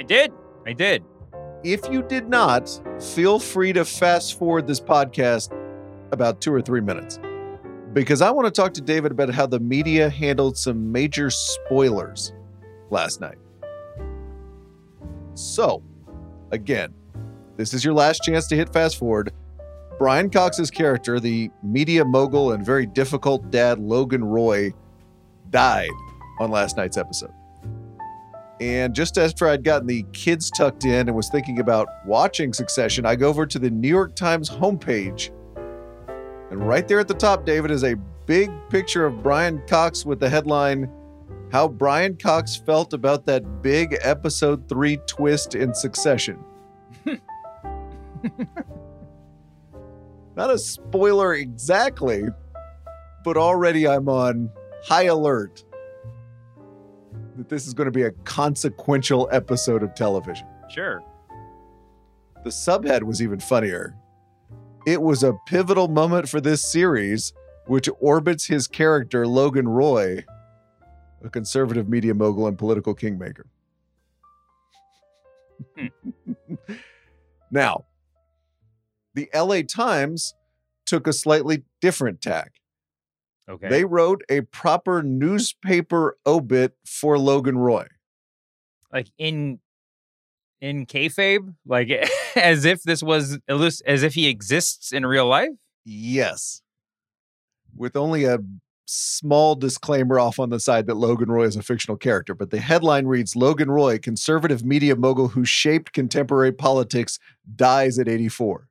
I 0.00 0.02
did. 0.02 0.32
I 0.66 0.72
did. 0.72 1.04
If 1.62 1.86
you 1.90 2.02
did 2.02 2.26
not, 2.26 2.70
feel 2.98 3.38
free 3.38 3.74
to 3.74 3.84
fast 3.84 4.38
forward 4.38 4.66
this 4.66 4.80
podcast 4.80 5.54
about 6.10 6.40
two 6.40 6.54
or 6.54 6.62
three 6.62 6.80
minutes. 6.80 7.18
Because 7.92 8.22
I 8.22 8.30
want 8.30 8.46
to 8.46 8.50
talk 8.50 8.72
to 8.74 8.80
David 8.80 9.12
about 9.12 9.28
how 9.28 9.44
the 9.44 9.60
media 9.60 10.08
handled 10.08 10.56
some 10.56 10.90
major 10.90 11.28
spoilers 11.28 12.32
last 12.88 13.20
night. 13.20 13.36
So, 15.34 15.82
again, 16.50 16.94
this 17.58 17.74
is 17.74 17.84
your 17.84 17.92
last 17.92 18.22
chance 18.22 18.46
to 18.46 18.56
hit 18.56 18.72
fast 18.72 18.96
forward. 18.96 19.34
Brian 19.98 20.30
Cox's 20.30 20.70
character, 20.70 21.20
the 21.20 21.50
media 21.62 22.06
mogul 22.06 22.52
and 22.52 22.64
very 22.64 22.86
difficult 22.86 23.50
dad 23.50 23.78
Logan 23.78 24.24
Roy, 24.24 24.72
died 25.50 25.90
on 26.38 26.50
last 26.50 26.78
night's 26.78 26.96
episode. 26.96 27.34
And 28.60 28.94
just 28.94 29.16
after 29.16 29.48
I'd 29.48 29.64
gotten 29.64 29.86
the 29.86 30.04
kids 30.12 30.50
tucked 30.50 30.84
in 30.84 31.08
and 31.08 31.16
was 31.16 31.30
thinking 31.30 31.60
about 31.60 31.88
watching 32.04 32.52
Succession, 32.52 33.06
I 33.06 33.16
go 33.16 33.28
over 33.28 33.46
to 33.46 33.58
the 33.58 33.70
New 33.70 33.88
York 33.88 34.14
Times 34.14 34.50
homepage. 34.50 35.30
And 36.50 36.66
right 36.68 36.86
there 36.86 37.00
at 37.00 37.08
the 37.08 37.14
top, 37.14 37.46
David, 37.46 37.70
is 37.70 37.84
a 37.84 37.96
big 38.26 38.50
picture 38.68 39.06
of 39.06 39.22
Brian 39.22 39.62
Cox 39.66 40.04
with 40.04 40.20
the 40.20 40.28
headline 40.28 40.90
How 41.50 41.68
Brian 41.68 42.16
Cox 42.16 42.54
Felt 42.54 42.92
About 42.92 43.24
That 43.24 43.62
Big 43.62 43.96
Episode 44.02 44.68
3 44.68 44.98
Twist 45.06 45.54
in 45.54 45.72
Succession. 45.74 46.38
Not 50.36 50.50
a 50.50 50.58
spoiler 50.58 51.32
exactly, 51.34 52.24
but 53.24 53.38
already 53.38 53.88
I'm 53.88 54.08
on 54.08 54.50
high 54.84 55.04
alert 55.04 55.64
that 57.40 57.48
this 57.48 57.66
is 57.66 57.72
going 57.72 57.86
to 57.86 57.90
be 57.90 58.02
a 58.02 58.10
consequential 58.24 59.26
episode 59.32 59.82
of 59.82 59.94
television. 59.94 60.46
Sure. 60.68 61.02
The 62.44 62.50
subhead 62.50 63.02
was 63.02 63.22
even 63.22 63.40
funnier. 63.40 63.96
It 64.86 65.00
was 65.00 65.22
a 65.22 65.32
pivotal 65.46 65.88
moment 65.88 66.28
for 66.28 66.38
this 66.38 66.60
series, 66.60 67.32
which 67.66 67.88
orbits 67.98 68.44
his 68.44 68.66
character, 68.66 69.26
Logan 69.26 69.66
Roy, 69.66 70.22
a 71.24 71.30
conservative 71.30 71.88
media 71.88 72.12
mogul 72.12 72.46
and 72.46 72.58
political 72.58 72.92
kingmaker. 72.92 73.46
now, 77.50 77.86
the 79.14 79.30
LA 79.34 79.62
Times 79.62 80.34
took 80.84 81.06
a 81.06 81.12
slightly 81.14 81.62
different 81.80 82.20
tack. 82.20 82.59
Okay. 83.48 83.68
They 83.68 83.84
wrote 83.84 84.22
a 84.28 84.42
proper 84.42 85.02
newspaper 85.02 86.16
obit 86.26 86.74
for 86.84 87.18
Logan 87.18 87.58
Roy. 87.58 87.86
like 88.92 89.08
in 89.18 89.58
in 90.60 90.86
kayfabe, 90.86 91.54
like 91.66 91.90
as 92.36 92.64
if 92.64 92.82
this 92.82 93.02
was 93.02 93.38
as 93.48 94.02
if 94.02 94.14
he 94.14 94.28
exists 94.28 94.92
in 94.92 95.06
real 95.06 95.26
life. 95.26 95.50
Yes. 95.84 96.62
With 97.74 97.96
only 97.96 98.24
a 98.24 98.38
small 98.86 99.54
disclaimer 99.54 100.18
off 100.18 100.38
on 100.40 100.50
the 100.50 100.58
side 100.58 100.86
that 100.86 100.96
Logan 100.96 101.30
Roy 101.30 101.44
is 101.44 101.56
a 101.56 101.62
fictional 101.62 101.96
character, 101.96 102.34
but 102.34 102.50
the 102.50 102.58
headline 102.58 103.06
reads 103.06 103.36
Logan 103.36 103.70
Roy, 103.70 103.98
conservative 103.98 104.64
media 104.64 104.96
mogul 104.96 105.28
who 105.28 105.44
shaped 105.44 105.92
contemporary 105.92 106.52
politics, 106.52 107.18
dies 107.54 107.98
at 107.98 108.08
84. 108.08 108.68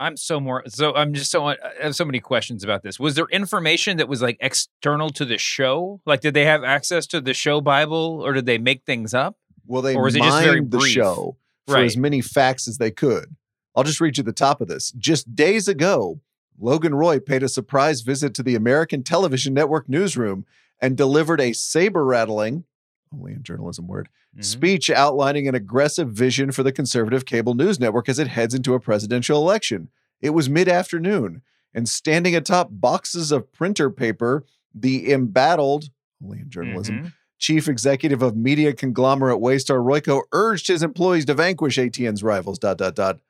I'm 0.00 0.16
so 0.16 0.40
more 0.40 0.64
so. 0.66 0.94
I'm 0.94 1.12
just 1.12 1.30
so 1.30 1.46
I 1.46 1.56
have 1.80 1.94
so 1.94 2.06
many 2.06 2.18
questions 2.20 2.64
about 2.64 2.82
this. 2.82 2.98
Was 2.98 3.14
there 3.16 3.26
information 3.30 3.98
that 3.98 4.08
was 4.08 4.22
like 4.22 4.38
external 4.40 5.10
to 5.10 5.24
the 5.26 5.36
show? 5.38 6.00
Like, 6.06 6.22
did 6.22 6.32
they 6.34 6.46
have 6.46 6.64
access 6.64 7.06
to 7.08 7.20
the 7.20 7.34
show 7.34 7.60
Bible, 7.60 8.20
or 8.24 8.32
did 8.32 8.46
they 8.46 8.56
make 8.58 8.84
things 8.84 9.12
up? 9.12 9.36
Well, 9.66 9.82
they 9.82 9.94
Or 9.94 10.08
is 10.08 10.16
it 10.16 10.22
just 10.22 10.42
very 10.42 10.60
the 10.60 10.78
brief? 10.78 10.92
show 10.92 11.36
for 11.66 11.74
Right. 11.74 11.84
as 11.84 11.96
many 11.98 12.22
facts 12.22 12.66
as 12.66 12.78
they 12.78 12.90
could. 12.90 13.36
I'll 13.76 13.84
just 13.84 14.00
read 14.00 14.16
you 14.16 14.24
the 14.24 14.32
top 14.32 14.60
of 14.62 14.68
this. 14.68 14.90
Just 14.92 15.36
days 15.36 15.68
ago, 15.68 16.20
Logan 16.58 16.94
Roy 16.94 17.20
paid 17.20 17.42
a 17.42 17.48
surprise 17.48 18.00
visit 18.00 18.34
to 18.34 18.42
the 18.42 18.54
American 18.56 19.02
Television 19.04 19.54
Network 19.54 19.88
newsroom 19.88 20.44
and 20.80 20.96
delivered 20.96 21.40
a 21.42 21.52
saber 21.52 22.04
rattling, 22.04 22.64
only 23.12 23.32
in 23.32 23.42
journalism 23.42 23.86
word, 23.86 24.08
Mhm. 24.36 24.44
speech 24.44 24.90
outlining 24.90 25.48
an 25.48 25.54
aggressive 25.54 26.10
vision 26.10 26.52
for 26.52 26.62
the 26.62 26.72
conservative 26.72 27.24
cable 27.24 27.54
news 27.54 27.80
network 27.80 28.08
as 28.08 28.18
it 28.18 28.28
heads 28.28 28.54
into 28.54 28.74
a 28.74 28.80
presidential 28.80 29.38
election. 29.40 29.88
It 30.20 30.30
was 30.30 30.48
mid 30.48 30.68
afternoon, 30.68 31.42
and 31.74 31.88
standing 31.88 32.36
atop 32.36 32.68
boxes 32.70 33.32
of 33.32 33.52
printer 33.52 33.90
paper, 33.90 34.44
the 34.74 35.10
embattled, 35.12 35.90
only 36.22 36.40
in 36.40 36.50
journalism, 36.50 36.96
Mhm. 36.98 37.12
chief 37.38 37.68
executive 37.68 38.22
of 38.22 38.36
media 38.36 38.72
conglomerate 38.72 39.40
Waystar 39.40 39.82
Royco 39.82 40.22
urged 40.32 40.68
his 40.68 40.82
employees 40.82 41.24
to 41.24 41.34
vanquish 41.34 41.78
ATN's 41.78 42.22
rivals. 42.22 42.58
Dot 42.58 42.78
dot 42.78 42.94
dot. 42.94 43.20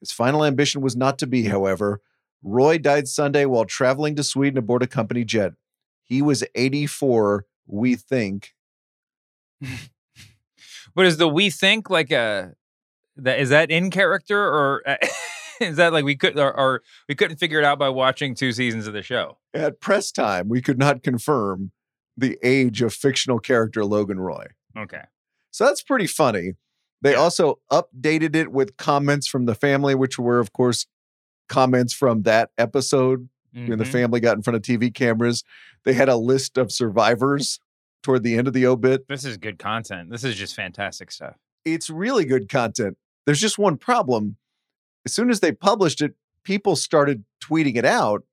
His 0.00 0.12
final 0.12 0.44
ambition 0.44 0.80
was 0.80 0.94
not 0.94 1.18
to 1.18 1.26
be, 1.26 1.44
however. 1.44 2.00
Roy 2.42 2.78
died 2.78 3.08
Sunday 3.08 3.46
while 3.46 3.64
traveling 3.64 4.14
to 4.14 4.22
Sweden 4.22 4.58
aboard 4.58 4.82
a 4.82 4.86
company 4.86 5.24
jet. 5.24 5.54
He 6.04 6.22
was 6.22 6.44
84, 6.54 7.46
we 7.66 7.96
think. 7.96 8.54
But 10.94 11.06
is 11.06 11.16
the 11.18 11.28
we 11.28 11.50
think 11.50 11.90
like 11.90 12.10
a 12.10 12.54
that 13.16 13.38
is 13.38 13.50
that 13.50 13.70
in 13.70 13.90
character 13.90 14.38
or 14.42 14.82
is 15.60 15.76
that 15.76 15.92
like 15.92 16.04
we 16.04 16.16
could 16.16 16.38
or, 16.38 16.52
or 16.56 16.82
we 17.08 17.14
couldn't 17.14 17.36
figure 17.36 17.58
it 17.58 17.64
out 17.64 17.78
by 17.78 17.88
watching 17.88 18.34
two 18.34 18.52
seasons 18.52 18.86
of 18.86 18.94
the 18.94 19.02
show? 19.02 19.38
At 19.54 19.80
press 19.80 20.10
time, 20.10 20.48
we 20.48 20.60
could 20.60 20.78
not 20.78 21.02
confirm 21.02 21.72
the 22.16 22.36
age 22.42 22.82
of 22.82 22.92
fictional 22.94 23.38
character 23.38 23.84
Logan 23.84 24.18
Roy. 24.18 24.46
Okay. 24.76 25.02
So 25.50 25.66
that's 25.66 25.82
pretty 25.82 26.06
funny. 26.08 26.54
They 27.00 27.12
Yeah. 27.12 27.18
also 27.18 27.60
updated 27.70 28.34
it 28.34 28.50
with 28.50 28.76
comments 28.76 29.28
from 29.28 29.46
the 29.46 29.54
family, 29.54 29.94
which 29.94 30.18
were, 30.18 30.40
of 30.40 30.52
course, 30.52 30.86
comments 31.48 31.92
from 31.92 32.22
that 32.22 32.50
episode 32.58 33.28
when 33.52 33.78
the 33.78 33.84
Mhm. 33.84 33.92
family 33.92 34.20
got 34.20 34.36
in 34.36 34.42
front 34.42 34.56
of 34.56 34.62
TV 34.62 34.90
cameras. 34.92 35.44
They 35.84 35.92
had 35.92 36.08
a 36.08 36.16
list 36.16 36.58
of 36.58 36.72
survivors 36.72 37.60
toward 38.02 38.22
the 38.22 38.36
end 38.36 38.46
of 38.46 38.54
the 38.54 38.66
obit. 38.66 39.06
This 39.08 39.24
is 39.24 39.36
good 39.36 39.58
content. 39.58 40.10
This 40.10 40.24
is 40.24 40.36
just 40.36 40.54
fantastic 40.54 41.10
stuff. 41.10 41.36
It's 41.64 41.90
really 41.90 42.24
good 42.24 42.48
content. 42.48 42.96
There's 43.26 43.40
just 43.40 43.58
one 43.58 43.76
problem. 43.76 44.36
As 45.04 45.12
soon 45.12 45.30
as 45.30 45.40
they 45.40 45.52
published 45.52 46.00
it, 46.00 46.14
people 46.44 46.76
started 46.76 47.24
tweeting 47.42 47.76
it 47.76 47.84
out. 47.84 48.24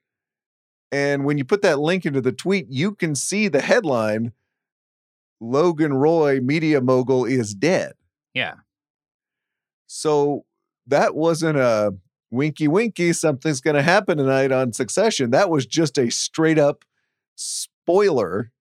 And 0.92 1.26
when 1.26 1.38
you 1.38 1.46
put 1.46 1.62
that 1.64 1.80
link 1.80 2.06
into 2.06 2.22
the 2.22 2.32
tweet, 2.32 2.68
you 2.70 2.94
can 2.94 3.16
see 3.16 3.48
the 3.48 3.62
headline 3.62 4.32
Logan 5.42 5.94
Roy, 5.94 6.40
media 6.40 6.80
mogul, 6.80 7.26
is 7.26 7.54
dead. 7.54 7.94
Yeah. 8.34 8.56
So 9.88 10.46
that 10.88 11.16
wasn't 11.16 11.58
a 11.58 11.96
winky 12.32 12.68
winky, 12.68 13.14
something's 13.14 13.62
going 13.62 13.76
to 13.76 13.82
happen 13.82 14.18
tonight 14.18 14.52
on 14.52 14.74
Succession. 14.74 15.32
That 15.32 15.50
was 15.50 15.66
just 15.66 15.98
a 15.98 16.10
straight 16.10 16.60
up 16.60 16.84
spoiler, 17.36 18.52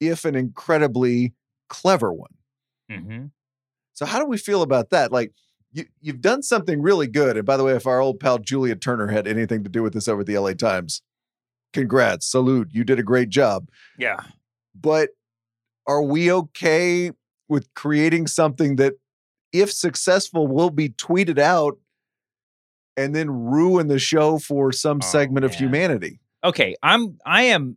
if 0.00 0.24
an 0.24 0.34
incredibly 0.34 1.32
clever 1.68 2.12
one. 2.12 2.34
Mm-hmm. 2.90 3.26
So 3.94 4.06
how 4.06 4.18
do 4.18 4.26
we 4.26 4.38
feel 4.38 4.62
about 4.62 4.90
that? 4.90 5.12
Like 5.12 5.32
you, 5.72 5.84
you've 6.00 6.20
done 6.20 6.42
something 6.42 6.80
really 6.80 7.06
good. 7.06 7.36
And 7.36 7.44
by 7.44 7.56
the 7.56 7.64
way, 7.64 7.72
if 7.74 7.86
our 7.86 8.00
old 8.00 8.20
pal 8.20 8.38
Julia 8.38 8.76
Turner 8.76 9.08
had 9.08 9.26
anything 9.26 9.64
to 9.64 9.70
do 9.70 9.82
with 9.82 9.92
this 9.92 10.08
over 10.08 10.20
at 10.20 10.26
the 10.26 10.38
LA 10.38 10.52
Times, 10.54 11.02
congrats, 11.72 12.26
salute. 12.30 12.68
You 12.72 12.84
did 12.84 12.98
a 12.98 13.02
great 13.02 13.28
job. 13.28 13.68
Yeah. 13.98 14.20
But 14.74 15.10
are 15.86 16.02
we 16.02 16.30
okay 16.32 17.10
with 17.48 17.72
creating 17.74 18.26
something 18.28 18.76
that, 18.76 18.94
if 19.52 19.72
successful, 19.72 20.46
will 20.46 20.70
be 20.70 20.90
tweeted 20.90 21.38
out 21.38 21.78
and 22.96 23.14
then 23.16 23.30
ruin 23.30 23.88
the 23.88 23.98
show 23.98 24.38
for 24.38 24.72
some 24.72 24.98
Oh, 25.02 25.06
segment 25.06 25.44
of 25.44 25.54
humanity? 25.54 26.20
okay 26.44 26.76
i'm 26.84 27.18
i 27.26 27.42
am 27.42 27.76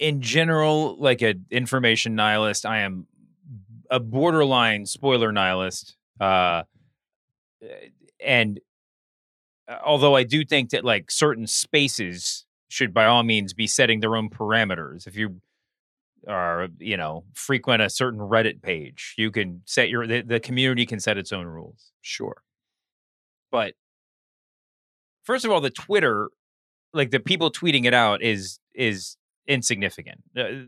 in 0.00 0.20
general 0.22 0.96
like 0.98 1.20
an 1.22 1.44
information 1.50 2.16
nihilist 2.16 2.66
i 2.66 2.78
am 2.80 3.06
a 3.90 4.00
borderline 4.00 4.86
spoiler 4.86 5.30
nihilist 5.30 5.96
uh 6.20 6.62
and 8.24 8.60
uh, 9.68 9.76
although 9.84 10.16
i 10.16 10.24
do 10.24 10.44
think 10.44 10.70
that 10.70 10.84
like 10.84 11.10
certain 11.10 11.46
spaces 11.46 12.46
should 12.68 12.94
by 12.94 13.04
all 13.04 13.22
means 13.22 13.52
be 13.52 13.66
setting 13.66 14.00
their 14.00 14.16
own 14.16 14.30
parameters 14.30 15.06
if 15.06 15.16
you 15.16 15.40
are 16.26 16.68
you 16.78 16.96
know 16.96 17.24
frequent 17.34 17.82
a 17.82 17.90
certain 17.90 18.20
reddit 18.20 18.62
page 18.62 19.14
you 19.18 19.30
can 19.30 19.62
set 19.66 19.88
your 19.90 20.06
the, 20.06 20.22
the 20.22 20.40
community 20.40 20.86
can 20.86 20.98
set 20.98 21.16
its 21.18 21.32
own 21.32 21.46
rules 21.46 21.92
Sure. 22.02 22.42
but 23.52 23.74
first 25.24 25.44
of 25.44 25.50
all 25.50 25.60
the 25.60 25.70
twitter 25.70 26.28
like 26.92 27.10
the 27.10 27.20
people 27.20 27.50
tweeting 27.50 27.84
it 27.84 27.94
out 27.94 28.22
is 28.22 28.58
is 28.74 29.16
insignificant 29.46 30.22
Uh, 30.36 30.66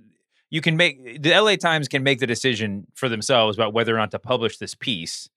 you 0.50 0.60
can 0.60 0.76
make 0.76 1.22
the 1.22 1.38
la 1.40 1.56
times 1.56 1.88
can 1.88 2.02
make 2.02 2.18
the 2.18 2.26
decision 2.26 2.86
for 2.94 3.08
themselves 3.08 3.56
about 3.56 3.72
whether 3.72 3.94
or 3.94 3.98
not 3.98 4.10
to 4.10 4.18
publish 4.18 4.58
this 4.58 4.74
piece 4.74 5.28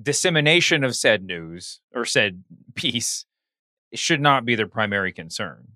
dissemination 0.00 0.84
of 0.84 0.94
said 0.94 1.24
news 1.24 1.80
or 1.94 2.04
said 2.04 2.44
piece 2.74 3.24
should 3.94 4.20
not 4.20 4.44
be 4.44 4.54
their 4.54 4.68
primary 4.68 5.12
concern 5.12 5.68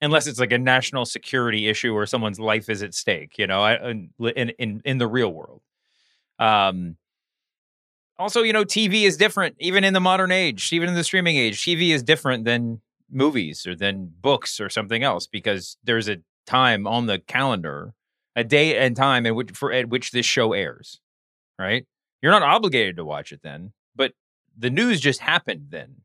unless 0.00 0.26
it's 0.26 0.40
like 0.40 0.52
a 0.52 0.58
national 0.58 1.04
security 1.04 1.68
issue 1.68 1.94
or 1.94 2.06
someone's 2.06 2.40
life 2.40 2.68
is 2.68 2.82
at 2.82 2.94
stake 2.94 3.38
you 3.38 3.46
know 3.46 3.64
in 3.64 4.10
in 4.18 4.50
in, 4.58 4.82
in 4.84 4.98
the 4.98 5.06
real 5.06 5.32
world 5.32 5.62
um 6.38 6.96
also, 8.22 8.42
you 8.42 8.52
know, 8.52 8.64
TV 8.64 9.02
is 9.02 9.16
different, 9.16 9.56
even 9.58 9.84
in 9.84 9.94
the 9.94 10.00
modern 10.00 10.30
age, 10.30 10.72
even 10.72 10.88
in 10.88 10.94
the 10.94 11.04
streaming 11.04 11.36
age. 11.36 11.62
TV 11.62 11.90
is 11.90 12.02
different 12.02 12.44
than 12.44 12.80
movies 13.12 13.66
or 13.66 13.74
than 13.74 14.12
books 14.20 14.60
or 14.60 14.68
something 14.68 15.02
else 15.02 15.26
because 15.26 15.76
there's 15.84 16.08
a 16.08 16.18
time 16.46 16.86
on 16.86 17.06
the 17.06 17.18
calendar, 17.18 17.94
a 18.34 18.44
day 18.44 18.78
and 18.78 18.96
time 18.96 19.26
in 19.26 19.34
which 19.34 19.50
for 19.52 19.72
at 19.72 19.88
which 19.88 20.10
this 20.10 20.26
show 20.26 20.52
airs. 20.52 21.00
Right? 21.58 21.86
You're 22.22 22.32
not 22.32 22.42
obligated 22.42 22.96
to 22.96 23.04
watch 23.04 23.32
it 23.32 23.40
then, 23.42 23.72
but 23.94 24.12
the 24.56 24.70
news 24.70 25.00
just 25.00 25.20
happened 25.20 25.66
then, 25.70 25.96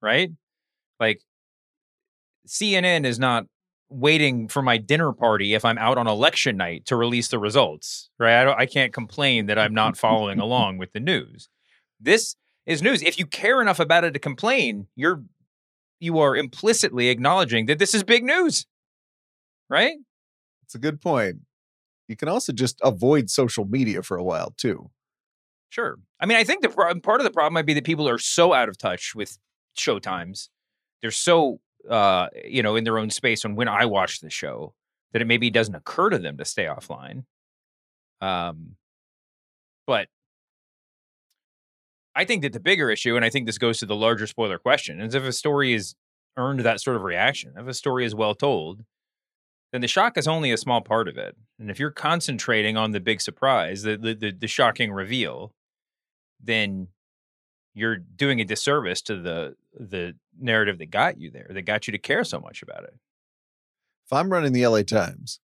right? 0.00 0.30
Like 0.98 1.22
CNN 2.46 3.04
is 3.04 3.18
not 3.18 3.46
waiting 3.90 4.48
for 4.48 4.62
my 4.62 4.76
dinner 4.76 5.12
party 5.12 5.54
if 5.54 5.64
I'm 5.64 5.78
out 5.78 5.98
on 5.98 6.06
election 6.06 6.56
night 6.56 6.86
to 6.86 6.96
release 6.96 7.28
the 7.28 7.38
results, 7.38 8.10
right? 8.18 8.40
I, 8.40 8.44
don't, 8.44 8.60
I 8.60 8.66
can't 8.66 8.92
complain 8.92 9.46
that 9.46 9.58
I'm 9.58 9.74
not 9.74 9.96
following 9.96 10.38
along 10.40 10.78
with 10.78 10.92
the 10.92 11.00
news. 11.00 11.48
This 12.00 12.36
is 12.66 12.82
news. 12.82 13.02
If 13.02 13.18
you 13.18 13.26
care 13.26 13.60
enough 13.60 13.80
about 13.80 14.04
it 14.04 14.12
to 14.12 14.18
complain, 14.18 14.86
you're 14.94 15.22
you 16.00 16.18
are 16.18 16.36
implicitly 16.36 17.08
acknowledging 17.08 17.66
that 17.66 17.78
this 17.78 17.94
is 17.94 18.02
big 18.02 18.24
news, 18.24 18.66
right? 19.68 19.96
It's 20.64 20.74
a 20.74 20.78
good 20.78 21.00
point. 21.00 21.38
You 22.08 22.16
can 22.16 22.28
also 22.28 22.52
just 22.52 22.78
avoid 22.82 23.30
social 23.30 23.64
media 23.64 24.02
for 24.02 24.16
a 24.16 24.24
while 24.24 24.54
too. 24.56 24.90
Sure. 25.70 25.98
I 26.20 26.26
mean, 26.26 26.38
I 26.38 26.44
think 26.44 26.62
the 26.62 26.70
pro- 26.70 26.98
part 27.00 27.20
of 27.20 27.24
the 27.24 27.30
problem 27.30 27.54
might 27.54 27.66
be 27.66 27.74
that 27.74 27.84
people 27.84 28.08
are 28.08 28.18
so 28.18 28.54
out 28.54 28.68
of 28.68 28.78
touch 28.78 29.14
with 29.14 29.38
show 29.74 29.98
times. 29.98 30.48
They're 31.02 31.10
so 31.10 31.60
uh, 31.88 32.28
you 32.44 32.62
know, 32.62 32.76
in 32.76 32.84
their 32.84 32.98
own 32.98 33.10
space 33.10 33.44
on 33.44 33.54
when 33.54 33.68
I 33.68 33.86
watch 33.86 34.20
the 34.20 34.30
show 34.30 34.74
that 35.12 35.22
it 35.22 35.26
maybe 35.26 35.50
doesn't 35.50 35.74
occur 35.74 36.10
to 36.10 36.18
them 36.18 36.36
to 36.36 36.44
stay 36.44 36.64
offline. 36.64 37.24
Um, 38.20 38.76
but 39.86 40.08
I 42.18 42.24
think 42.24 42.42
that 42.42 42.52
the 42.52 42.58
bigger 42.58 42.90
issue, 42.90 43.14
and 43.14 43.24
I 43.24 43.30
think 43.30 43.46
this 43.46 43.58
goes 43.58 43.78
to 43.78 43.86
the 43.86 43.94
larger 43.94 44.26
spoiler 44.26 44.58
question, 44.58 45.00
is 45.00 45.14
if 45.14 45.22
a 45.22 45.32
story 45.32 45.72
is 45.72 45.94
earned 46.36 46.58
that 46.60 46.80
sort 46.80 46.96
of 46.96 47.02
reaction, 47.02 47.52
if 47.56 47.68
a 47.68 47.72
story 47.72 48.04
is 48.04 48.12
well 48.12 48.34
told, 48.34 48.82
then 49.70 49.82
the 49.82 49.86
shock 49.86 50.18
is 50.18 50.26
only 50.26 50.50
a 50.50 50.56
small 50.56 50.80
part 50.80 51.06
of 51.06 51.16
it. 51.16 51.36
And 51.60 51.70
if 51.70 51.78
you're 51.78 51.92
concentrating 51.92 52.76
on 52.76 52.90
the 52.90 52.98
big 52.98 53.20
surprise, 53.20 53.82
the 53.82 53.96
the, 53.96 54.14
the, 54.14 54.32
the 54.32 54.48
shocking 54.48 54.90
reveal, 54.90 55.52
then 56.42 56.88
you're 57.72 57.98
doing 57.98 58.40
a 58.40 58.44
disservice 58.44 59.00
to 59.02 59.14
the 59.14 59.54
the 59.78 60.16
narrative 60.40 60.78
that 60.78 60.90
got 60.90 61.20
you 61.20 61.30
there, 61.30 61.46
that 61.48 61.62
got 61.62 61.86
you 61.86 61.92
to 61.92 61.98
care 61.98 62.24
so 62.24 62.40
much 62.40 62.62
about 62.62 62.82
it. 62.82 62.94
If 64.06 64.12
I'm 64.12 64.32
running 64.32 64.52
the 64.52 64.66
LA 64.66 64.82
Times 64.82 65.38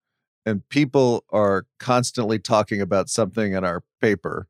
and 0.45 0.67
people 0.69 1.25
are 1.31 1.65
constantly 1.79 2.39
talking 2.39 2.79
about 2.79 3.09
something 3.09 3.51
in 3.51 3.65
our 3.65 3.83
paper, 4.00 4.47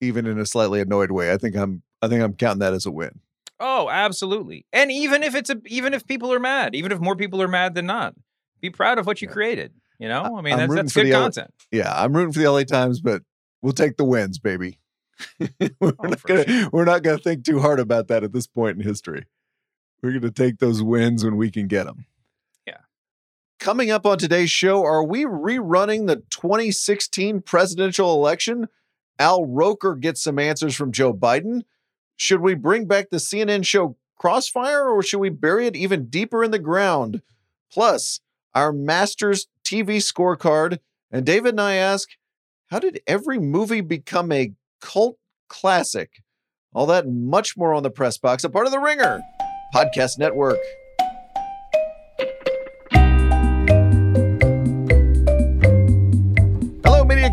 even 0.00 0.26
in 0.26 0.38
a 0.38 0.46
slightly 0.46 0.80
annoyed 0.80 1.10
way, 1.10 1.32
I 1.32 1.36
think 1.36 1.56
I'm 1.56 1.82
I 2.02 2.08
think 2.08 2.22
I'm 2.22 2.34
counting 2.34 2.60
that 2.60 2.74
as 2.74 2.86
a 2.86 2.90
win. 2.90 3.20
Oh, 3.58 3.88
absolutely. 3.88 4.66
And 4.72 4.90
even 4.92 5.22
if 5.22 5.34
it's 5.34 5.50
a 5.50 5.60
even 5.66 5.94
if 5.94 6.06
people 6.06 6.32
are 6.32 6.38
mad, 6.40 6.74
even 6.74 6.92
if 6.92 7.00
more 7.00 7.16
people 7.16 7.40
are 7.42 7.48
mad 7.48 7.74
than 7.74 7.86
not, 7.86 8.14
be 8.60 8.70
proud 8.70 8.98
of 8.98 9.06
what 9.06 9.22
you 9.22 9.28
Yeah. 9.28 9.32
created. 9.34 9.72
You 9.98 10.08
know, 10.08 10.36
I 10.36 10.42
mean 10.42 10.52
I'm 10.54 10.68
that's 10.68 10.74
that's 10.74 10.92
good 10.94 11.06
the 11.06 11.12
L- 11.12 11.22
content. 11.22 11.50
Yeah, 11.70 11.92
I'm 11.94 12.14
rooting 12.14 12.32
for 12.34 12.40
the 12.40 12.50
LA 12.50 12.64
Times, 12.64 13.00
but 13.00 13.22
we'll 13.62 13.72
take 13.72 13.96
the 13.96 14.04
wins, 14.04 14.38
baby. 14.38 14.78
we're, 15.80 15.94
Oh, 15.98 16.08
not 16.08 16.22
gonna, 16.24 16.68
we're 16.72 16.84
not 16.84 17.02
gonna 17.02 17.16
think 17.16 17.44
too 17.46 17.60
hard 17.60 17.80
about 17.80 18.08
that 18.08 18.22
at 18.22 18.32
this 18.34 18.46
point 18.46 18.76
in 18.76 18.82
history. 18.84 19.24
We're 20.02 20.12
gonna 20.12 20.30
take 20.30 20.58
those 20.58 20.82
wins 20.82 21.24
when 21.24 21.36
we 21.38 21.50
can 21.50 21.66
get 21.66 21.84
them. 21.86 22.04
Yeah. 22.66 22.76
Coming 23.58 23.90
up 23.90 24.04
on 24.04 24.18
today's 24.18 24.50
show, 24.50 24.84
are 24.84 25.02
we 25.02 25.24
rerunning 25.24 26.06
the 26.06 26.16
2016 26.28 27.40
presidential 27.40 28.12
election? 28.12 28.68
Al 29.18 29.44
Roker 29.44 29.94
gets 29.94 30.22
some 30.22 30.38
answers 30.38 30.74
from 30.74 30.92
Joe 30.92 31.12
Biden. 31.12 31.62
Should 32.16 32.40
we 32.40 32.54
bring 32.54 32.86
back 32.86 33.10
the 33.10 33.18
CNN 33.18 33.64
show 33.64 33.96
Crossfire 34.16 34.88
or 34.88 35.02
should 35.02 35.18
we 35.18 35.28
bury 35.28 35.66
it 35.66 35.76
even 35.76 36.06
deeper 36.06 36.42
in 36.42 36.50
the 36.50 36.58
ground? 36.58 37.22
Plus, 37.70 38.20
our 38.54 38.72
Masters 38.72 39.48
TV 39.64 39.96
scorecard. 39.96 40.78
And 41.10 41.26
David 41.26 41.50
and 41.50 41.60
I 41.60 41.74
ask, 41.74 42.08
how 42.68 42.78
did 42.78 43.00
every 43.06 43.38
movie 43.38 43.80
become 43.82 44.32
a 44.32 44.52
cult 44.80 45.18
classic? 45.48 46.22
All 46.72 46.86
that 46.86 47.04
and 47.04 47.26
much 47.26 47.56
more 47.56 47.74
on 47.74 47.82
the 47.82 47.90
press 47.90 48.18
box, 48.18 48.44
a 48.44 48.50
part 48.50 48.66
of 48.66 48.72
the 48.72 48.78
Ringer 48.78 49.22
Podcast 49.74 50.18
Network. 50.18 50.58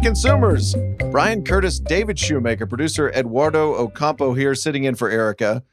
Consumers. 0.04 0.76
Bryan 1.12 1.46
Curtis, 1.46 1.80
David 1.80 2.20
Shoemaker, 2.20 2.68
producer 2.68 3.10
Eduardo 3.12 3.74
Ocampo 3.76 4.34
here, 4.34 4.54
sitting 4.54 4.84
in 4.84 4.96
for 4.96 5.10
Erica. 5.10 5.64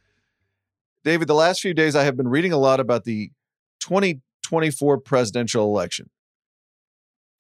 David, 1.03 1.27
the 1.27 1.35
last 1.35 1.61
few 1.61 1.75
days 1.75 1.97
I 1.97 2.05
have 2.05 2.17
been 2.17 2.29
reading 2.29 2.53
a 2.53 2.57
lot 2.57 2.79
about 2.79 3.03
the 3.03 3.33
2024 3.81 4.99
presidential 4.99 5.65
election. 5.65 6.11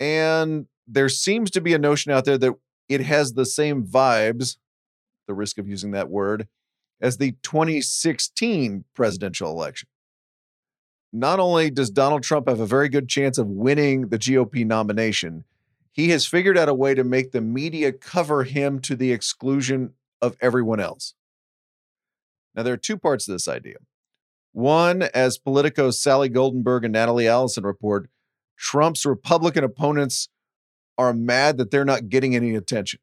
And 0.00 0.66
there 0.88 1.08
seems 1.08 1.52
to 1.52 1.60
be 1.60 1.74
a 1.74 1.78
notion 1.78 2.10
out 2.10 2.24
there 2.24 2.38
that 2.38 2.54
it 2.88 3.02
has 3.02 3.34
the 3.34 3.46
same 3.46 3.86
vibes, 3.86 4.56
the 5.28 5.34
risk 5.34 5.58
of 5.58 5.68
using 5.68 5.92
that 5.92 6.08
word, 6.08 6.48
as 7.00 7.18
the 7.18 7.36
2016 7.42 8.84
presidential 8.94 9.50
election. 9.50 9.88
Not 11.12 11.38
only 11.38 11.70
does 11.70 11.90
Donald 11.90 12.24
Trump 12.24 12.48
have 12.48 12.60
a 12.60 12.66
very 12.66 12.88
good 12.88 13.08
chance 13.08 13.38
of 13.38 13.46
winning 13.46 14.08
the 14.08 14.18
GOP 14.18 14.66
nomination, 14.66 15.44
he 15.92 16.10
has 16.10 16.26
figured 16.26 16.56
out 16.56 16.68
a 16.68 16.74
way 16.74 16.94
to 16.94 17.04
make 17.04 17.32
the 17.32 17.40
media 17.40 17.92
cover 17.92 18.44
him 18.44 18.78
to 18.80 18.94
the 18.94 19.12
exclusion 19.12 19.94
of 20.22 20.36
everyone 20.40 20.80
else. 20.80 21.14
Now, 22.54 22.62
there 22.62 22.74
are 22.74 22.78
two 22.78 22.96
parts 22.96 23.26
to 23.26 23.32
this 23.32 23.48
idea. 23.48 23.76
One, 24.52 25.02
as 25.14 25.38
Politico's 25.38 26.02
Sally 26.02 26.28
Goldenberg 26.28 26.84
and 26.84 26.92
Natalie 26.92 27.28
Allison 27.28 27.64
report, 27.64 28.08
Trump's 28.56 29.06
Republican 29.06 29.64
opponents 29.64 30.28
are 30.98 31.14
mad 31.14 31.56
that 31.58 31.70
they're 31.70 31.84
not 31.84 32.08
getting 32.08 32.34
any 32.34 32.54
attention. 32.54 33.00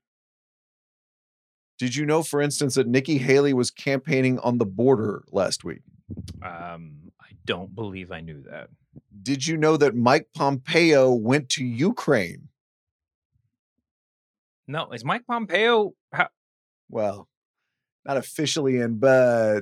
Did 1.80 1.96
you 1.96 2.06
know, 2.06 2.24
for 2.24 2.42
instance, 2.42 2.76
that 2.76 2.88
Nikki 2.88 3.18
Haley 3.18 3.54
was 3.54 3.72
campaigning 3.72 4.40
on 4.40 4.58
the 4.58 4.66
border 4.66 5.24
last 5.32 5.64
week? 5.64 5.82
Um, 6.42 7.12
I 7.22 7.34
don't 7.46 7.74
believe 7.74 8.12
I 8.12 8.22
knew 8.22 8.44
that. 8.50 8.70
Did 9.22 9.46
you 9.46 9.58
know 9.58 9.78
that 9.78 9.96
Mike 9.96 10.28
Pompeo 10.36 11.14
went 11.14 11.50
to 11.50 11.66
Ukraine? 11.66 12.50
No, 14.68 14.92
is 14.92 15.06
Mike 15.06 15.26
Pompeo? 15.26 15.94
How, 16.12 16.28
well, 16.90 17.28
not 18.06 18.18
officially 18.18 18.78
in, 18.78 19.00
but 19.00 19.62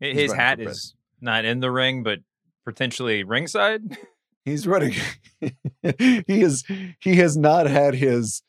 His 0.00 0.32
hat 0.32 0.60
is 0.60 0.94
not 1.20 1.44
in 1.44 1.60
the 1.60 1.70
ring, 1.70 2.02
but 2.02 2.20
potentially 2.64 3.24
ringside. 3.24 3.98
he's 4.44 4.66
running. 4.66 4.94
he 5.40 6.22
is. 6.28 6.64
He 7.00 7.16
has 7.16 7.36
not 7.36 7.66
had 7.66 7.94
his 7.94 8.42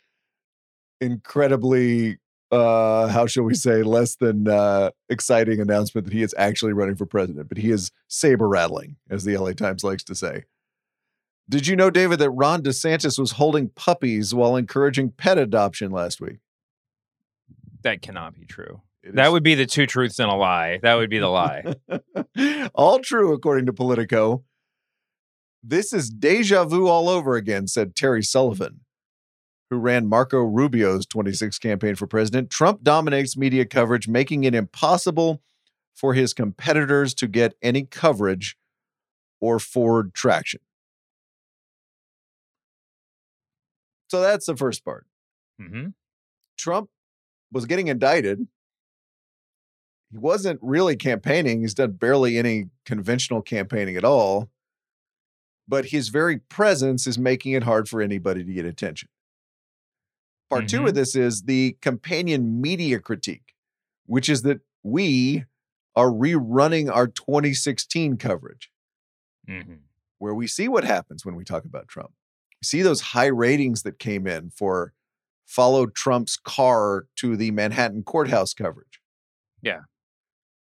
incredibly, 1.02 2.18
uh, 2.52 3.08
how 3.08 3.26
shall 3.26 3.44
we 3.44 3.56
say, 3.56 3.84
less 3.84 4.16
than 4.16 4.48
uh, 4.48 4.92
exciting 5.10 5.60
announcement 5.60 6.06
that 6.06 6.14
he 6.14 6.22
is 6.22 6.36
actually 6.38 6.74
running 6.74 6.96
for 6.96 7.06
president. 7.06 7.50
But 7.50 7.58
he 7.58 7.72
is 7.72 7.92
saber 8.08 8.48
rattling, 8.48 8.98
as 9.10 9.24
the 9.24 9.38
LA 9.38 9.54
Times 9.54 9.84
likes 9.84 10.04
to 10.06 10.16
say. 10.16 10.44
Did 11.48 11.68
you 11.68 11.76
know, 11.76 11.90
David, 11.92 12.20
that 12.20 12.32
Ron 12.32 12.64
DeSantis 12.64 13.20
was 13.20 13.34
holding 13.34 13.70
puppies 13.70 14.34
while 14.34 14.56
encouraging 14.56 15.12
pet 15.12 15.38
adoption 15.38 15.92
last 15.92 16.20
week? 16.22 16.38
that 17.84 18.02
cannot 18.02 18.34
be 18.34 18.44
true. 18.46 18.82
It 19.04 19.14
That 19.14 19.28
is- 19.28 19.32
would 19.32 19.44
be 19.44 19.54
the 19.54 19.68
two 19.68 19.86
truths 19.86 20.18
and 20.18 20.32
a 20.32 20.34
lie. 20.34 20.80
That 20.82 20.96
would 20.96 21.12
be 21.12 21.20
the 21.20 21.28
lie. 21.28 21.76
all 22.74 22.98
true, 23.00 23.32
according 23.32 23.68
to 23.68 23.74
Politico. 23.74 24.44
This 25.62 25.94
is 25.94 26.10
deja 26.10 26.64
vu 26.66 26.88
all 26.88 27.08
over 27.10 27.36
again, 27.36 27.68
said 27.68 27.96
Terry 27.96 28.24
Sullivan, 28.24 28.80
who 29.70 29.78
ran 29.78 30.08
Marco 30.08 30.40
Rubio's 30.40 31.06
26 31.06 31.60
campaign 31.60 31.94
for 31.94 32.08
president. 32.08 32.50
Trump 32.50 32.82
dominates 32.82 33.38
media 33.38 33.66
coverage, 33.66 34.08
making 34.08 34.46
it 34.46 34.56
impossible 34.56 35.44
for 35.94 36.16
his 36.16 36.34
competitors 36.34 37.14
to 37.16 37.28
get 37.28 37.54
any 37.62 37.84
coverage 37.84 38.58
or 39.40 39.60
forward 39.60 40.16
traction. 40.16 40.62
So 44.08 44.22
that's 44.22 44.46
the 44.46 44.56
first 44.56 44.84
part. 44.86 45.06
hmm 45.60 45.88
Trump 46.58 46.90
was 47.52 47.66
getting 47.66 47.88
indicted. 47.88 48.48
He 50.12 50.18
wasn't 50.18 50.60
really 50.62 50.96
campaigning. 50.96 51.62
He's 51.62 51.74
done 51.74 51.92
barely 51.94 52.38
any 52.38 52.70
conventional 52.86 53.42
campaigning 53.42 53.98
at 53.98 54.06
all. 54.06 54.50
But 55.68 55.86
his 55.86 56.10
very 56.10 56.38
presence 56.40 57.08
is 57.08 57.18
making 57.18 57.54
it 57.54 57.64
hard 57.64 57.90
for 57.90 58.02
anybody 58.02 58.44
to 58.44 58.54
get 58.54 58.66
attention. 58.66 59.10
Part 60.50 60.68
two 60.68 60.82
Mhm. 60.84 60.90
of 60.90 60.96
this 60.96 61.16
is 61.16 61.44
the 61.44 61.78
companion 61.82 62.62
media 62.62 63.00
critique, 63.00 63.56
which 64.06 64.30
is 64.30 64.44
that 64.44 64.62
we 64.84 65.46
are 65.96 66.10
rerunning 66.10 66.92
our 66.94 67.08
2016 67.08 68.18
coverage 68.18 68.72
hmm 69.48 69.86
where 70.20 70.34
we 70.34 70.48
see 70.48 70.68
what 70.68 70.84
happens 70.84 71.26
when 71.26 71.36
we 71.36 71.44
talk 71.44 71.66
about 71.66 71.88
Trump. 71.88 72.14
See 72.64 72.82
those 72.82 73.02
high 73.02 73.28
ratings 73.28 73.84
that 73.84 74.00
came 74.00 74.28
in 74.28 74.50
for 74.50 74.94
followed 75.46 75.96
Trump's 75.96 76.38
car 76.38 77.06
to 77.18 77.38
the 77.38 77.52
Manhattan 77.52 78.04
courthouse 78.04 78.54
coverage. 78.54 79.02
Yeah. 79.62 79.82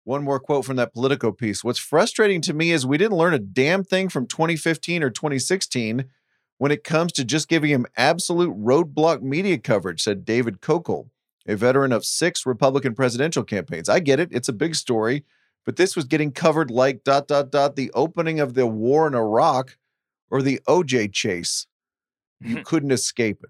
One 0.03 0.23
more 0.23 0.39
quote 0.39 0.65
from 0.65 0.77
that 0.77 0.93
Politico 0.93 1.31
piece. 1.31 1.63
What's 1.63 1.79
frustrating 1.79 2.41
to 2.41 2.53
me 2.53 2.71
is 2.71 2.85
we 2.85 2.97
didn't 2.97 3.17
learn 3.17 3.35
a 3.35 3.39
damn 3.39 3.83
thing 3.83 4.09
from 4.09 4.25
2015 4.25 5.03
or 5.03 5.11
2016 5.11 6.05
when 6.57 6.71
it 6.71 6.83
comes 6.83 7.11
to 7.13 7.25
just 7.25 7.47
giving 7.47 7.69
him 7.69 7.85
absolute 7.97 8.55
roadblock 8.55 9.21
media 9.21 9.57
coverage, 9.57 10.01
said 10.01 10.25
David 10.25 10.61
Kochel, 10.61 11.09
a 11.47 11.55
veteran 11.55 11.91
of 11.91 12.05
six 12.05 12.45
Republican 12.45 12.95
presidential 12.95 13.43
campaigns. 13.43 13.89
I 13.89 13.99
get 13.99 14.19
it. 14.19 14.29
It's 14.31 14.49
a 14.49 14.53
big 14.53 14.75
story, 14.75 15.23
but 15.65 15.75
this 15.75 15.95
was 15.95 16.05
getting 16.05 16.31
covered 16.31 16.71
like 16.71 17.03
dot, 17.03 17.27
dot, 17.27 17.51
dot, 17.51 17.75
the 17.75 17.91
opening 17.93 18.39
of 18.39 18.55
the 18.55 18.67
war 18.67 19.07
in 19.07 19.15
Iraq 19.15 19.77
or 20.29 20.41
the 20.41 20.59
OJ 20.67 21.13
chase. 21.13 21.67
You 22.41 22.55
mm-hmm. 22.55 22.63
couldn't 22.63 22.91
escape 22.91 23.39
it. 23.43 23.49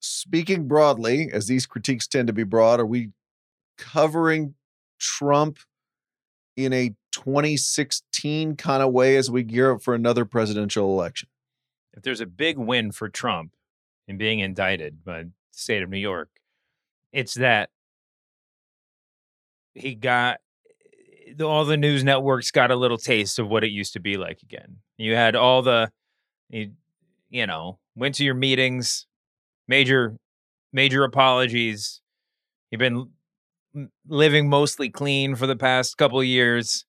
Speaking 0.00 0.66
broadly, 0.66 1.30
as 1.32 1.46
these 1.46 1.66
critiques 1.66 2.06
tend 2.06 2.26
to 2.26 2.32
be 2.32 2.44
broad, 2.44 2.80
are 2.80 2.86
we 2.86 3.10
covering 3.78 4.54
Trump 4.98 5.58
in 6.56 6.72
a 6.72 6.94
2016 7.12 8.56
kind 8.56 8.82
of 8.82 8.92
way 8.92 9.16
as 9.16 9.30
we 9.30 9.42
gear 9.42 9.72
up 9.72 9.82
for 9.82 9.94
another 9.94 10.24
presidential 10.24 10.90
election? 10.90 11.28
If 11.94 12.02
there's 12.02 12.20
a 12.20 12.26
big 12.26 12.58
win 12.58 12.92
for 12.92 13.08
Trump 13.08 13.54
in 14.08 14.18
being 14.18 14.40
indicted 14.40 15.04
by 15.04 15.22
the 15.24 15.30
state 15.52 15.82
of 15.82 15.90
New 15.90 15.98
York, 15.98 16.28
it's 17.12 17.34
that 17.34 17.70
he 19.74 19.94
got 19.94 20.40
eh, 21.28 21.42
all 21.42 21.64
the 21.64 21.76
news 21.76 22.04
networks 22.04 22.50
got 22.50 22.70
a 22.70 22.76
little 22.76 22.98
taste 22.98 23.38
of 23.38 23.48
what 23.48 23.64
it 23.64 23.70
used 23.70 23.92
to 23.94 24.00
be 24.00 24.16
like 24.16 24.42
again. 24.42 24.78
You 24.98 25.14
had 25.14 25.36
all 25.36 25.62
the, 25.62 25.90
you, 26.50 26.72
you 27.34 27.46
know, 27.48 27.78
went 27.96 28.14
to 28.14 28.24
your 28.24 28.34
meetings, 28.34 29.06
major, 29.66 30.16
major 30.72 31.02
apologies. 31.02 32.00
You've 32.70 32.78
been 32.78 33.10
living 34.06 34.48
mostly 34.48 34.88
clean 34.88 35.34
for 35.34 35.46
the 35.48 35.56
past 35.56 35.96
couple 35.96 36.20
of 36.20 36.26
years, 36.26 36.84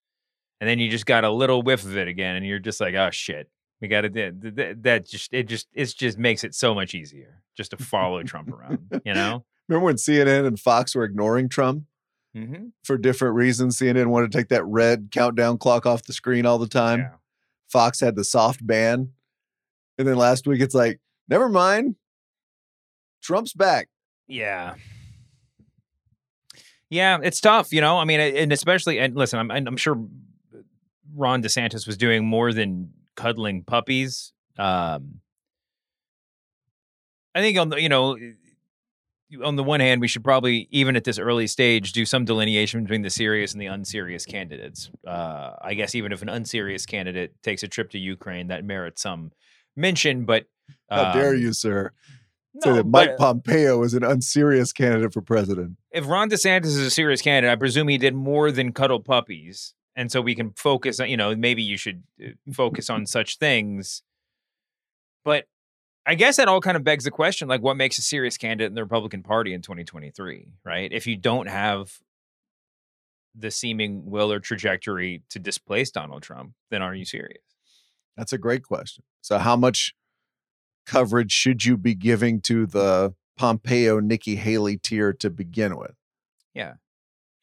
and 0.62 0.70
then 0.70 0.78
you 0.78 0.88
just 0.90 1.08
got 1.08 1.24
a 1.24 1.32
little 1.32 1.64
whiff 1.64 1.84
of 1.84 1.98
it 1.98 2.08
again, 2.08 2.36
and 2.36 2.46
you're 2.46 2.60
just 2.60 2.80
like, 2.80 2.94
oh 2.94 3.10
shit, 3.12 3.50
we 3.82 3.88
got 3.88 4.02
to 4.02 4.10
that, 4.10 4.78
that 4.84 5.08
just 5.08 5.34
it 5.34 5.48
just 5.48 5.68
it 5.74 5.94
just 5.98 6.18
makes 6.20 6.44
it 6.44 6.54
so 6.54 6.76
much 6.76 6.94
easier 6.94 7.42
just 7.58 7.72
to 7.72 7.78
follow 7.78 8.22
Trump 8.24 8.50
around, 8.52 9.02
you 9.04 9.14
know. 9.14 9.44
Remember 9.68 9.86
when 9.86 9.96
CNN 9.96 10.46
and 10.46 10.60
Fox 10.60 10.94
were 10.96 11.04
ignoring 11.04 11.50
Trump 11.50 11.84
Mm-hmm. 12.38 12.66
for 12.84 12.98
different 12.98 13.34
reasons? 13.36 13.78
CNN 13.80 14.08
wanted 14.08 14.30
to 14.32 14.38
take 14.38 14.50
that 14.50 14.66
red 14.66 15.08
countdown 15.10 15.58
clock 15.58 15.86
off 15.86 16.04
the 16.04 16.12
screen 16.14 16.46
all 16.46 16.58
the 16.60 16.68
time. 16.68 17.00
Yeah. 17.00 17.10
Fox 17.70 18.02
had 18.02 18.16
the 18.18 18.26
soft 18.26 18.66
ban. 18.68 19.14
And 19.98 20.08
then 20.08 20.16
last 20.16 20.48
week 20.48 20.62
it's 20.62 20.76
like, 20.76 21.00
never 21.28 21.50
mind. 21.50 21.96
Trump's 23.22 23.54
back. 23.54 23.90
Yeah. 24.28 24.76
Yeah, 26.90 27.18
it's 27.24 27.42
tough, 27.42 27.74
you 27.74 27.82
know. 27.82 27.98
I 27.98 28.06
mean, 28.06 28.20
and 28.20 28.52
especially, 28.52 29.00
and 29.00 29.16
listen, 29.16 29.40
I'm, 29.40 29.52
I'm 29.52 29.78
sure 29.78 30.00
Ron 31.16 31.42
DeSantis 31.42 31.88
was 31.88 31.98
doing 31.98 32.26
more 32.26 32.54
than 32.54 32.92
cuddling 33.16 33.64
puppies. 33.64 34.34
Um, 34.58 35.22
I 37.34 37.42
think 37.42 37.58
on 37.58 37.70
the, 37.70 37.82
you 37.82 37.90
know, 37.90 38.18
on 39.44 39.56
the 39.56 39.64
one 39.64 39.80
hand, 39.80 40.00
we 40.00 40.08
should 40.08 40.24
probably, 40.24 40.68
even 40.72 40.96
at 40.96 41.04
this 41.04 41.18
early 41.18 41.48
stage, 41.48 41.92
do 41.92 42.06
some 42.06 42.24
delineation 42.24 42.84
between 42.84 43.02
the 43.02 43.10
serious 43.10 43.54
and 43.54 43.62
the 43.62 43.66
unserious 43.66 44.26
candidates. 44.26 44.92
Uh, 45.06 45.54
I 45.62 45.74
guess 45.74 45.96
even 45.96 46.12
if 46.12 46.22
an 46.22 46.30
unserious 46.30 46.86
candidate 46.86 47.34
takes 47.42 47.64
a 47.64 47.68
trip 47.68 47.90
to 47.92 48.00
Ukraine, 48.00 48.48
that 48.48 48.64
merits 48.64 49.02
some 49.02 49.32
mention. 49.76 50.26
But 50.26 50.46
How 50.90 51.14
dare 51.14 51.34
um, 51.34 51.40
you, 51.40 51.54
sir? 51.54 51.92
Say 52.62 52.72
that 52.72 52.88
Mike 52.88 53.18
but- 53.18 53.18
Pompeo 53.18 53.84
is 53.84 53.94
an 53.94 54.04
unserious 54.04 54.72
candidate 54.72 55.14
for 55.14 55.22
president. 55.22 55.78
if 55.92 56.08
Ron 56.08 56.30
DeSantis 56.30 56.66
is 56.68 56.78
a 56.78 56.90
serious 56.90 57.22
candidate, 57.22 57.52
I 57.52 57.56
presume 57.58 57.90
he 57.90 57.98
did 57.98 58.16
more 58.16 58.52
than 58.52 58.72
cuddle 58.72 59.02
puppies, 59.02 59.74
and 59.96 60.12
so 60.12 60.22
we 60.22 60.36
can 60.36 60.52
focus 60.52 61.00
on. 61.00 61.10
You 61.10 61.18
know, 61.18 61.36
maybe 61.36 61.64
you 61.64 61.78
should 61.78 62.04
uh, 62.24 62.30
focus 62.54 62.90
on 62.90 63.06
such 63.06 63.38
things. 63.38 64.04
But 65.26 65.46
I 66.06 66.16
guess 66.16 66.38
that 66.38 66.48
all 66.48 66.62
kind 66.62 66.78
of 66.78 66.84
begs 66.84 67.04
the 67.04 67.12
question: 67.12 67.50
like, 67.50 67.62
what 67.62 67.76
makes 67.76 67.98
a 67.98 68.02
serious 68.02 68.38
candidate 68.38 68.70
in 68.70 68.76
the 68.76 68.84
Republican 68.84 69.22
Party 69.22 69.54
in 69.54 69.62
2023? 69.62 70.48
Right? 70.64 70.92
If 70.94 71.08
you 71.08 71.18
don't 71.18 71.48
have 71.48 72.00
the 73.38 73.52
seeming 73.52 74.10
will 74.10 74.32
or 74.32 74.40
trajectory 74.40 75.24
to 75.30 75.40
displace 75.40 75.92
Donald 75.92 76.24
Trump, 76.24 76.54
then 76.72 76.82
are 76.82 76.96
you 76.96 77.04
serious? 77.04 77.42
That's 78.18 78.34
a 78.34 78.38
great 78.38 78.64
question. 78.64 79.04
So, 79.22 79.38
how 79.38 79.56
much 79.56 79.94
coverage 80.86 81.32
should 81.32 81.66
you 81.66 81.78
be 81.78 81.96
giving 81.96 82.42
to 82.42 82.66
the 82.66 83.14
Pompeo 83.38 84.00
Nikki 84.00 84.36
Haley 84.36 84.78
tier 84.78 85.14
to 85.14 85.30
begin 85.30 85.78
with? 85.78 85.96
Yeah. 86.54 86.74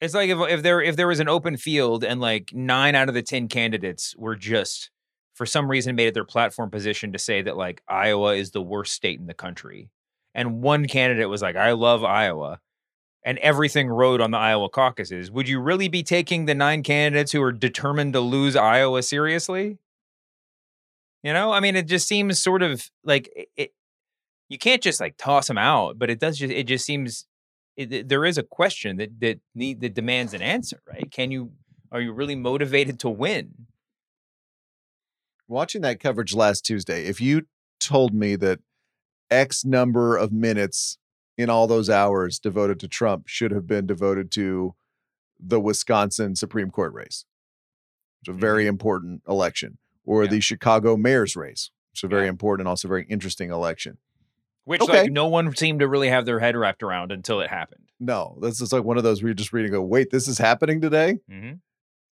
It's 0.01 0.13
like 0.13 0.29
if 0.29 0.37
if 0.49 0.63
there 0.63 0.81
if 0.81 0.95
there 0.97 1.07
was 1.07 1.21
an 1.21 1.29
open 1.29 1.55
field 1.55 2.03
and 2.03 2.19
like 2.19 2.51
nine 2.53 2.93
out 2.93 3.07
of 3.07 3.15
the 3.15 3.21
ten 3.21 3.47
candidates 3.47 4.13
were 4.17 4.35
just 4.35 4.89
for 5.33 5.45
some 5.45 5.69
reason 5.69 5.95
made 5.95 6.07
it 6.07 6.13
their 6.13 6.25
platform 6.25 6.69
position 6.69 7.13
to 7.13 7.19
say 7.19 7.41
that 7.41 7.55
like 7.55 7.81
Iowa 7.87 8.35
is 8.35 8.51
the 8.51 8.61
worst 8.61 8.93
state 8.93 9.19
in 9.19 9.27
the 9.27 9.33
country, 9.33 9.89
and 10.35 10.61
one 10.61 10.87
candidate 10.87 11.29
was 11.29 11.41
like, 11.41 11.55
"I 11.55 11.71
love 11.71 12.03
Iowa," 12.03 12.59
and 13.23 13.37
everything 13.37 13.87
rode 13.87 14.19
on 14.19 14.31
the 14.31 14.37
Iowa 14.37 14.67
caucuses. 14.67 15.31
Would 15.31 15.47
you 15.47 15.61
really 15.61 15.87
be 15.87 16.03
taking 16.03 16.45
the 16.45 16.55
nine 16.55 16.83
candidates 16.83 17.31
who 17.31 17.41
are 17.41 17.53
determined 17.53 18.11
to 18.11 18.19
lose 18.19 18.57
Iowa 18.57 19.03
seriously? 19.03 19.77
You 21.23 21.33
know, 21.33 21.53
I 21.53 21.61
mean, 21.61 21.75
it 21.75 21.87
just 21.87 22.07
seems 22.07 22.39
sort 22.39 22.61
of 22.61 22.89
like 23.03 23.29
it, 23.35 23.47
it 23.55 23.73
you 24.49 24.57
can't 24.57 24.83
just 24.83 24.99
like 24.99 25.15
toss 25.17 25.47
them 25.47 25.57
out, 25.57 25.97
but 25.97 26.09
it 26.09 26.19
does 26.19 26.37
just 26.37 26.53
it 26.53 26.65
just 26.65 26.85
seems 26.85 27.25
it, 27.77 28.09
there 28.09 28.25
is 28.25 28.37
a 28.37 28.43
question 28.43 28.97
that 28.97 29.19
that 29.21 29.39
need 29.55 29.81
that 29.81 29.93
demands 29.93 30.33
an 30.33 30.41
answer, 30.41 30.79
right? 30.87 31.09
Can 31.11 31.31
you 31.31 31.53
are 31.91 32.01
you 32.01 32.11
really 32.11 32.35
motivated 32.35 32.99
to 32.99 33.09
win? 33.09 33.67
Watching 35.47 35.81
that 35.81 35.99
coverage 35.99 36.33
last 36.33 36.65
Tuesday, 36.65 37.05
if 37.05 37.21
you 37.21 37.43
told 37.79 38.13
me 38.13 38.35
that 38.37 38.59
X 39.29 39.63
number 39.63 40.17
of 40.17 40.31
minutes 40.31 40.97
in 41.37 41.49
all 41.49 41.67
those 41.67 41.89
hours 41.89 42.39
devoted 42.39 42.79
to 42.79 42.87
Trump 42.87 43.27
should 43.27 43.51
have 43.51 43.67
been 43.67 43.85
devoted 43.85 44.31
to 44.31 44.75
the 45.39 45.59
Wisconsin 45.59 46.35
Supreme 46.35 46.69
Court 46.69 46.93
race, 46.93 47.25
It's 48.21 48.29
a 48.29 48.33
very 48.33 48.63
mm-hmm. 48.63 48.69
important 48.69 49.21
election, 49.27 49.77
or 50.05 50.23
Yeah. 50.23 50.29
the 50.31 50.39
Chicago 50.41 50.97
mayor's 50.97 51.35
race, 51.35 51.71
It's 51.93 52.03
a 52.03 52.07
very 52.07 52.23
Yeah. 52.23 52.29
important 52.29 52.61
and 52.65 52.69
also 52.69 52.87
very 52.87 53.05
interesting 53.05 53.51
election. 53.51 53.99
Which 54.65 54.81
Okay. 54.81 55.03
like 55.03 55.11
no 55.11 55.27
one 55.27 55.55
seemed 55.55 55.81
to 55.81 55.87
really 55.87 56.09
have 56.09 56.25
their 56.25 56.39
head 56.39 56.55
wrapped 56.55 56.81
around 56.81 57.11
until 57.11 57.39
it 57.39 57.49
happened. 57.51 57.89
No, 57.99 58.37
this 58.41 58.59
is 58.61 58.73
like 58.73 58.83
one 58.83 58.97
of 58.97 59.03
those 59.03 59.21
where 59.21 59.27
you're 59.29 59.35
just 59.35 59.53
reading. 59.53 59.71
Go, 59.71 59.81
wait, 59.83 60.09
this 60.09 60.27
is 60.27 60.37
happening 60.39 60.81
today. 60.81 61.19
Mm-hmm. 61.29 61.57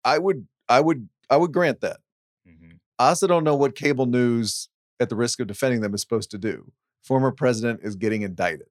I 0.05 0.19
would, 0.19 0.47
I 0.69 0.81
would, 0.81 1.09
I 1.31 1.37
would 1.37 1.51
grant 1.51 1.81
that. 1.81 1.97
Mm-hmm. 2.47 2.73
I 2.99 3.07
also 3.09 3.25
don't 3.25 3.43
know 3.43 3.55
what 3.55 3.75
cable 3.75 4.05
news, 4.05 4.69
at 4.99 5.09
the 5.09 5.15
risk 5.15 5.39
of 5.39 5.47
defending 5.47 5.81
them, 5.81 5.95
is 5.95 6.01
supposed 6.01 6.29
to 6.31 6.37
do. 6.37 6.71
Former 7.03 7.31
president 7.31 7.79
is 7.81 7.95
getting 7.95 8.21
indicted. 8.21 8.67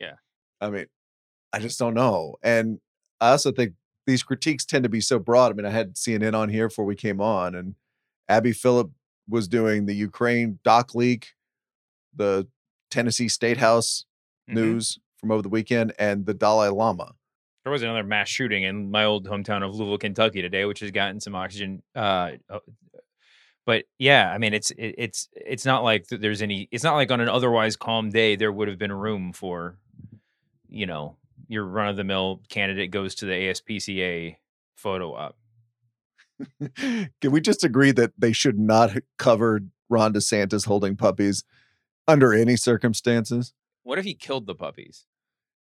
Yeah. 0.00 0.14
I 0.60 0.70
mean, 0.70 0.86
I 1.52 1.58
just 1.58 1.78
don't 1.78 1.92
know. 1.94 2.36
And 2.42 2.80
I 3.20 3.32
also 3.32 3.52
think 3.52 3.74
these 4.06 4.22
critiques 4.22 4.64
tend 4.64 4.84
to 4.84 4.88
be 4.88 5.02
so 5.02 5.18
broad. 5.18 5.52
I 5.52 5.54
mean, 5.54 5.66
I 5.66 5.70
had 5.70 5.94
CNN 5.96 6.34
on 6.34 6.48
here 6.48 6.68
before 6.68 6.86
we 6.86 6.94
came 6.94 7.20
on, 7.20 7.54
and 7.54 7.74
Abby 8.28 8.52
Phillip 8.52 8.90
was 9.28 9.48
doing 9.48 9.86
the 9.86 9.94
Ukraine 9.94 10.58
doc 10.64 10.94
leak, 10.94 11.34
the 12.14 12.46
Tennessee 12.90 13.28
State 13.28 13.56
House 13.58 14.04
Mhm. 14.48 14.54
news 14.54 14.98
from 15.18 15.30
over 15.32 15.42
the 15.42 15.48
weekend, 15.48 15.92
and 15.98 16.24
the 16.26 16.34
Dalai 16.34 16.68
Lama. 16.68 17.14
There 17.64 17.72
was 17.72 17.82
another 17.82 18.04
mass 18.04 18.28
shooting 18.28 18.62
in 18.62 18.90
my 18.90 19.04
old 19.04 19.26
hometown 19.26 19.64
of 19.66 19.74
Louisville, 19.74 19.98
Kentucky 19.98 20.40
today, 20.40 20.64
which 20.66 20.78
has 20.80 20.92
gotten 20.92 21.20
some 21.20 21.34
oxygen. 21.34 21.82
Uh, 21.96 22.32
uh, 22.48 22.60
but 23.64 23.86
yeah, 23.98 24.30
I 24.30 24.38
mean, 24.38 24.54
it's 24.54 24.70
it, 24.72 24.94
it's 24.96 25.28
it's 25.34 25.64
not 25.66 25.82
like 25.82 26.06
there's 26.06 26.42
any. 26.42 26.68
It's 26.70 26.84
not 26.84 26.94
like 26.94 27.10
on 27.10 27.20
an 27.20 27.28
otherwise 27.28 27.74
calm 27.74 28.10
day 28.10 28.36
there 28.36 28.52
would 28.52 28.68
have 28.68 28.78
been 28.78 28.92
room 28.92 29.32
for, 29.32 29.76
you 30.68 30.86
know, 30.86 31.16
your 31.48 31.64
run 31.64 31.88
of 31.88 31.96
the 31.96 32.04
mill 32.04 32.40
candidate 32.48 32.92
goes 32.92 33.16
to 33.16 33.26
the 33.26 33.32
ASPCA 33.32 34.36
photo 34.76 35.12
op. 35.14 35.36
Can 36.76 37.30
we 37.30 37.40
just 37.40 37.64
agree 37.64 37.92
that 37.92 38.12
they 38.18 38.32
should 38.32 38.58
not 38.58 38.96
cover 39.18 39.60
Ron 39.88 40.12
DeSantis 40.12 40.66
holding 40.66 40.96
puppies 40.96 41.44
under 42.06 42.32
any 42.32 42.56
circumstances? 42.56 43.52
What 43.82 43.98
if 43.98 44.04
he 44.04 44.14
killed 44.14 44.46
the 44.46 44.54
puppies? 44.54 45.06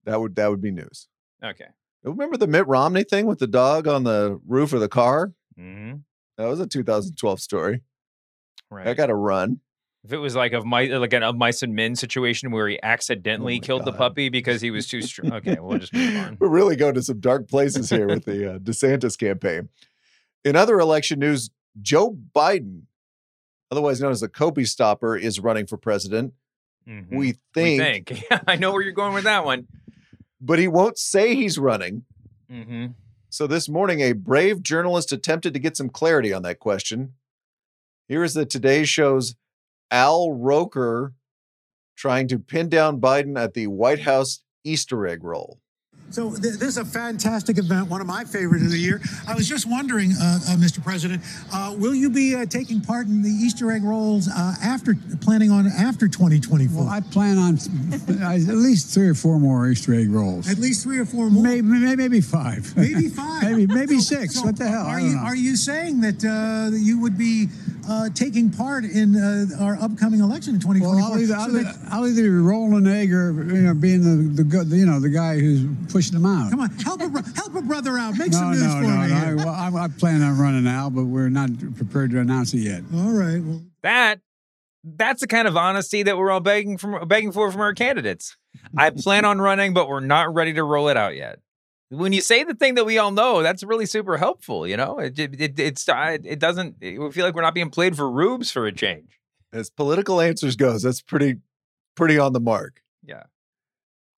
That 0.04 0.20
would 0.20 0.36
that 0.36 0.50
would 0.50 0.62
be 0.62 0.70
news. 0.70 1.08
Okay. 1.44 1.66
Remember 2.02 2.36
the 2.36 2.46
Mitt 2.46 2.66
Romney 2.66 3.04
thing 3.04 3.26
with 3.26 3.38
the 3.38 3.46
dog 3.46 3.86
on 3.86 4.04
the 4.04 4.40
roof 4.46 4.72
of 4.72 4.80
the 4.80 4.88
car? 4.88 5.32
Mm-hmm. 5.58 5.98
That 6.38 6.46
was 6.46 6.60
a 6.60 6.66
2012 6.66 7.40
story. 7.40 7.82
Right. 8.70 8.86
I 8.86 8.94
got 8.94 9.06
to 9.06 9.14
run. 9.14 9.60
If 10.04 10.12
it 10.14 10.18
was 10.18 10.34
like 10.34 10.54
of 10.54 10.64
my 10.64 10.84
like 10.84 11.12
an 11.12 11.22
of 11.22 11.36
mice 11.36 11.62
and 11.62 11.74
men 11.74 11.94
situation 11.94 12.50
where 12.52 12.66
he 12.68 12.78
accidentally 12.82 13.56
my 13.56 13.66
killed 13.66 13.84
the 13.84 13.92
puppy 13.92 14.30
because 14.30 14.62
he 14.62 14.70
was 14.70 14.86
too 14.86 15.02
strong. 15.02 15.32
Okay, 15.34 15.58
we'll 15.60 15.78
just 15.78 15.92
move 15.92 16.16
on. 16.16 16.36
We're 16.40 16.48
really 16.48 16.76
going 16.76 16.94
to 16.94 17.02
some 17.02 17.20
dark 17.20 17.48
places 17.48 17.90
here 17.90 18.06
with 18.06 18.24
the 18.24 18.54
uh, 18.54 18.58
DeSantis 18.60 19.18
campaign. 19.18 19.68
In 20.44 20.56
other 20.56 20.78
election 20.80 21.18
news, 21.18 21.50
Joe 21.80 22.16
Biden, 22.34 22.82
otherwise 23.70 24.00
known 24.00 24.12
as 24.12 24.20
the 24.20 24.28
Kobe 24.28 24.64
stopper, 24.64 25.16
is 25.16 25.40
running 25.40 25.66
for 25.66 25.76
president. 25.76 26.32
Mhm. 26.88 27.10
We 27.10 27.16
We 27.16 27.38
think, 27.54 28.08
think. 28.08 28.24
I 28.46 28.56
know 28.56 28.72
where 28.72 28.82
you're 28.82 28.92
going 28.92 29.14
with 29.14 29.24
that 29.24 29.44
one. 29.44 29.68
but 30.40 30.58
he 30.58 30.66
won't 30.68 30.98
say 30.98 31.34
he's 31.34 31.58
running. 31.58 32.04
Mm-hmm. 32.50 32.86
So 33.28 33.46
this 33.46 33.68
morning, 33.68 34.00
a 34.00 34.12
brave 34.12 34.62
journalist 34.62 35.12
attempted 35.12 35.52
to 35.54 35.60
get 35.60 35.76
some 35.76 35.88
clarity 35.90 36.32
on 36.32 36.42
that 36.42 36.58
question. 36.58 37.12
Here 38.08 38.24
is 38.24 38.34
the 38.34 38.44
Today 38.46 38.84
Show's 38.84 39.36
Al 39.90 40.32
Roker 40.32 41.12
trying 41.94 42.26
to 42.28 42.38
pin 42.38 42.68
down 42.68 43.00
Biden 43.00 43.38
at 43.38 43.54
the 43.54 43.66
White 43.68 44.00
House 44.00 44.42
Easter 44.64 45.06
egg 45.06 45.22
roll. 45.22 45.60
So 46.10 46.30
th- 46.30 46.40
this 46.54 46.62
is 46.62 46.76
a 46.76 46.84
fantastic 46.84 47.56
event, 47.58 47.88
one 47.88 48.00
of 48.00 48.06
my 48.06 48.24
favorite 48.24 48.62
of 48.62 48.70
the 48.70 48.78
year. 48.78 49.00
I 49.28 49.34
was 49.36 49.48
just 49.48 49.64
wondering, 49.70 50.10
uh, 50.20 50.40
uh, 50.48 50.56
Mr. 50.56 50.82
President, 50.82 51.22
uh, 51.52 51.72
will 51.78 51.94
you 51.94 52.10
be 52.10 52.34
uh, 52.34 52.46
taking 52.46 52.80
part 52.80 53.06
in 53.06 53.22
the 53.22 53.28
Easter 53.30 53.70
egg 53.70 53.84
rolls 53.84 54.26
uh, 54.28 54.54
after 54.62 54.96
planning 55.20 55.52
on 55.52 55.68
after 55.68 56.08
2024? 56.08 56.82
Well, 56.84 56.88
I 56.92 57.00
plan 57.00 57.38
on 57.38 57.54
at 58.24 58.40
least 58.56 58.92
three 58.92 59.08
or 59.08 59.14
four 59.14 59.38
more 59.38 59.68
Easter 59.68 59.94
egg 59.94 60.10
rolls. 60.10 60.50
At 60.50 60.58
least 60.58 60.82
three 60.82 60.98
or 60.98 61.06
four 61.06 61.30
more. 61.30 61.44
Maybe, 61.44 61.62
maybe, 61.62 61.96
maybe 61.96 62.20
five. 62.20 62.76
Maybe 62.76 63.08
five. 63.08 63.44
maybe 63.44 63.66
maybe 63.72 63.98
So- 64.00 64.16
six. 64.16 64.34
so 64.34 64.42
what 64.46 64.56
the 64.56 64.66
hell? 64.66 64.86
Are 64.86 65.00
you 65.00 65.14
know. 65.14 65.20
are 65.22 65.36
you 65.36 65.54
saying 65.54 66.00
that 66.00 66.24
uh, 66.24 66.70
that 66.70 66.80
you 66.80 66.98
would 67.00 67.16
be 67.16 67.46
uh, 67.88 68.08
taking 68.14 68.50
part 68.50 68.84
in 68.84 69.16
uh, 69.16 69.46
our 69.60 69.76
upcoming 69.76 70.20
election 70.20 70.54
in 70.54 70.60
2024? 70.60 70.96
well, 70.96 71.12
I'll 71.12 71.18
either, 71.20 71.34
So 71.34 71.40
I'll, 71.40 71.50
that- 71.52 71.78
I'll 71.90 72.06
either 72.08 72.22
be 72.22 72.28
rolling 72.30 72.74
an 72.74 72.86
egg 72.88 73.12
or 73.12 73.32
you 73.32 73.62
know 73.62 73.74
being 73.74 74.02
the, 74.34 74.42
the 74.42 74.76
you 74.76 74.86
know 74.86 74.98
the 74.98 75.08
guy 75.08 75.38
who's 75.38 75.62
pushing 76.00 76.20
them 76.22 76.26
out. 76.26 76.50
come 76.50 76.60
on, 76.60 76.70
help 76.70 77.00
a 77.00 77.22
help 77.34 77.54
a 77.54 77.62
brother 77.62 77.98
out. 77.98 78.16
Make 78.16 78.32
no, 78.32 78.38
some 78.38 78.50
news 78.52 78.62
no, 78.62 78.68
for 78.70 78.80
no, 78.82 78.88
me. 78.88 79.08
no. 79.08 79.14
I, 79.14 79.34
well, 79.34 79.48
I, 79.48 79.84
I 79.84 79.88
plan 79.88 80.22
on 80.22 80.38
running 80.38 80.66
out, 80.66 80.94
but 80.94 81.04
we're 81.04 81.28
not 81.28 81.50
prepared 81.76 82.10
to 82.12 82.20
announce 82.20 82.54
it 82.54 82.60
yet. 82.60 82.82
All 82.94 83.10
right. 83.10 83.42
Well, 83.42 83.62
That 83.82 84.20
that's 84.82 85.20
the 85.20 85.26
kind 85.26 85.46
of 85.46 85.56
honesty 85.56 86.02
that 86.02 86.16
we're 86.16 86.30
all 86.30 86.40
begging 86.40 86.78
from 86.78 87.06
begging 87.06 87.32
for 87.32 87.50
from 87.52 87.60
our 87.60 87.74
candidates. 87.74 88.36
I 88.76 88.90
plan 88.90 89.24
on 89.24 89.40
running, 89.40 89.74
but 89.74 89.88
we're 89.88 90.00
not 90.00 90.32
ready 90.32 90.54
to 90.54 90.64
roll 90.64 90.88
it 90.88 90.96
out 90.96 91.16
yet. 91.16 91.38
When 91.90 92.12
you 92.12 92.20
say 92.20 92.44
the 92.44 92.54
thing 92.54 92.76
that 92.76 92.86
we 92.86 92.98
all 92.98 93.10
know, 93.10 93.42
that's 93.42 93.62
really 93.62 93.86
super 93.86 94.16
helpful. 94.16 94.66
You 94.66 94.76
know, 94.76 94.98
it 94.98 95.18
it, 95.18 95.40
it 95.40 95.60
it's 95.60 95.84
it 95.88 96.38
doesn't. 96.38 96.76
We 96.80 97.10
feel 97.10 97.26
like 97.26 97.34
we're 97.34 97.42
not 97.42 97.54
being 97.54 97.70
played 97.70 97.96
for 97.96 98.10
rubes 98.10 98.50
for 98.50 98.66
a 98.66 98.72
change. 98.72 99.18
As 99.52 99.68
political 99.68 100.20
answers 100.20 100.56
goes, 100.56 100.82
that's 100.82 101.02
pretty 101.02 101.36
pretty 101.94 102.18
on 102.18 102.32
the 102.32 102.40
mark. 102.40 102.80
Yeah. 103.04 103.24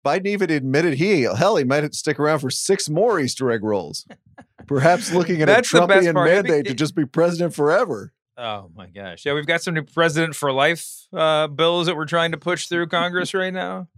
Biden 0.04 0.26
even 0.26 0.50
admitted 0.50 0.94
he 0.94 1.22
hell 1.22 1.56
he 1.56 1.64
might 1.64 1.94
stick 1.94 2.18
around 2.18 2.40
for 2.40 2.50
six 2.50 2.88
more 2.88 3.20
Easter 3.20 3.50
egg 3.50 3.62
rolls. 3.62 4.06
Perhaps 4.66 5.12
looking 5.12 5.42
at 5.42 5.48
a 5.48 5.54
Trumpian. 5.54 6.14
Be- 6.14 6.30
mandate 6.30 6.66
to 6.66 6.74
just 6.74 6.94
be 6.94 7.04
president 7.04 7.54
forever. 7.54 8.12
Oh 8.36 8.70
my 8.74 8.88
gosh. 8.88 9.26
Yeah, 9.26 9.34
we've 9.34 9.46
got 9.46 9.62
some 9.62 9.74
new 9.74 9.82
president 9.82 10.34
for 10.34 10.52
life 10.52 11.06
uh, 11.12 11.48
bills 11.48 11.86
that 11.86 11.96
we're 11.96 12.06
trying 12.06 12.32
to 12.32 12.38
push 12.38 12.66
through 12.66 12.86
Congress 12.88 13.34
right 13.34 13.52
now. 13.52 13.88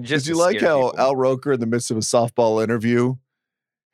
Just 0.00 0.26
Did 0.26 0.32
you 0.32 0.38
like 0.38 0.60
how 0.60 0.90
people. 0.90 0.98
Al 0.98 1.16
Roker, 1.16 1.52
in 1.54 1.60
the 1.60 1.66
midst 1.66 1.90
of 1.90 1.96
a 1.96 2.00
softball 2.00 2.62
interview, 2.62 3.14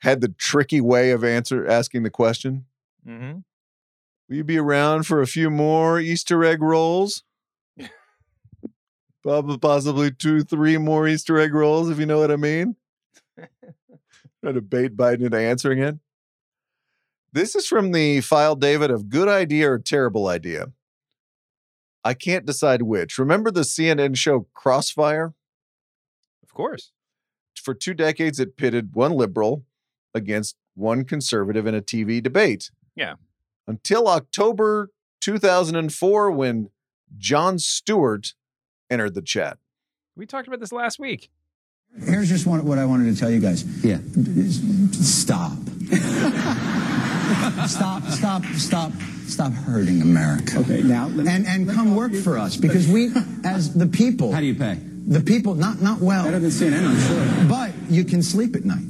had 0.01 0.21
the 0.21 0.29
tricky 0.29 0.81
way 0.81 1.11
of 1.11 1.23
answer 1.25 1.67
asking 1.67 2.03
the 2.03 2.11
question? 2.11 2.67
Mhm. 3.07 3.45
Will 4.29 4.37
you 4.37 4.45
be 4.45 4.59
around 4.59 5.05
for 5.05 5.21
a 5.21 5.27
few 5.27 5.51
more 5.51 6.01
Easter 6.01 6.45
egg 6.45 6.63
rolls? 6.63 7.23
Probably, 9.23 9.59
possibly 9.59 10.11
two, 10.11 10.43
three 10.43 10.79
more 10.79 11.07
Easter 11.07 11.39
egg 11.39 11.55
rolls, 11.55 11.91
if 11.91 11.99
you 11.99 12.07
know 12.07 12.19
what 12.19 12.33
I 12.33 12.37
mean. 12.37 12.77
Trying 14.43 14.55
to 14.55 14.61
bait 14.61 14.97
Biden 14.97 15.27
into 15.27 15.39
answering 15.39 15.79
it. 15.79 15.97
This 17.33 17.55
is 17.55 17.67
from 17.67 17.93
the 17.93 18.21
file, 18.21 18.57
David, 18.57 18.91
of 18.91 19.09
good 19.09 19.29
idea 19.29 19.71
or 19.71 19.79
terrible 19.79 20.27
idea. 20.27 20.67
I 22.05 22.15
can't 22.15 22.45
decide 22.45 22.83
which. 22.83 23.17
Remember 23.17 23.51
the 23.51 23.61
CNN 23.61 24.17
show 24.17 24.49
Crossfire? 24.55 25.35
Of 26.43 26.53
course. 26.53 26.91
For 27.55 27.75
two 27.75 27.95
decades, 27.95 28.41
it 28.41 28.57
pitted 28.57 28.95
one 28.95 29.13
liberal 29.13 29.65
against 30.15 30.57
one 30.75 31.05
conservative 31.05 31.67
in 31.67 31.75
a 31.75 31.81
TV 31.83 32.23
debate. 32.23 32.71
Yeah. 32.97 33.15
Until 33.67 34.09
October 34.09 34.91
2004, 35.21 36.31
when 36.33 36.71
Jon 37.17 37.59
Stewart 37.59 38.35
entered 38.93 39.15
the 39.15 39.23
chat. 39.23 39.59
We 40.17 40.27
talked 40.27 40.47
about 40.47 40.61
this 40.61 40.73
last 40.73 40.99
week. 40.99 41.31
Here's 42.05 42.29
just 42.29 42.47
one, 42.47 42.65
what 42.65 42.79
I 42.79 42.85
wanted 42.85 43.13
to 43.15 43.19
tell 43.19 43.31
you 43.31 43.41
guys. 43.41 43.65
Yeah. 43.85 43.99
Stop. 44.93 45.53
stop, 47.69 48.03
stop, 48.05 48.45
stop, 48.57 48.93
stop 49.27 49.53
hurting 49.53 50.01
America. 50.03 50.59
Okay, 50.61 50.83
now 50.83 51.07
let 51.09 51.27
me- 51.27 51.33
And 51.33 51.47
and 51.47 51.69
come 51.71 51.95
work 51.95 52.15
for 52.15 52.39
us 52.39 52.57
because 52.57 52.87
we, 52.89 53.11
as 53.45 53.75
the 53.75 53.87
people, 53.87 54.33
How 54.33 54.41
do 54.41 54.47
you 54.47 54.55
pay? 54.55 54.75
the 55.07 55.21
people, 55.21 55.55
not 55.55 55.81
not 55.83 56.01
well, 56.01 56.25
Better 56.25 56.39
than 56.39 56.51
CNN, 56.51 56.87
I'm 56.87 56.99
sure. 57.01 57.49
but 57.49 57.73
you 57.91 58.05
can 58.05 58.23
sleep 58.23 58.55
at 58.57 58.65
night. 58.65 58.85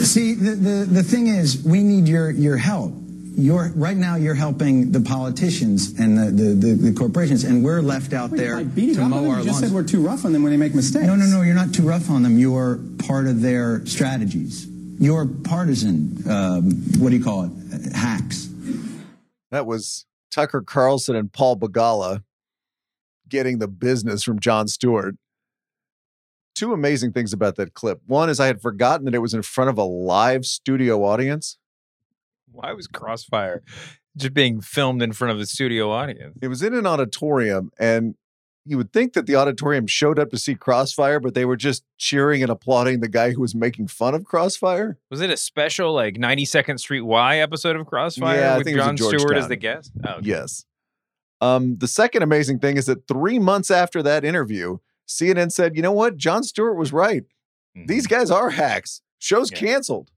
See, 0.00 0.34
the, 0.34 0.52
the, 0.52 0.84
the 0.90 1.02
thing 1.02 1.26
is, 1.26 1.62
we 1.64 1.82
need 1.82 2.08
your 2.08 2.30
your 2.30 2.56
help. 2.56 2.92
You're 3.40 3.72
right 3.74 3.96
now. 3.96 4.16
You're 4.16 4.34
helping 4.34 4.92
the 4.92 5.00
politicians 5.00 5.98
and 5.98 6.18
the, 6.18 6.30
the, 6.30 6.54
the, 6.54 6.74
the 6.74 6.92
corporations, 6.92 7.44
and 7.44 7.64
we're 7.64 7.80
left 7.82 8.12
out 8.12 8.30
there 8.30 8.62
beating 8.64 8.96
to 8.96 9.00
up 9.00 9.04
on 9.06 9.10
mow 9.10 9.22
them, 9.22 9.30
our 9.30 9.38
you 9.38 9.44
just 9.44 9.60
lawns. 9.60 9.66
said 9.66 9.74
we're 9.74 9.82
too 9.82 10.02
rough 10.02 10.24
on 10.24 10.32
them 10.32 10.42
when 10.42 10.52
they 10.52 10.58
make 10.58 10.74
mistakes. 10.74 11.06
No, 11.06 11.14
no, 11.16 11.26
no. 11.26 11.42
You're 11.42 11.54
not 11.54 11.72
too 11.72 11.82
rough 11.82 12.10
on 12.10 12.22
them. 12.22 12.38
You're 12.38 12.78
part 12.98 13.26
of 13.26 13.40
their 13.42 13.84
strategies. 13.86 14.66
You're 14.98 15.26
partisan. 15.26 16.22
Um, 16.28 16.72
what 16.98 17.10
do 17.10 17.16
you 17.16 17.24
call 17.24 17.44
it? 17.44 17.92
Hacks. 17.94 18.48
That 19.50 19.66
was 19.66 20.06
Tucker 20.30 20.60
Carlson 20.62 21.16
and 21.16 21.32
Paul 21.32 21.56
Begala 21.56 22.22
getting 23.28 23.58
the 23.58 23.68
business 23.68 24.22
from 24.22 24.38
Jon 24.38 24.68
Stewart. 24.68 25.16
Two 26.54 26.72
amazing 26.72 27.12
things 27.12 27.32
about 27.32 27.56
that 27.56 27.72
clip. 27.74 28.00
One 28.06 28.28
is 28.28 28.38
I 28.40 28.46
had 28.46 28.60
forgotten 28.60 29.06
that 29.06 29.14
it 29.14 29.20
was 29.20 29.32
in 29.32 29.42
front 29.42 29.70
of 29.70 29.78
a 29.78 29.84
live 29.84 30.44
studio 30.44 31.04
audience. 31.04 31.56
Why 32.52 32.72
was 32.72 32.86
Crossfire 32.86 33.62
just 34.16 34.34
being 34.34 34.60
filmed 34.60 35.02
in 35.02 35.12
front 35.12 35.32
of 35.32 35.38
the 35.38 35.46
studio 35.46 35.90
audience? 35.90 36.38
It 36.42 36.48
was 36.48 36.62
in 36.62 36.74
an 36.74 36.86
auditorium, 36.86 37.70
and 37.78 38.14
you 38.66 38.76
would 38.76 38.92
think 38.92 39.14
that 39.14 39.26
the 39.26 39.36
auditorium 39.36 39.86
showed 39.86 40.18
up 40.18 40.30
to 40.30 40.38
see 40.38 40.54
Crossfire, 40.54 41.18
but 41.18 41.34
they 41.34 41.44
were 41.44 41.56
just 41.56 41.82
cheering 41.96 42.42
and 42.42 42.50
applauding 42.52 43.00
the 43.00 43.08
guy 43.08 43.30
who 43.32 43.40
was 43.40 43.54
making 43.54 43.88
fun 43.88 44.14
of 44.14 44.24
Crossfire. 44.24 44.98
Was 45.10 45.20
it 45.20 45.30
a 45.30 45.36
special 45.36 45.92
like 45.94 46.14
92nd 46.16 46.78
Street 46.78 47.00
Y 47.00 47.38
episode 47.38 47.76
of 47.76 47.86
Crossfire 47.86 48.38
Yeah, 48.38 48.54
I 48.54 48.58
with 48.58 48.66
think 48.66 48.76
it 48.76 48.80
was 48.80 48.88
in 48.88 48.96
Jon 48.96 49.08
Stewart 49.18 49.36
as 49.36 49.48
the 49.48 49.56
guest? 49.56 49.92
Oh, 50.06 50.10
okay. 50.16 50.28
Yes. 50.28 50.66
Um, 51.40 51.78
the 51.78 51.88
second 51.88 52.22
amazing 52.22 52.58
thing 52.58 52.76
is 52.76 52.84
that 52.86 53.08
three 53.08 53.38
months 53.38 53.70
after 53.70 54.02
that 54.02 54.26
interview, 54.26 54.76
CNN 55.08 55.50
said, 55.50 55.74
you 55.74 55.80
know 55.82 55.92
what? 55.92 56.18
Jon 56.18 56.42
Stewart 56.42 56.76
was 56.76 56.92
right. 56.92 57.24
These 57.86 58.06
guys 58.06 58.30
are 58.30 58.50
hacks. 58.50 59.00
Show's 59.18 59.50
Yeah. 59.50 59.58
canceled. 59.58 60.10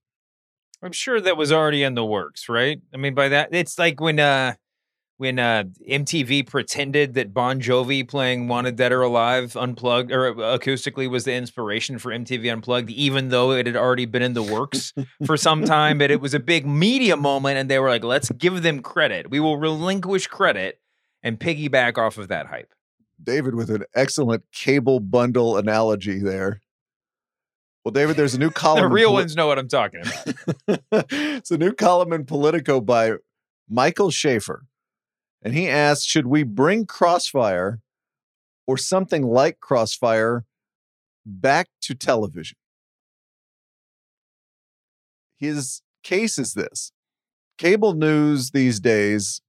I'm 0.84 0.91
sure 0.91 1.22
that 1.22 1.38
was 1.38 1.52
already 1.52 1.82
in 1.84 1.96
the 1.96 2.06
works, 2.06 2.50
right? 2.50 2.82
I 2.93 2.98
mean, 2.98 3.13
by 3.13 3.30
that, 3.30 3.50
it's 3.54 3.80
like 3.80 4.02
when 4.02 4.19
uh 4.19 4.56
when 5.17 5.39
uh 5.39 5.63
MTV 5.89 6.46
pretended 6.46 7.13
that 7.13 7.34
Bon 7.34 7.62
Jovi 7.62 8.06
playing 8.06 8.50
"Wanted 8.50 8.76
Dead 8.76 8.91
or 8.91 9.02
Alive" 9.02 9.56
unplugged 9.56 10.12
or 10.12 10.34
acoustically 10.34 11.10
was 11.10 11.24
the 11.24 11.34
inspiration 11.34 12.00
for 12.00 12.12
MTV 12.12 12.52
Unplugged, 12.52 12.89
even 12.89 13.30
though 13.30 13.52
it 13.52 13.65
had 13.65 13.78
already 13.78 14.06
been 14.06 14.22
in 14.22 14.34
the 14.34 14.43
works 14.43 14.93
for 15.26 15.38
some 15.38 15.63
time. 15.63 15.98
But 15.98 16.12
it 16.12 16.19
was 16.19 16.34
a 16.34 16.39
big 16.39 16.65
media 16.65 17.15
moment, 17.15 17.58
and 17.58 17.69
they 17.69 17.80
were 17.80 17.89
like, 17.89 18.04
"Let's 18.04 18.30
give 18.32 18.62
them 18.62 18.82
credit. 18.82 19.30
We 19.30 19.39
will 19.39 19.58
relinquish 19.58 20.28
credit 20.28 20.80
and 21.24 21.39
piggyback 21.39 21.98
off 21.98 22.17
of 22.17 22.28
that 22.28 22.48
hype." 22.48 22.74
David 23.24 23.56
with 23.56 23.69
an 23.69 23.86
excellent 23.96 24.43
cable 24.52 25.00
bundle 25.00 25.56
analogy 25.56 26.19
there. 26.19 26.60
Well, 27.84 27.91
David, 27.91 28.15
there's 28.15 28.34
a 28.34 28.39
new 28.39 28.50
column. 28.52 28.84
The 28.84 28.88
real 28.89 29.10
Poli- 29.10 29.22
ones 29.24 29.36
know 29.36 29.48
what 29.48 29.60
I'm 29.60 29.67
talking 29.67 30.02
about. 30.02 30.80
it's 31.12 31.52
a 31.52 31.58
new 31.58 31.74
column 31.74 32.13
in 32.13 32.26
Politico 32.26 32.80
by 32.82 33.13
Michael 33.69 34.12
Schaffer. 34.12 34.65
And 35.41 35.54
he 35.54 35.67
asked 35.67 36.08
Should 36.08 36.28
we 36.28 36.43
bring 36.43 36.86
Crossfire 36.86 37.82
or 38.65 38.78
something 38.78 39.24
like 39.24 39.60
Crossfire 39.60 40.46
back 41.26 41.67
to 41.82 41.93
television? 41.93 42.58
His 45.38 45.82
case 46.04 46.38
is 46.39 46.54
this 46.54 46.91
cable 47.58 47.93
news 47.93 48.52
these 48.52 48.80
days 48.80 49.41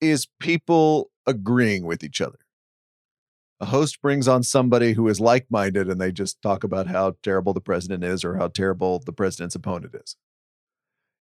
is 0.00 0.26
people 0.40 1.10
agreeing 1.26 1.84
with 1.84 2.02
each 2.02 2.20
other. 2.20 2.38
A 3.60 3.66
host 3.66 4.00
brings 4.00 4.28
on 4.28 4.42
somebody 4.44 4.92
who 4.92 5.08
is 5.08 5.20
like 5.20 5.46
minded 5.50 5.88
and 5.88 6.00
they 6.00 6.12
just 6.12 6.40
talk 6.42 6.62
about 6.62 6.86
how 6.86 7.16
terrible 7.22 7.52
the 7.52 7.60
president 7.60 8.04
is 8.04 8.24
or 8.24 8.36
how 8.36 8.48
terrible 8.48 9.00
the 9.04 9.12
president's 9.12 9.56
opponent 9.56 9.94
is. 9.94 10.16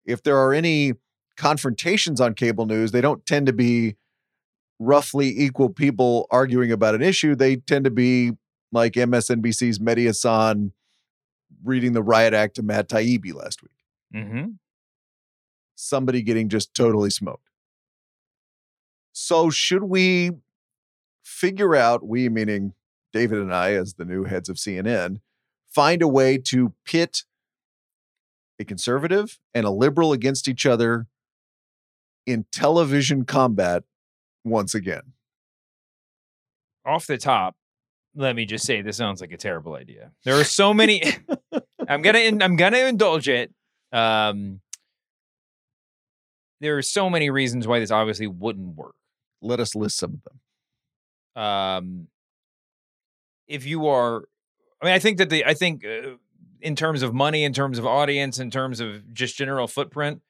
If 0.06 0.24
there 0.24 0.38
are 0.38 0.54
any 0.54 0.94
confrontations 1.38 2.20
on 2.20 2.34
cable 2.34 2.66
news, 2.66 2.92
they 2.92 3.02
don't 3.02 3.26
tend 3.26 3.46
to 3.48 3.54
be 3.54 3.96
roughly 4.80 5.30
equal 5.40 5.70
people 5.70 6.28
arguing 6.32 6.72
about 6.72 6.96
an 6.96 7.02
issue. 7.02 7.36
They 7.36 7.58
tend 7.58 7.86
to 7.86 7.92
be 7.92 8.32
like 8.72 8.94
MSNBC's 8.94 9.80
Mehdi 9.80 10.06
Hasan 10.06 10.74
reading 11.64 11.94
the 11.94 12.04
riot 12.04 12.34
act 12.34 12.56
to 12.56 12.64
Matt 12.64 12.90
Taibbi 12.90 13.34
last 13.34 13.62
week. 13.62 13.72
Mm-hmm. 14.14 14.46
Somebody 15.76 16.22
getting 16.24 16.50
just 16.50 16.74
totally 16.74 17.10
smoked. 17.10 17.50
So, 19.12 19.50
should 19.50 19.84
we 19.84 20.32
figure 21.24 21.76
out, 21.76 22.06
we 22.06 22.30
meaning 22.30 22.74
David 23.12 23.40
and 23.40 23.54
I, 23.54 23.74
as 23.74 23.96
the 23.96 24.06
new 24.06 24.26
heads 24.26 24.50
of 24.50 24.58
CNN, 24.58 25.20
find 25.68 26.02
a 26.02 26.08
way 26.08 26.38
to 26.38 26.74
pit 26.86 27.24
a 28.60 28.66
conservative 28.66 29.40
and 29.54 29.66
a 29.66 29.72
liberal 29.72 30.14
against 30.14 30.48
each 30.48 30.66
other 30.66 31.08
in 32.26 32.46
television 32.52 33.26
combat 33.26 33.84
once 34.44 34.76
again? 34.76 35.14
off 36.86 37.08
the 37.08 37.18
top, 37.18 37.56
let 38.16 38.36
me 38.36 38.46
just 38.46 38.66
say 38.66 38.82
this 38.82 38.98
sounds 38.98 39.22
like 39.22 39.32
a 39.32 39.38
terrible 39.38 39.76
idea. 39.76 40.12
There 40.24 40.40
are 40.40 40.44
so 40.44 40.74
many. 40.74 41.02
I'm 41.88 42.02
gonna 42.02 42.20
in- 42.20 42.42
I'm 42.42 42.56
gonna 42.56 42.80
indulge 42.80 43.28
it. 43.28 43.54
Um, 43.92 44.62
there 46.62 46.78
are 46.78 46.82
so 46.82 47.10
many 47.10 47.30
reasons 47.30 47.68
why 47.68 47.80
this 47.80 47.92
obviously 47.92 48.28
wouldn't 48.28 48.76
work. 48.76 48.96
Let 49.42 49.60
us 49.60 49.76
list 49.76 49.98
some 49.98 50.14
of 50.14 50.24
them. 50.24 50.40
Um, 51.36 52.08
if 53.48 53.66
you 53.66 53.88
are, 53.88 54.24
I 54.82 54.86
mean, 54.86 54.94
I 54.94 55.00
think 55.00 55.18
that 55.18 55.30
the 55.30 55.46
I 55.46 55.54
think 55.54 55.86
uh, 55.86 56.16
in 56.62 56.76
terms 56.76 57.02
of 57.02 57.14
money, 57.14 57.44
in 57.44 57.54
terms 57.54 57.78
of 57.78 57.86
audience, 57.86 58.40
in 58.40 58.50
terms 58.52 58.80
of 58.80 59.14
just 59.14 59.36
general 59.38 59.68
footprint, 59.68 60.22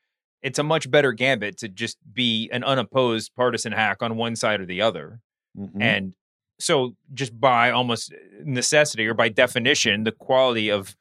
it's 0.41 0.59
a 0.59 0.63
much 0.63 0.89
better 0.89 1.11
gambit 1.13 1.57
to 1.59 1.69
just 1.69 1.97
be 2.13 2.49
an 2.51 2.63
unopposed 2.63 3.33
partisan 3.35 3.71
hack 3.71 4.01
on 4.01 4.15
one 4.17 4.35
side 4.35 4.59
or 4.61 4.65
the 4.65 4.81
other. 4.81 5.19
Mhm. 5.57 5.81
And 5.81 6.13
so 6.59 6.95
just 7.13 7.39
by 7.39 7.69
almost 7.71 8.13
necessity 8.43 9.05
or 9.07 9.13
by 9.13 9.29
definition, 9.29 10.03
the 10.03 10.11
quality 10.11 10.69
of 10.69 10.95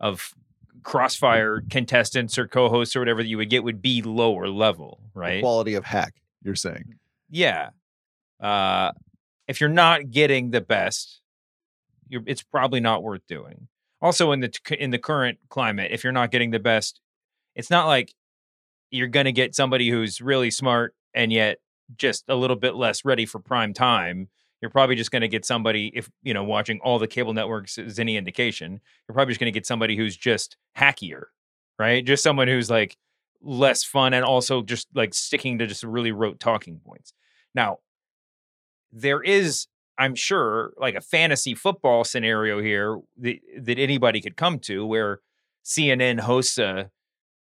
of 0.00 0.32
crossfire 0.84 1.62
contestants 1.70 2.38
or 2.38 2.46
co-hosts 2.46 2.94
or 2.96 3.00
whatever 3.00 3.22
that 3.22 3.28
you 3.28 3.36
would 3.36 3.50
get 3.50 3.64
would 3.64 3.82
be 3.82 4.00
lower 4.00 4.48
level, 4.48 5.00
The 5.14 5.20
right? 5.20 5.40
quality 5.42 5.74
of 5.74 5.84
hack, 5.84 6.14
you're 6.42 6.54
saying. 6.54 6.94
yeah. 7.28 7.70
Uh 8.40 8.92
if 9.48 9.60
you're 9.60 9.70
not 9.70 10.10
getting 10.10 10.50
the 10.50 10.60
best, 10.60 11.20
it's 12.10 12.42
probably 12.42 12.80
not 12.80 13.02
worth 13.02 13.22
doing. 13.26 13.68
Also 14.00 14.30
in 14.30 14.40
the 14.40 14.52
in 14.78 14.90
the 14.90 14.98
current 14.98 15.38
climate, 15.48 15.90
if 15.90 16.04
you're 16.04 16.12
not 16.12 16.30
getting 16.30 16.52
the 16.52 16.60
best, 16.60 17.00
it's 17.56 17.70
not 17.70 17.86
like 17.86 18.14
you're 18.90 19.08
going 19.08 19.26
to 19.26 19.32
get 19.32 19.54
somebody 19.54 19.88
who's 19.90 20.20
really 20.20 20.50
smart 20.50 20.94
and 21.14 21.32
yet 21.32 21.58
just 21.96 22.24
a 22.28 22.34
little 22.34 22.56
bit 22.56 22.76
less 22.76 23.04
ready 23.04 23.26
for 23.26 23.40
prime 23.40 23.72
time. 23.72 24.28
You're 24.60 24.70
probably 24.70 24.96
just 24.96 25.10
going 25.10 25.22
to 25.22 25.28
get 25.28 25.44
somebody 25.44 25.90
if 25.94 26.10
you 26.22 26.34
know 26.34 26.44
watching 26.44 26.78
all 26.84 26.98
the 26.98 27.08
cable 27.08 27.32
networks 27.32 27.78
uh, 27.78 27.82
is 27.82 27.98
any 27.98 28.16
indication. 28.16 28.80
You're 29.08 29.14
probably 29.14 29.32
just 29.32 29.40
going 29.40 29.52
to 29.52 29.58
get 29.58 29.66
somebody 29.66 29.96
who's 29.96 30.16
just 30.16 30.56
hackier, 30.76 31.24
right? 31.78 32.04
Just 32.04 32.22
someone 32.22 32.48
who's 32.48 32.70
like 32.70 32.96
less 33.40 33.82
fun 33.82 34.14
and 34.14 34.24
also 34.24 34.62
just 34.62 34.88
like 34.94 35.14
sticking 35.14 35.58
to 35.58 35.66
just 35.66 35.82
really 35.82 36.12
rote 36.12 36.38
talking 36.38 36.80
points. 36.84 37.12
Now, 37.54 37.78
there 38.92 39.22
is, 39.22 39.66
I'm 39.98 40.14
sure, 40.14 40.72
like 40.78 40.94
a 40.94 41.00
fantasy 41.00 41.54
football 41.54 42.04
scenario 42.04 42.60
here 42.60 43.00
that, 43.18 43.38
that 43.60 43.78
anybody 43.78 44.20
could 44.20 44.36
come 44.36 44.58
to 44.60 44.86
where 44.86 45.20
CNN 45.64 46.20
hosts 46.20 46.58
a 46.58 46.90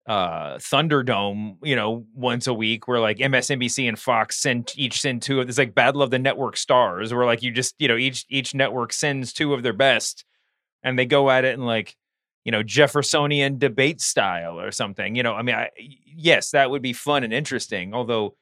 uh 0.07 0.57
Thunderdome, 0.57 1.57
you 1.63 1.75
know, 1.75 2.05
once 2.15 2.47
a 2.47 2.53
week 2.53 2.87
where 2.87 2.99
like 2.99 3.17
MSNBC 3.17 3.87
and 3.87 3.99
Fox 3.99 4.37
send 4.37 4.73
each 4.75 4.99
send 4.99 5.21
two 5.21 5.39
of 5.39 5.47
this 5.47 5.59
like 5.59 5.75
Battle 5.75 6.01
of 6.01 6.09
the 6.09 6.19
Network 6.19 6.57
Stars, 6.57 7.13
where 7.13 7.25
like 7.25 7.43
you 7.43 7.51
just, 7.51 7.75
you 7.77 7.87
know, 7.87 7.97
each 7.97 8.25
each 8.29 8.55
network 8.55 8.93
sends 8.93 9.31
two 9.31 9.53
of 9.53 9.61
their 9.63 9.73
best 9.73 10.25
and 10.83 10.97
they 10.97 11.05
go 11.05 11.29
at 11.29 11.45
it 11.45 11.53
in 11.53 11.65
like, 11.65 11.95
you 12.43 12.51
know, 12.51 12.63
Jeffersonian 12.63 13.59
debate 13.59 14.01
style 14.01 14.59
or 14.59 14.71
something. 14.71 15.15
You 15.15 15.23
know, 15.23 15.33
I 15.35 15.43
mean, 15.43 15.55
I, 15.55 15.69
yes, 15.77 16.51
that 16.51 16.71
would 16.71 16.81
be 16.81 16.93
fun 16.93 17.23
and 17.23 17.33
interesting, 17.33 17.93
although 17.93 18.35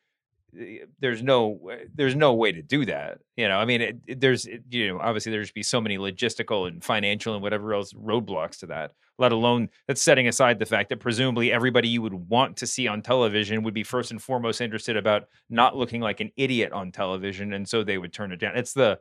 Eh, 0.57 0.79
there's 0.99 1.21
no 1.21 1.59
there's 1.93 2.15
no 2.15 2.33
way 2.33 2.51
to 2.51 2.62
do 2.62 2.85
that 2.85 3.19
you 3.38 3.47
know? 3.47 3.57
I 3.57 3.65
mean 3.65 3.81
it, 3.81 3.97
it- 4.07 4.19
there's 4.19 4.45
it- 4.45 4.63
you 4.69 4.88
know 4.88 4.99
obviously 4.99 5.31
there's 5.31 5.51
be 5.51 5.63
so 5.63 5.79
many 5.81 5.97
logistical 5.97 6.67
and 6.67 6.83
financial 6.83 7.33
and 7.33 7.43
whatever 7.43 7.73
else 7.73 7.93
roadblocks 7.93 8.59
to 8.59 8.67
that 8.67 8.93
let 9.19 9.31
alone 9.31 9.69
that's 9.88 10.01
setting 10.01 10.27
aside 10.27 10.57
the 10.59 10.65
fact 10.65 10.89
that 10.89 10.99
presumably 10.99 11.51
everybody 11.51 11.88
you 11.88 12.01
would 12.01 12.13
want 12.13 12.57
to 12.57 12.67
see 12.67 12.88
on 12.88 13.01
television 13.01 13.63
would 13.63 13.73
be 13.73 13.83
first 13.83 14.12
and 14.12 14.21
foremost 14.21 14.62
interested 14.62 14.97
about 14.97 15.27
not 15.49 15.75
looking 15.75 16.01
like 16.01 16.19
an 16.19 16.31
idiot 16.38 16.71
on 16.71 16.91
television 16.91 17.53
and 17.53 17.67
so 17.67 17.83
they 17.83 17.97
would 17.97 18.13
turn 18.13 18.31
it 18.31 18.39
down. 18.39 18.57
It's 18.57 18.73
the 18.73 18.99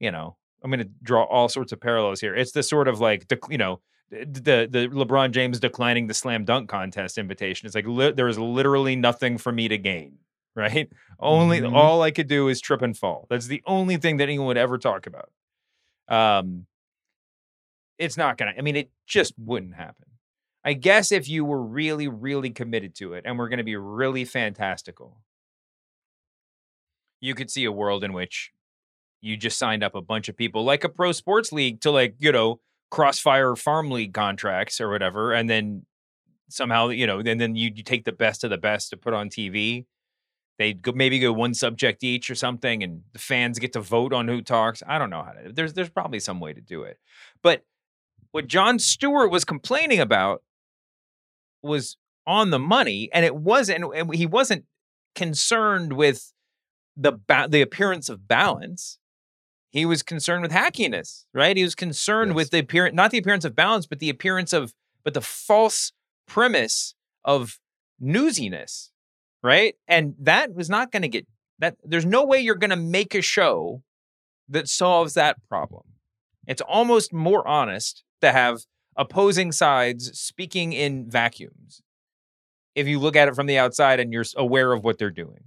you 0.00 0.10
know 0.10 0.36
i'm 0.62 0.70
going 0.70 0.80
to 0.80 0.90
draw 1.02 1.24
all 1.24 1.48
sorts 1.48 1.72
of 1.72 1.80
parallels 1.80 2.20
here. 2.20 2.34
It's 2.34 2.52
the 2.52 2.62
sort 2.62 2.88
of 2.88 3.00
like 3.00 3.28
dec- 3.28 3.50
you 3.50 3.58
know 3.58 3.80
eh, 4.12 4.24
the 4.30 4.68
the 4.70 4.88
LeBron 4.88 5.32
James 5.32 5.60
declining 5.60 6.06
the 6.06 6.14
slam 6.14 6.44
dunk 6.44 6.68
contest 6.68 7.18
invitation. 7.18 7.66
It's 7.66 7.74
like 7.74 7.86
li- 7.86 8.12
there 8.12 8.28
is 8.28 8.38
literally 8.38 8.96
nothing 8.96 9.38
for 9.38 9.52
me 9.52 9.68
to 9.68 9.78
gain 9.78 10.14
right? 10.54 10.90
Only 11.20 11.60
Mhm. 11.60 11.74
all 11.74 12.02
I 12.02 12.10
could 12.10 12.28
do 12.28 12.48
is 12.48 12.60
trip 12.60 12.82
and 12.82 12.96
fall. 12.96 13.26
That's 13.30 13.46
the 13.46 13.62
only 13.66 13.96
thing 13.96 14.18
that 14.18 14.24
anyone 14.24 14.46
would 14.48 14.56
ever 14.58 14.78
talk 14.78 15.06
about. 15.06 15.30
Um, 16.08 16.66
it's 17.98 18.16
not 18.16 18.36
gonna. 18.38 18.54
I 18.56 18.62
mean, 18.62 18.76
it 18.76 18.90
just 19.06 19.34
wouldn't 19.38 19.74
happen. 19.74 20.06
I 20.64 20.74
guess 20.74 21.12
if 21.12 21.28
you 21.28 21.44
were 21.44 21.62
really, 21.62 22.08
really 22.08 22.50
committed 22.50 22.94
to 22.96 23.14
it 23.14 23.24
and 23.26 23.38
we're 23.38 23.48
going 23.48 23.58
to 23.58 23.64
be 23.64 23.76
really 23.76 24.24
fantastical, 24.24 25.18
you 27.20 27.34
could 27.34 27.50
see 27.50 27.64
a 27.64 27.72
world 27.72 28.04
in 28.04 28.12
which 28.12 28.52
you 29.20 29.36
just 29.36 29.58
signed 29.58 29.82
up 29.84 29.94
a 29.94 30.02
bunch 30.02 30.28
of 30.28 30.36
people, 30.36 30.64
like 30.64 30.84
a 30.84 30.88
pro 30.88 31.12
sports 31.12 31.52
league, 31.52 31.80
to 31.82 31.90
like 31.90 32.16
you 32.18 32.32
know 32.32 32.60
crossfire 32.90 33.56
farm 33.56 33.90
league 33.90 34.14
contracts 34.14 34.80
or 34.80 34.90
whatever, 34.90 35.32
and 35.32 35.48
then 35.50 35.84
somehow 36.50 36.88
you 36.88 37.06
know, 37.06 37.20
and 37.20 37.40
then 37.40 37.56
you, 37.56 37.72
you 37.74 37.82
take 37.82 38.04
the 38.04 38.12
best 38.12 38.44
of 38.44 38.50
the 38.50 38.58
best 38.58 38.90
to 38.90 38.96
put 38.96 39.14
on 39.14 39.30
TV 39.30 39.86
they 40.58 40.72
go 40.74 40.92
maybe 40.92 41.18
go 41.18 41.32
one 41.32 41.54
subject 41.54 42.02
each 42.02 42.28
or 42.30 42.34
something 42.34 42.82
and 42.82 43.02
the 43.12 43.18
fans 43.18 43.58
get 43.58 43.72
to 43.74 43.80
vote 43.80 44.12
on 44.12 44.26
who 44.28 44.42
talks. 44.42 44.82
I 44.86 44.98
don't 44.98 45.10
know 45.10 45.22
how 45.22 45.32
to 45.32 45.52
there's 45.52 45.72
there's 45.72 45.88
probably 45.88 46.20
some 46.20 46.40
way 46.40 46.52
to 46.52 46.60
do 46.60 46.82
it. 46.82 46.98
But 47.42 47.64
what 48.32 48.46
jon 48.48 48.78
stewart 48.78 49.30
was 49.30 49.44
complaining 49.44 50.00
about 50.00 50.42
was 51.62 51.96
on 52.26 52.50
the 52.50 52.58
money 52.58 53.08
and 53.12 53.24
it 53.24 53.34
wasn't 53.36 53.84
and 53.94 54.14
he 54.14 54.26
wasn't 54.26 54.64
concerned 55.14 55.92
with 55.94 56.32
the 56.96 57.12
ba- 57.12 57.48
the 57.48 57.62
appearance 57.62 58.08
of 58.08 58.28
balance. 58.28 58.98
He 59.70 59.84
was 59.86 60.02
concerned 60.02 60.42
with 60.42 60.50
hackiness 60.52 61.24
right? 61.32 61.56
He 61.56 61.62
was 61.62 61.74
concerned 61.74 62.30
Yes. 62.30 62.36
with 62.36 62.50
the 62.50 62.58
appearance 62.58 62.94
not 62.94 63.10
the 63.10 63.18
appearance 63.18 63.44
of 63.44 63.54
balance 63.54 63.86
but 63.86 63.98
the 64.00 64.10
appearance 64.10 64.52
of 64.52 64.74
but 65.04 65.14
the 65.14 65.20
false 65.20 65.92
premise 66.26 66.94
of 67.24 67.58
newsiness 68.02 68.90
right? 69.42 69.74
And 69.86 70.14
that 70.20 70.54
was 70.54 70.68
not 70.68 70.92
going 70.92 71.02
to 71.02 71.08
get 71.08 71.26
that. 71.58 71.76
There's 71.84 72.06
no 72.06 72.24
way 72.24 72.40
you're 72.40 72.54
going 72.54 72.70
to 72.70 72.76
make 72.76 73.14
a 73.14 73.22
show 73.22 73.82
that 74.48 74.68
solves 74.68 75.14
that 75.14 75.36
problem. 75.48 75.84
It's 76.46 76.62
almost 76.62 77.12
more 77.12 77.46
honest 77.46 78.04
to 78.22 78.32
have 78.32 78.60
opposing 78.96 79.52
sides 79.52 80.18
speaking 80.18 80.72
in 80.72 81.10
vacuums. 81.10 81.82
If 82.74 82.86
you 82.86 82.98
look 82.98 83.16
at 83.16 83.28
it 83.28 83.34
from 83.34 83.46
the 83.46 83.58
outside 83.58 84.00
and 84.00 84.12
you're 84.12 84.24
aware 84.36 84.72
of 84.72 84.84
what 84.84 84.98
they're 84.98 85.10
doing, 85.10 85.44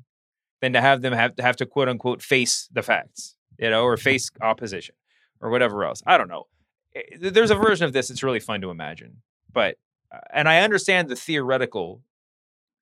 than 0.61 0.73
to 0.73 0.81
have 0.81 1.01
them 1.01 1.13
have 1.13 1.35
to 1.35 1.43
have 1.43 1.55
to 1.57 1.65
quote 1.65 1.89
unquote 1.89 2.21
face 2.21 2.69
the 2.71 2.81
facts, 2.83 3.35
you 3.57 3.69
know, 3.69 3.83
or 3.83 3.97
face 3.97 4.29
opposition 4.41 4.95
or 5.41 5.49
whatever 5.49 5.83
else. 5.83 6.01
I 6.05 6.17
don't 6.17 6.29
know. 6.29 6.47
Eh, 6.95 7.29
There's 7.31 7.51
a 7.51 7.55
version 7.55 7.85
of 7.85 7.93
this 7.93 8.07
that's 8.07 8.23
really 8.23 8.39
fun 8.39 8.61
to 8.61 8.69
imagine, 8.69 9.17
but 9.51 9.77
uh, 10.13 10.19
and 10.31 10.47
I 10.47 10.61
understand 10.61 11.09
the 11.09 11.15
theoretical, 11.15 12.01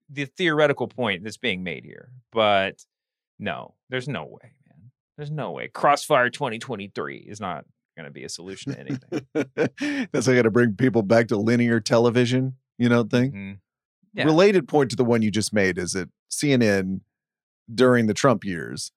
the 0.09 0.25
theoretical 0.25 0.87
point 0.87 1.23
that's 1.23 1.37
being 1.37 1.63
made 1.63 1.85
here, 1.85 2.09
but 2.31 2.83
no, 3.37 3.75
there's 3.89 4.07
no 4.07 4.25
way, 4.25 4.51
man. 4.67 4.91
There's 5.17 5.31
no 5.31 5.51
way. 5.51 5.67
Crossfire 5.67 6.29
2023 6.29 7.17
is 7.17 7.39
not 7.39 7.65
going 7.97 8.05
to 8.05 8.11
be 8.11 8.23
a 8.23 8.29
solution 8.29 8.73
to 8.73 8.79
anything. 8.79 10.07
That's 10.11 10.27
I 10.27 10.35
got 10.35 10.43
to 10.43 10.51
bring 10.51 10.75
people 10.75 11.01
back 11.03 11.27
to 11.27 11.37
linear 11.37 11.79
television, 11.79 12.55
you 12.77 12.89
know, 12.89 13.03
thing. 13.03 13.31
Mhm. 13.31 13.59
Yeah. 14.13 14.23
Related 14.25 14.67
point 14.67 14.89
to 14.91 14.95
the 14.95 15.05
one 15.05 15.21
you 15.21 15.29
just 15.31 15.53
made 15.53 15.77
is 15.77 15.91
that 15.91 16.09
CNN 16.31 17.01
during 17.73 18.07
the 18.07 18.13
Trump 18.13 18.43
years 18.43 18.91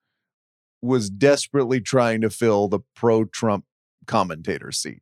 was 0.81 1.09
desperately 1.09 1.79
trying 1.79 2.21
to 2.21 2.29
fill 2.29 2.67
the 2.67 2.79
pro 2.95 3.25
Trump 3.25 3.65
commentator 4.07 4.71
seat 4.71 5.01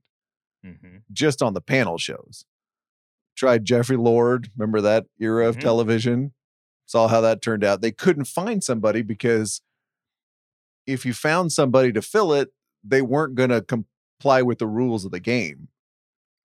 Mhm. 0.65 1.03
just 1.11 1.41
on 1.41 1.53
the 1.53 1.61
panel 1.61 1.97
shows. 1.97 2.45
Tried 3.35 3.65
Jeffrey 3.65 3.97
Lord, 3.97 4.51
remember 4.55 4.81
that 4.81 5.05
era 5.19 5.47
of 5.47 5.57
Mhm. 5.57 5.61
television? 5.61 6.33
Saw 6.85 7.07
how 7.07 7.21
that 7.21 7.41
turned 7.41 7.63
out. 7.63 7.81
They 7.81 7.91
couldn't 7.91 8.25
find 8.25 8.63
somebody 8.63 9.01
because 9.01 9.61
if 10.85 11.05
you 11.05 11.13
found 11.13 11.51
somebody 11.51 11.91
to 11.93 12.01
fill 12.01 12.33
it, 12.33 12.53
they 12.83 13.01
weren't 13.01 13.35
going 13.35 13.49
to 13.51 13.61
comply 13.61 14.41
with 14.41 14.59
the 14.59 14.67
rules 14.67 15.05
of 15.05 15.11
the 15.11 15.19
game, 15.19 15.69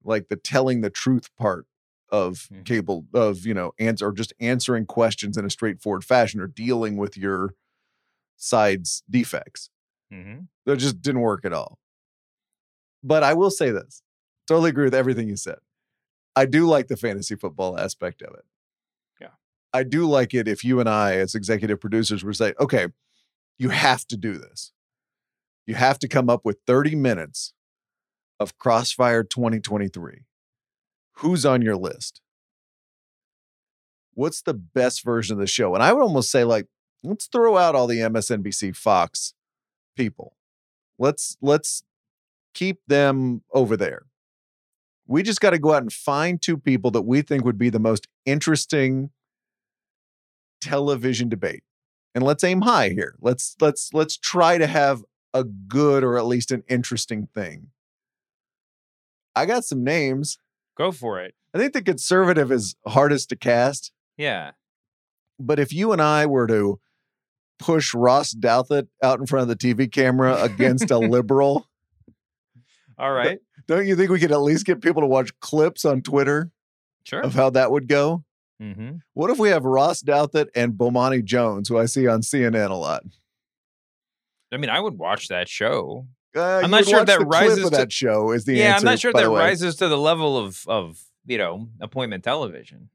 like 0.05 0.29
the 0.29 0.37
telling 0.37 0.81
the 0.83 0.91
truth 0.91 1.35
part 1.37 1.67
of 2.11 2.49
Mhm. 2.53 2.65
cable 2.65 3.07
of 3.13 3.45
you 3.45 3.53
know 3.53 3.73
answer 3.81 4.07
or 4.07 4.13
just 4.13 4.33
answering 4.39 4.87
questions 4.87 5.37
in 5.37 5.45
a 5.45 5.51
straightforward 5.51 6.05
fashion 6.05 6.41
or 6.41 6.47
dealing 6.47 6.97
with 6.97 7.17
your 7.17 7.55
side's 8.37 9.03
defects. 9.11 9.71
Mhm. 10.13 10.47
That 10.67 10.77
just 10.77 11.01
didn't 11.03 11.23
work 11.23 11.45
at 11.45 11.53
all. 11.53 11.81
But 13.03 13.25
I 13.25 13.35
will 13.35 13.51
say 13.51 13.71
this 13.73 14.03
totally 14.47 14.71
agree 14.71 14.85
with 14.85 14.95
everything 14.95 15.29
you 15.29 15.37
said. 15.37 15.59
I 16.37 16.45
do 16.45 16.67
like 16.67 16.89
the 16.89 16.97
fantasy 16.97 17.35
football 17.35 17.79
aspect 17.79 18.21
of 18.21 18.35
it. 18.35 18.45
Yeah. 19.21 19.31
I 19.73 19.83
do 19.83 20.07
like 20.07 20.35
it 20.35 20.47
if 20.47 20.63
you 20.63 20.79
and 20.79 20.89
I, 20.89 21.15
as 21.15 21.35
executive 21.35 21.81
producers, 21.81 22.23
were 22.23 22.35
say, 22.35 22.53
okay, 22.61 22.89
you 23.59 23.71
have 23.71 24.07
to 24.09 24.17
do 24.19 24.37
this. 24.37 24.73
You 25.67 25.75
have 25.75 25.99
to 26.01 26.09
come 26.09 26.29
up 26.29 26.45
with 26.45 26.59
30 26.67 26.95
minutes 26.95 27.55
of 28.39 28.59
Crossfire 28.59 29.25
2023. 29.25 30.25
Who's 31.15 31.47
on 31.47 31.63
your 31.63 31.77
list? 31.77 32.21
What's 34.13 34.43
the 34.43 34.55
best 34.55 35.03
version 35.03 35.35
of 35.35 35.41
the 35.41 35.47
show? 35.47 35.75
And 35.75 35.83
I 35.83 35.93
would 35.93 36.03
almost 36.03 36.31
say, 36.31 36.45
like, 36.45 36.67
let's 37.03 37.27
throw 37.27 37.57
out 37.57 37.75
all 37.75 37.87
the 37.87 37.99
MSNBC 37.99 38.77
Fox 38.77 39.35
people. 39.97 40.37
Let's 40.99 41.37
let's 41.41 41.83
keep 42.55 42.81
them 42.87 43.43
over 43.53 43.77
there. 43.77 44.05
We 45.07 45.23
just 45.23 45.41
got 45.41 45.51
to 45.51 45.59
go 45.59 45.73
out 45.73 45.83
and 45.83 45.93
find 45.93 46.41
two 46.41 46.57
people 46.57 46.91
that 46.93 47.03
we 47.03 47.23
think 47.23 47.45
would 47.45 47.59
be 47.59 47.71
the 47.71 47.79
most 47.79 48.09
interesting 48.25 49.11
television 50.61 51.29
debate. 51.29 51.63
And 52.15 52.25
let's 52.25 52.43
aim 52.45 52.63
high 52.63 52.89
here. 52.91 53.15
Let's 53.21 53.57
let's 53.61 53.93
let's 53.93 54.17
try 54.17 54.59
to 54.59 54.67
have 54.67 55.05
a 55.35 55.45
good 55.45 56.03
or 56.03 56.17
at 56.17 56.25
least 56.27 56.51
an 56.51 56.63
interesting 56.69 57.29
thing. 57.35 57.69
I 59.35 59.45
got 59.45 59.65
some 59.65 59.85
names. 59.85 60.39
Go 60.77 60.93
for 60.93 61.21
it. 61.21 61.35
I 61.55 61.59
think 61.59 61.73
the 61.75 61.83
conservative 61.83 62.51
is 62.51 62.75
hardest 62.87 63.29
to 63.31 63.37
cast, 63.37 63.93
Yeah. 64.17 64.53
but 65.39 65.59
if 65.59 65.73
you 65.73 65.93
and 65.93 66.01
I 66.03 66.27
were 66.27 66.47
to 66.47 66.81
push 67.59 67.95
Ross 67.95 68.35
Douthat 68.35 68.89
out 69.03 69.19
in 69.21 69.27
front 69.27 69.49
of 69.51 69.59
the 69.59 69.75
TV 69.75 69.91
camera 69.91 70.43
against 70.43 70.91
a 70.91 70.99
liberal, 70.99 71.69
All 72.99 73.13
right. 73.13 73.39
Don't 73.69 73.87
you 73.87 73.97
think 73.97 74.11
we 74.11 74.21
could 74.21 74.33
at 74.33 74.41
least 74.41 74.65
get 74.67 74.81
people 74.81 75.03
to 75.03 75.09
watch 75.09 75.31
clips 75.41 75.85
on 75.85 76.03
Twitter 76.03 76.51
Sure. 77.05 77.21
of 77.21 77.35
how 77.35 77.51
that 77.51 77.71
would 77.71 77.89
go? 77.89 78.25
Mm-hmm. 78.63 78.97
What 79.15 79.31
if 79.31 79.39
we 79.39 79.49
have 79.51 79.65
Ross 79.65 80.03
Douthat 80.03 80.47
and 80.55 80.73
Bomani 80.73 81.23
Jones, 81.25 81.69
who 81.69 81.77
I 81.79 81.87
see 81.87 82.07
on 82.09 82.21
CNN 82.23 82.71
a 82.71 82.75
lot? 82.75 83.03
I 84.53 84.57
mean, 84.57 84.71
I 84.71 84.81
would 84.81 84.99
watch 84.99 85.29
that 85.29 85.49
show. 85.49 86.07
Uh, 86.35 86.61
I'm 86.63 86.71
not 86.71 86.85
sure 86.87 86.99
watch 87.01 87.07
that 87.09 87.27
rises 87.27 87.65
to- 87.65 87.71
that 87.77 87.93
show. 87.93 88.31
Is 88.33 88.45
the 88.45 88.55
yeah, 88.55 88.75
answer? 88.75 88.79
I'm 88.87 88.93
not 88.93 88.99
sure 89.01 89.13
that 89.13 89.29
rises 89.29 89.77
to 89.77 89.89
the 89.89 89.99
level 89.99 90.39
of 90.39 90.63
of 90.69 91.01
you 91.27 91.39
know 91.39 91.69
appointment 91.81 92.25
television. 92.25 92.89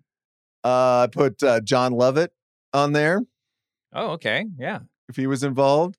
Uh, 0.63 1.03
I 1.03 1.09
put 1.11 1.41
uh, 1.43 1.59
Jon 1.61 1.91
Lovett 1.93 2.31
on 2.73 2.93
there 2.93 3.21
Oh, 3.93 4.11
okay. 4.11 4.45
Yeah. 4.59 4.79
if 5.09 5.15
he 5.15 5.25
was 5.27 5.43
involved. 5.43 5.97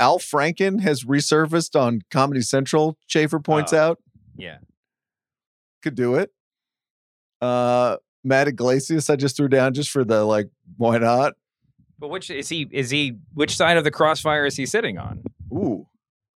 Al 0.00 0.18
Franken 0.18 0.80
has 0.80 1.04
resurfaced 1.04 1.78
on 1.80 2.00
Comedy 2.10 2.40
Central. 2.40 2.96
Schaffer 3.06 3.38
points 3.38 3.72
Uh, 3.72 3.76
out 3.76 3.98
Yeah. 4.36 4.58
could 5.82 5.94
do 5.94 6.14
it. 6.16 6.32
Uh, 7.40 7.96
Matt 8.24 8.48
Yglesias, 8.48 9.08
I 9.10 9.16
just 9.16 9.36
threw 9.36 9.48
down 9.48 9.72
just 9.74 9.90
for 9.90 10.04
the 10.04 10.24
like, 10.24 10.48
why 10.76 10.98
not? 10.98 11.34
But 11.98 12.08
which 12.08 12.30
is 12.30 12.48
he? 12.48 12.66
Is 12.70 12.90
he? 12.90 13.16
Which 13.34 13.54
side 13.56 13.76
of 13.76 13.84
the 13.84 13.90
crossfire 13.90 14.46
is 14.46 14.56
he 14.56 14.64
sitting 14.66 14.96
on? 14.98 15.22
Ooh, 15.52 15.86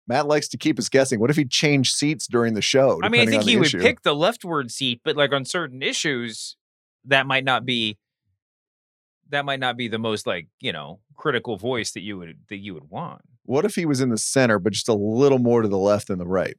Matt 0.07 0.27
likes 0.27 0.49
to 0.49 0.57
keep 0.57 0.77
us 0.77 0.89
guessing. 0.89 1.19
What 1.21 1.29
if 1.29 1.35
he 1.37 1.45
changed 1.45 1.95
seats 1.95 2.27
during 2.27 2.53
the 2.53 2.61
show? 2.61 2.99
I 3.01 3.07
mean, 3.09 3.21
I 3.21 3.25
think 3.31 3.43
he 3.43 3.55
would 3.57 3.67
issue? 3.67 3.79
pick 3.79 4.01
the 4.01 4.13
leftward 4.13 4.71
seat, 4.71 4.99
but 5.05 5.15
like 5.15 5.31
on 5.33 5.45
certain 5.45 5.81
issues, 5.81 6.57
that 7.05 7.25
might 7.25 7.45
not 7.45 7.65
be. 7.65 7.97
That 9.29 9.45
might 9.45 9.59
not 9.61 9.77
be 9.77 9.87
the 9.87 9.97
most 9.99 10.27
like 10.27 10.47
you 10.59 10.71
know 10.73 10.99
critical 11.15 11.55
voice 11.57 11.91
that 11.91 12.01
you 12.01 12.17
would 12.17 12.37
that 12.49 12.57
you 12.57 12.73
would 12.73 12.89
want. 12.89 13.21
What 13.45 13.65
if 13.65 13.75
he 13.75 13.85
was 13.85 14.01
in 14.01 14.09
the 14.09 14.17
center, 14.17 14.59
but 14.59 14.73
just 14.73 14.87
a 14.87 14.93
little 14.93 15.39
more 15.39 15.61
to 15.61 15.67
the 15.67 15.77
left 15.77 16.07
than 16.07 16.19
the 16.19 16.25
right? 16.25 16.55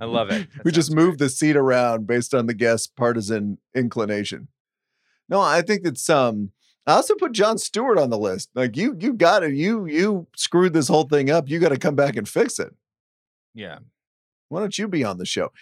I 0.00 0.04
love 0.04 0.30
it. 0.30 0.48
That 0.56 0.64
we 0.64 0.72
just 0.72 0.94
moved 0.94 1.18
the 1.18 1.28
seat 1.28 1.56
around 1.56 2.06
based 2.06 2.34
on 2.34 2.46
the 2.46 2.54
guest's 2.54 2.86
partisan 2.86 3.58
inclination. 3.74 4.48
No, 5.28 5.40
I 5.40 5.62
think 5.62 5.82
it's 5.84 6.08
um. 6.08 6.52
I 6.84 6.94
also 6.94 7.14
put 7.14 7.30
Jon 7.30 7.58
Stewart 7.58 7.96
on 7.96 8.10
the 8.10 8.18
list. 8.18 8.50
Like 8.56 8.76
you, 8.76 8.96
you 8.98 9.12
got 9.12 9.44
it. 9.44 9.54
You 9.54 9.86
you 9.86 10.26
screwed 10.34 10.72
this 10.72 10.88
whole 10.88 11.04
thing 11.04 11.30
up. 11.30 11.48
You 11.48 11.60
got 11.60 11.68
to 11.68 11.78
come 11.78 11.94
back 11.94 12.16
and 12.16 12.28
fix 12.28 12.58
it. 12.58 12.74
Yeah. 13.54 13.78
Why 14.48 14.60
don't 14.60 14.76
you 14.76 14.88
be 14.88 15.04
on 15.04 15.18
the 15.18 15.26
show? 15.26 15.52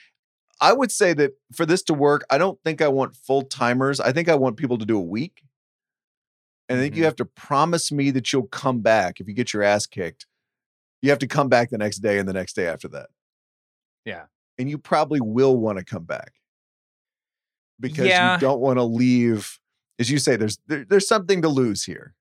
I 0.60 0.72
would 0.72 0.90
say 0.90 1.12
that 1.14 1.32
for 1.52 1.64
this 1.64 1.82
to 1.84 1.94
work, 1.94 2.24
I 2.30 2.38
don't 2.38 2.58
think 2.64 2.82
I 2.82 2.88
want 2.88 3.16
full 3.16 3.42
timers. 3.42 4.00
I 4.00 4.12
think 4.12 4.28
I 4.28 4.34
want 4.34 4.56
people 4.56 4.78
to 4.78 4.84
do 4.84 4.96
a 4.96 5.02
week. 5.02 5.42
And 6.70 6.78
I 6.78 6.82
think 6.82 6.94
you 6.94 7.02
Mhm. 7.02 7.06
have 7.06 7.16
to 7.16 7.24
promise 7.24 7.90
me 7.90 8.10
that 8.12 8.32
you'll 8.32 8.46
come 8.46 8.80
back 8.80 9.20
if 9.20 9.26
you 9.26 9.34
get 9.34 9.52
your 9.52 9.62
ass 9.64 9.86
kicked. 9.86 10.26
You 11.02 11.10
have 11.10 11.18
to 11.18 11.26
come 11.26 11.48
back 11.48 11.70
the 11.70 11.78
next 11.78 11.98
day 11.98 12.18
and 12.18 12.28
the 12.28 12.32
next 12.32 12.54
day 12.54 12.66
after 12.68 12.86
that. 12.88 13.10
Yeah. 14.04 14.26
And 14.56 14.70
you 14.70 14.78
probably 14.78 15.20
will 15.20 15.56
want 15.58 15.78
to 15.78 15.84
come 15.84 16.04
back 16.04 16.34
because 17.80 18.06
Yeah. 18.06 18.34
you 18.34 18.40
don't 18.40 18.60
want 18.60 18.78
to 18.78 18.84
leave. 18.84 19.58
As 19.98 20.10
you 20.10 20.18
say, 20.18 20.36
there's 20.36 20.58
there, 20.68 20.84
there's 20.84 21.08
something 21.08 21.42
to 21.42 21.48
lose 21.48 21.84
here, 21.84 22.14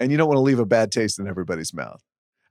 and 0.00 0.10
you 0.10 0.18
don't 0.18 0.28
want 0.28 0.38
to 0.38 0.42
leave 0.42 0.58
a 0.58 0.66
bad 0.66 0.90
taste 0.90 1.18
in 1.18 1.28
everybody's 1.28 1.72
mouth. 1.72 2.02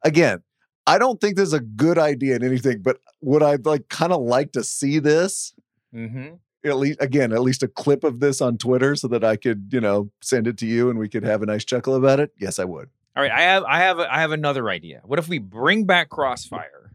Again, 0.03 0.43
I 0.87 0.97
don't 0.97 1.19
think 1.21 1.35
this 1.35 1.47
is 1.47 1.53
a 1.53 1.59
good 1.59 1.97
idea 1.99 2.37
in 2.37 2.43
anything, 2.43 2.81
but 2.81 2.99
would 3.21 3.43
I 3.43 3.55
like 3.55 3.89
kind 3.89 4.13
of 4.13 4.21
like 4.21 4.51
to 4.53 4.63
see 4.63 4.97
this? 4.99 5.53
Mm-hmm. 5.93 6.35
At 6.63 6.77
least 6.77 7.01
again, 7.01 7.31
at 7.31 7.41
least 7.41 7.63
a 7.63 7.67
clip 7.67 8.03
of 8.03 8.19
this 8.19 8.39
on 8.39 8.57
Twitter 8.57 8.95
so 8.95 9.07
that 9.07 9.23
I 9.23 9.35
could, 9.35 9.69
you 9.71 9.81
know, 9.81 10.11
send 10.21 10.47
it 10.47 10.57
to 10.59 10.67
you 10.67 10.89
and 10.89 10.99
we 10.99 11.09
could 11.09 11.23
have 11.23 11.41
a 11.41 11.45
nice 11.47 11.65
chuckle 11.65 11.95
about 11.95 12.19
it. 12.19 12.31
Yes, 12.37 12.59
I 12.59 12.65
would. 12.65 12.89
All 13.15 13.23
right, 13.23 13.31
I 13.31 13.41
have 13.41 13.63
I 13.63 13.79
have 13.79 13.99
I 13.99 14.21
have 14.21 14.31
another 14.31 14.69
idea. 14.69 15.01
What 15.03 15.19
if 15.19 15.27
we 15.27 15.37
bring 15.37 15.85
back 15.85 16.09
Crossfire, 16.09 16.93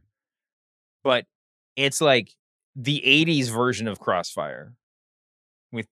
but 1.05 1.27
it's 1.77 2.01
like 2.01 2.35
the 2.75 3.03
'80s 3.05 3.49
version 3.49 3.87
of 3.87 4.01
Crossfire, 4.01 4.73
with 5.73 5.87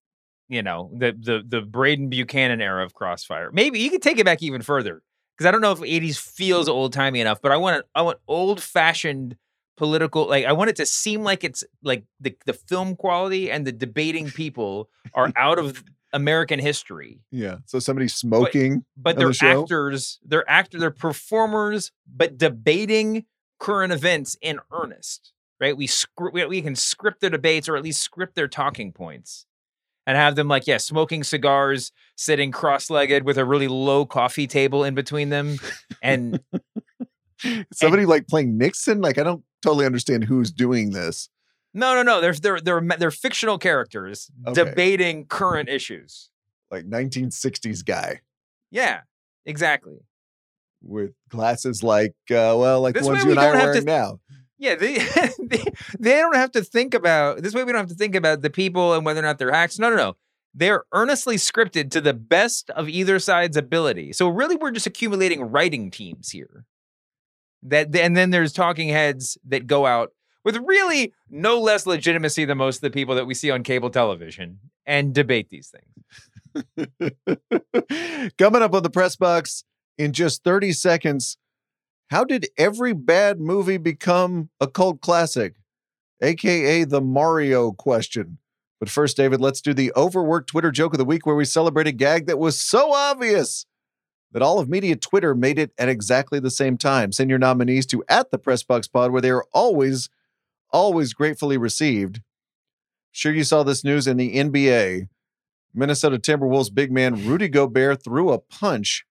you 0.49 0.63
know 0.63 0.91
the 0.97 1.13
the 1.13 1.45
the 1.47 1.61
Braden 1.61 2.09
Buchanan 2.09 2.63
era 2.63 2.85
of 2.85 2.95
Crossfire. 2.95 3.51
Maybe 3.53 3.81
you 3.81 3.91
could 3.91 4.03
take 4.03 4.19
it 4.19 4.25
back 4.25 4.43
even 4.43 4.63
further 4.63 5.03
because 5.37 5.47
I 5.47 5.51
don't 5.51 5.61
know 5.61 5.73
if 5.73 5.81
'80s 5.81 6.19
feels 6.19 6.71
old 6.71 6.95
timey 6.95 7.21
enough, 7.21 7.43
but 7.43 7.53
I 7.53 7.59
want 7.59 7.85
I 7.95 8.01
want 8.01 8.19
old 8.27 8.63
fashioned 8.63 9.37
political 9.77 10.29
like 10.29 10.45
I 10.45 10.53
want 10.53 10.71
it 10.71 10.77
to 10.77 10.87
seem 10.87 11.23
like 11.23 11.45
it's 11.45 11.65
like 11.83 12.05
the 12.21 12.37
the 12.47 12.53
film 12.53 12.97
quality 12.97 13.51
and 13.51 13.67
the 13.67 13.73
debating 13.73 14.31
people 14.31 14.89
are 15.15 15.33
out 15.37 15.59
of 15.59 15.83
American 16.13 16.61
history 16.61 17.21
Yeah. 17.31 17.57
So 17.67 17.81
somebody 17.81 18.09
smoking. 18.09 18.85
but 18.97 19.17
on 19.17 19.19
they're 19.19 19.33
the 19.33 19.63
actors, 19.63 20.21
they're 20.25 20.49
actor, 20.49 20.79
they're 20.79 20.91
performers, 20.93 21.91
but 22.07 22.39
debating 22.39 23.27
current 23.59 23.93
events 23.93 24.37
in 24.41 24.61
earnest, 24.73 25.33
right? 25.61 25.77
We 25.77 25.87
script, 25.89 26.35
we, 26.35 26.47
we 26.47 26.63
can 26.63 26.77
script 26.77 27.21
their 27.21 27.31
debates 27.31 27.69
or 27.69 27.77
at 27.77 27.83
least 27.83 28.01
script 28.01 28.37
their 28.37 28.49
talking 28.49 28.93
points, 28.93 29.47
and 30.07 30.17
have 30.17 30.37
them 30.37 30.49
like, 30.49 30.67
yeah, 30.67 30.77
smoking 30.77 31.25
cigars, 31.25 31.91
sitting 32.17 32.53
cross-legged 32.53 33.25
with 33.25 33.39
a 33.39 33.45
really 33.45 33.69
low 33.69 34.05
coffee 34.07 34.47
table 34.47 34.85
in 34.85 34.95
between 34.95 35.31
them, 35.31 35.57
and 36.03 36.41
Somebody 37.73 38.07
like 38.07 38.27
playing 38.29 38.57
Nixon? 38.59 39.01
Like, 39.01 39.19
I 39.19 39.23
don't 39.23 39.43
totally 39.63 39.87
understand 39.87 40.25
who's 40.25 40.51
doing 40.53 40.91
this. 40.91 41.29
No, 41.73 41.95
no, 41.95 42.03
no. 42.03 42.21
They're 42.21 42.35
they're 42.35 42.61
they're 42.61 42.81
they're 42.99 43.11
fictional 43.11 43.59
characters 43.59 44.31
Okay. 44.47 44.65
debating 44.65 45.27
current 45.27 45.69
issues. 45.69 46.31
Like 46.71 46.85
1960s 46.89 47.85
guy 47.85 48.21
Yeah, 48.71 49.01
exactly. 49.47 49.99
with 50.83 51.13
glasses 51.29 51.83
like, 51.83 52.15
uh, 52.31 52.55
well, 52.57 52.81
like 52.81 52.95
This 52.95 53.05
the 53.05 53.13
ones 53.13 53.25
we 53.25 53.31
you 53.33 53.39
and 53.39 53.41
I 53.41 53.45
don't 53.47 53.55
are 53.55 53.59
have 53.59 53.67
wearing 53.69 53.81
to- 53.81 53.87
now. 53.87 54.21
Yeah, 54.59 54.77
they, 54.77 54.95
they 55.39 55.65
they 55.99 56.13
don't 56.19 56.37
have 56.37 56.53
to 56.53 56.63
think 56.63 56.95
about 56.95 57.43
this 57.43 57.55
way. 57.55 57.65
We 57.65 57.73
don't 57.73 57.81
have 57.81 57.89
to 57.89 57.95
think 57.97 58.15
about 58.15 58.41
the 58.43 58.51
people 58.51 58.95
and 58.95 59.05
whether 59.05 59.19
or 59.21 59.23
not 59.25 59.39
they're 59.39 59.53
hacks. 59.53 59.79
No, 59.79 59.91
no, 59.91 59.97
no. 59.97 60.17
They're 60.55 60.85
earnestly 60.93 61.35
scripted 61.37 61.91
to 61.91 62.01
the 62.01 62.15
best 62.15 62.71
of 62.71 62.89
either 62.89 63.19
side's 63.19 63.57
ability. 63.57 64.13
So 64.13 64.29
really, 64.29 64.55
we're 64.55 64.71
just 64.71 64.87
accumulating 64.87 65.43
writing 65.43 65.91
teams 65.91 66.31
here. 66.31 66.65
That 67.65 67.95
and 67.97 68.17
then 68.17 68.31
there's 68.31 68.53
talking 68.53 68.89
heads 68.89 69.39
that 69.47 69.67
go 69.67 69.87
out 69.87 70.13
with 70.45 70.57
really 70.59 71.13
no 71.31 71.59
less 71.61 71.87
legitimacy 71.87 72.45
than 72.45 72.59
most 72.59 72.77
of 72.77 72.83
the 72.83 72.91
people 72.91 73.15
that 73.15 73.27
we 73.27 73.35
see 73.35 73.51
on 73.51 73.63
cable 73.63 73.91
television 73.91 74.59
and 74.87 75.15
debate 75.15 75.49
these 75.49 75.73
things. 75.73 75.95
Coming 78.39 78.63
up 78.63 78.75
on 78.75 78.83
the 78.83 78.91
press 78.91 79.17
box 79.17 79.65
in 79.99 80.13
just 80.13 80.45
30 80.45 80.73
seconds, 80.73 81.39
how 82.11 82.25
did 82.25 82.47
every 82.59 82.93
bad 82.93 83.41
movie 83.41 83.79
become 83.79 84.51
a 84.61 84.67
cult 84.67 85.01
classic? 85.01 85.55
AKA 86.21 86.85
the 86.85 87.01
Mario 87.01 87.73
question. 87.73 88.39
But 88.79 88.89
first, 88.89 89.17
David, 89.17 89.41
let's 89.41 89.61
do 89.61 89.73
the 89.73 89.93
overworked 89.97 90.51
Twitter 90.51 90.71
joke 90.71 90.95
of 90.95 90.99
the 90.99 91.05
week 91.05 91.27
where 91.27 91.35
we 91.35 91.45
celebrate 91.45 91.87
a 91.87 91.93
gag 91.93 92.27
that 92.27 92.39
was 92.39 92.61
so 92.61 92.93
obvious 92.93 93.67
that 94.35 94.43
all 94.43 94.59
of 94.59 94.69
media 94.69 94.97
Twitter 94.97 95.33
made 95.35 95.61
it 95.61 95.73
at 95.79 95.89
exactly 95.89 96.41
the 96.41 96.51
same 96.51 96.77
time. 96.77 97.13
Send 97.13 97.31
your 97.31 97.39
nominees 97.39 97.87
to 97.87 98.05
at 98.09 98.33
the 98.33 98.39
press 98.39 98.65
box 98.65 98.89
pod 98.89 99.13
where 99.13 99.23
they 99.23 99.31
are 99.31 99.45
always, 99.53 100.11
always 100.71 101.15
gratefully 101.15 101.57
received. 101.57 102.21
Sure, 103.13 103.33
you 103.33 103.45
saw 103.45 103.63
this 103.63 103.85
news 103.85 104.09
in 104.09 104.17
the 104.17 104.35
NBA. 104.35 105.09
Minnesota 105.73 106.19
Timberwolves 106.19 106.75
big 106.75 106.91
man 106.91 107.25
Rudy 107.25 107.49
Gobert 107.49 108.03
threw 108.03 108.31
a 108.31 108.41
punch 108.41 109.07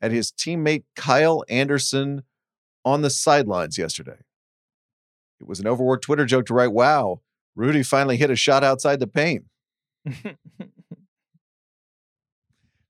at 0.00 0.12
his 0.12 0.32
teammate 0.32 0.84
Kyle 0.96 1.44
Anderson 1.50 2.22
on 2.86 3.02
the 3.02 3.10
sidelines 3.10 3.76
yesterday. 3.76 4.16
It 5.40 5.46
was 5.46 5.60
an 5.60 5.66
overworked 5.66 6.04
Twitter 6.04 6.24
joke 6.24 6.46
to 6.46 6.54
write, 6.54 6.72
wow, 6.72 7.20
Rudy 7.54 7.82
finally 7.82 8.16
hit 8.16 8.30
a 8.30 8.36
shot 8.36 8.64
outside 8.64 8.98
the 8.98 9.06
paint. 9.06 9.44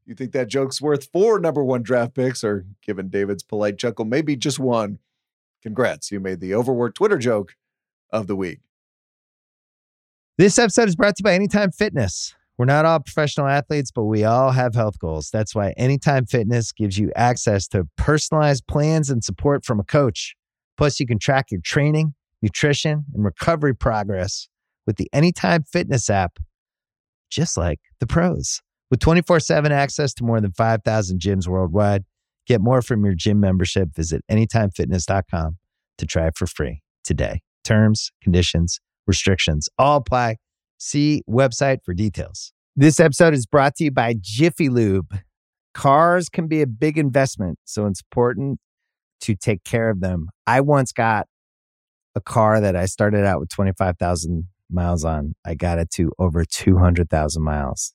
You 0.09 0.15
think 0.15 0.33
that 0.33 0.49
joke's 0.49 0.81
worth 0.81 1.11
four 1.13 1.39
number 1.39 1.63
one 1.63 1.83
draft 1.83 2.15
picks, 2.15 2.43
or 2.43 2.65
given 2.81 3.11
David's 3.11 3.43
polite 3.43 3.77
chuckle, 3.77 4.07
maybe 4.07 4.37
just 4.37 4.59
one? 4.59 5.01
Congrats, 5.63 6.11
you 6.11 6.19
made 6.19 6.41
the 6.41 6.55
overworked 6.55 6.97
Twitter 6.97 7.19
joke 7.19 7.57
of 8.11 8.27
the 8.27 8.35
week. 8.35 8.61
This 10.39 10.59
episode 10.59 10.89
is 10.89 10.97
brought 10.97 11.17
to 11.17 11.21
you 11.21 11.25
by 11.25 11.35
Anytime 11.35 11.73
Fitness. 11.73 12.35
We're 12.57 12.65
not 12.65 12.87
all 12.87 13.01
professional 13.01 13.49
athletes, 13.49 13.91
but 13.91 14.05
we 14.05 14.25
all 14.25 14.51
have 14.51 14.75
health 14.75 14.99
goals. 14.99 15.29
That's 15.31 15.55
why 15.55 15.75
Anytime 15.77 16.25
Fitness 16.25 16.73
gives 16.73 16.97
you 16.97 17.13
access 17.15 17.69
to 17.69 17.87
personalized 17.99 18.67
plans 18.67 19.11
and 19.11 19.23
support 19.23 19.63
from 19.63 19.79
a 19.79 19.85
coach. 19.85 20.35
Plus, 20.79 20.99
you 20.99 21.07
can 21.07 21.19
track 21.19 21.51
your 21.51 21.61
training, 21.61 22.15
nutrition, 22.41 23.05
and 23.13 23.25
recovery 23.27 23.75
progress 23.75 24.49
with 24.87 24.97
the 24.97 25.11
Anytime 25.13 25.65
Fitness 25.65 26.09
app, 26.09 26.39
just 27.29 27.59
like 27.59 27.81
the 28.01 28.07
pros. 28.07 28.63
With 28.91 29.01
24 29.01 29.41
7 29.41 29.71
access 29.71 30.15
to 30.15 30.25
more 30.25 30.41
than 30.41 30.53
5,000 30.53 31.21
gyms 31.21 31.47
worldwide, 31.47 32.05
get 32.47 32.61
more 32.61 32.81
from 32.81 33.05
your 33.05 33.15
gym 33.15 33.39
membership. 33.41 33.95
Visit 33.95 34.25
anytimefitness.com 34.31 35.57
to 35.99 36.07
try 36.07 36.29
it 36.29 36.37
for 36.37 36.47
free 36.47 36.83
today. 37.05 37.41
Terms, 37.65 38.11
conditions, 38.23 38.81
restrictions 39.07 39.69
all 39.79 39.99
apply. 39.99 40.37
See 40.79 41.23
website 41.29 41.79
for 41.85 41.93
details. 41.93 42.53
This 42.77 43.01
episode 43.01 43.35
is 43.35 43.47
brought 43.47 43.75
to 43.77 43.85
you 43.85 43.91
by 43.91 44.15
Jiffy 44.21 44.69
Lube. 44.69 45.19
Cars 45.75 46.29
can 46.29 46.47
be 46.47 46.63
a 46.63 46.67
big 46.67 46.97
investment, 46.97 47.59
so 47.65 47.87
it's 47.87 48.01
important 48.01 48.59
to 49.21 49.35
take 49.35 49.65
care 49.65 49.91
of 49.91 50.01
them. 50.01 50.29
I 50.47 50.61
once 50.61 50.93
got 50.93 51.27
a 52.15 52.21
car 52.21 52.61
that 52.61 52.77
I 52.77 52.87
started 52.87 53.25
out 53.25 53.41
with 53.41 53.49
25,000 53.51 54.45
miles 54.71 55.05
on. 55.05 55.35
I 55.45 55.55
got 55.55 55.79
it 55.79 55.91
to 55.93 56.13
over 56.19 56.45
200,000 56.45 57.43
miles 57.43 57.95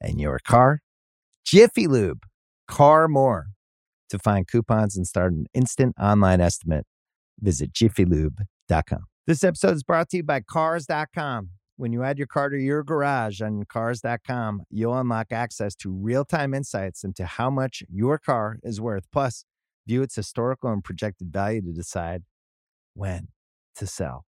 and 0.00 0.20
your 0.20 0.38
car. 0.38 0.80
Jiffy 1.44 1.86
Lube, 1.86 2.24
car 2.68 3.08
more. 3.08 3.46
To 4.10 4.18
find 4.18 4.46
coupons 4.46 4.96
and 4.96 5.06
start 5.06 5.32
an 5.32 5.46
instant 5.54 5.94
online 5.98 6.40
estimate, 6.40 6.86
visit 7.40 7.72
jiffylube.com. 7.72 9.04
This 9.26 9.42
episode 9.42 9.74
is 9.74 9.82
brought 9.82 10.10
to 10.10 10.18
you 10.18 10.22
by 10.22 10.40
Cars.com. 10.40 11.50
When 11.76 11.92
you 11.92 12.04
add 12.04 12.18
your 12.18 12.26
car 12.28 12.50
to 12.50 12.56
your 12.56 12.84
garage 12.84 13.40
on 13.40 13.64
Cars.com, 13.64 14.62
you'll 14.70 14.96
unlock 14.96 15.32
access 15.32 15.74
to 15.76 15.90
real 15.90 16.24
time 16.24 16.54
insights 16.54 17.02
into 17.02 17.24
how 17.24 17.50
much 17.50 17.82
your 17.90 18.18
car 18.18 18.58
is 18.62 18.80
worth. 18.80 19.04
Plus, 19.10 19.44
view 19.86 20.02
its 20.02 20.14
historical 20.14 20.70
and 20.70 20.84
projected 20.84 21.32
value 21.32 21.62
to 21.62 21.72
decide 21.72 22.22
when 22.94 23.28
to 23.76 23.86
sell. 23.86 24.24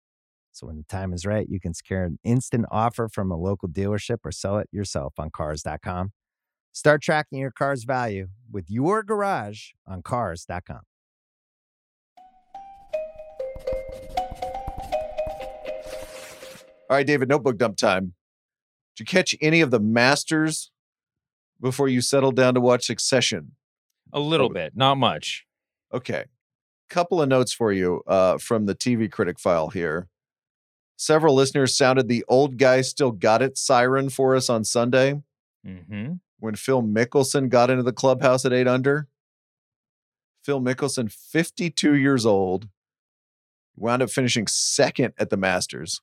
So, 0.52 0.66
when 0.66 0.76
the 0.76 0.84
time 0.84 1.12
is 1.12 1.24
right, 1.24 1.46
you 1.48 1.60
can 1.60 1.74
secure 1.74 2.04
an 2.04 2.18
instant 2.24 2.66
offer 2.70 3.08
from 3.08 3.30
a 3.30 3.36
local 3.36 3.68
dealership 3.68 4.18
or 4.24 4.32
sell 4.32 4.58
it 4.58 4.68
yourself 4.72 5.14
on 5.18 5.30
Cars.com. 5.30 6.12
Start 6.72 7.02
tracking 7.02 7.38
your 7.38 7.50
car's 7.50 7.84
value 7.84 8.28
with 8.50 8.70
your 8.70 9.02
garage 9.02 9.70
on 9.86 10.02
Cars.com. 10.02 10.80
All 16.88 16.96
right, 16.96 17.06
David, 17.06 17.28
notebook 17.28 17.56
dump 17.56 17.76
time. 17.76 18.14
Did 18.96 19.00
you 19.00 19.06
catch 19.06 19.36
any 19.40 19.60
of 19.60 19.70
the 19.70 19.78
Masters 19.78 20.72
before 21.60 21.88
you 21.88 22.00
settled 22.00 22.34
down 22.34 22.54
to 22.54 22.60
watch 22.60 22.84
Succession? 22.84 23.52
A 24.12 24.18
little 24.18 24.48
bit, 24.48 24.72
not 24.74 24.96
much. 24.96 25.46
Okay. 25.94 26.24
Couple 26.88 27.22
of 27.22 27.28
notes 27.28 27.52
for 27.52 27.72
you 27.72 28.02
uh, 28.08 28.38
from 28.38 28.66
the 28.66 28.74
TV 28.74 29.10
critic 29.10 29.38
file 29.38 29.68
here. 29.68 30.08
Several 31.00 31.34
listeners 31.34 31.74
sounded 31.74 32.08
the 32.08 32.26
old 32.28 32.58
guy 32.58 32.82
still 32.82 33.10
got 33.10 33.40
it 33.40 33.56
siren 33.56 34.10
for 34.10 34.36
us 34.36 34.50
on 34.50 34.64
Sunday 34.64 35.22
Mm-hmm. 35.66 36.12
when 36.40 36.54
Phil 36.56 36.82
Mickelson 36.82 37.48
got 37.48 37.70
into 37.70 37.82
the 37.82 37.92
clubhouse 37.92 38.44
at 38.44 38.52
eight 38.52 38.68
under. 38.68 39.08
Phil 40.44 40.60
Mickelson, 40.60 41.10
52 41.10 41.94
years 41.94 42.26
old, 42.26 42.68
wound 43.76 44.02
up 44.02 44.10
finishing 44.10 44.46
second 44.46 45.14
at 45.16 45.30
the 45.30 45.38
Masters, 45.38 46.02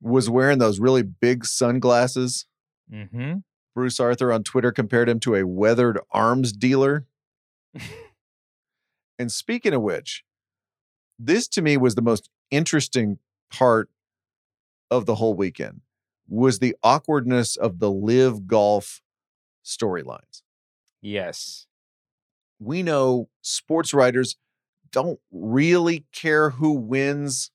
was 0.00 0.30
wearing 0.30 0.58
those 0.58 0.78
really 0.78 1.02
big 1.02 1.44
sunglasses. 1.44 2.46
Mm-hmm. 2.92 3.38
Bruce 3.74 3.98
Arthur 3.98 4.32
on 4.32 4.44
Twitter 4.44 4.70
compared 4.70 5.08
him 5.08 5.18
to 5.20 5.34
a 5.34 5.44
weathered 5.44 5.98
arms 6.12 6.52
dealer. 6.52 7.04
and 9.18 9.32
speaking 9.32 9.74
of 9.74 9.82
which, 9.82 10.22
this 11.18 11.48
to 11.48 11.62
me 11.62 11.76
was 11.76 11.96
the 11.96 12.02
most 12.02 12.30
interesting 12.52 13.18
part 13.50 13.90
of 14.90 15.06
the 15.06 15.16
whole 15.16 15.34
weekend 15.34 15.82
was 16.28 16.58
the 16.58 16.76
awkwardness 16.82 17.56
of 17.56 17.78
the 17.78 17.90
LIV 17.90 18.46
golf 18.46 19.02
storylines. 19.64 20.42
Yes. 21.02 21.66
We 22.58 22.82
know 22.82 23.28
sports 23.42 23.94
writers 23.94 24.36
don't 24.92 25.20
really 25.30 26.04
care 26.12 26.50
who 26.50 26.72
wins 26.72 27.50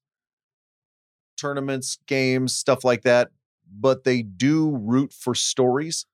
tournaments, 1.38 1.97
games, 2.07 2.55
stuff 2.55 2.83
like 2.83 3.03
that, 3.03 3.29
but 3.69 4.03
they 4.03 4.21
do 4.21 4.75
root 4.75 5.13
for 5.13 5.36
stories. 5.36 6.05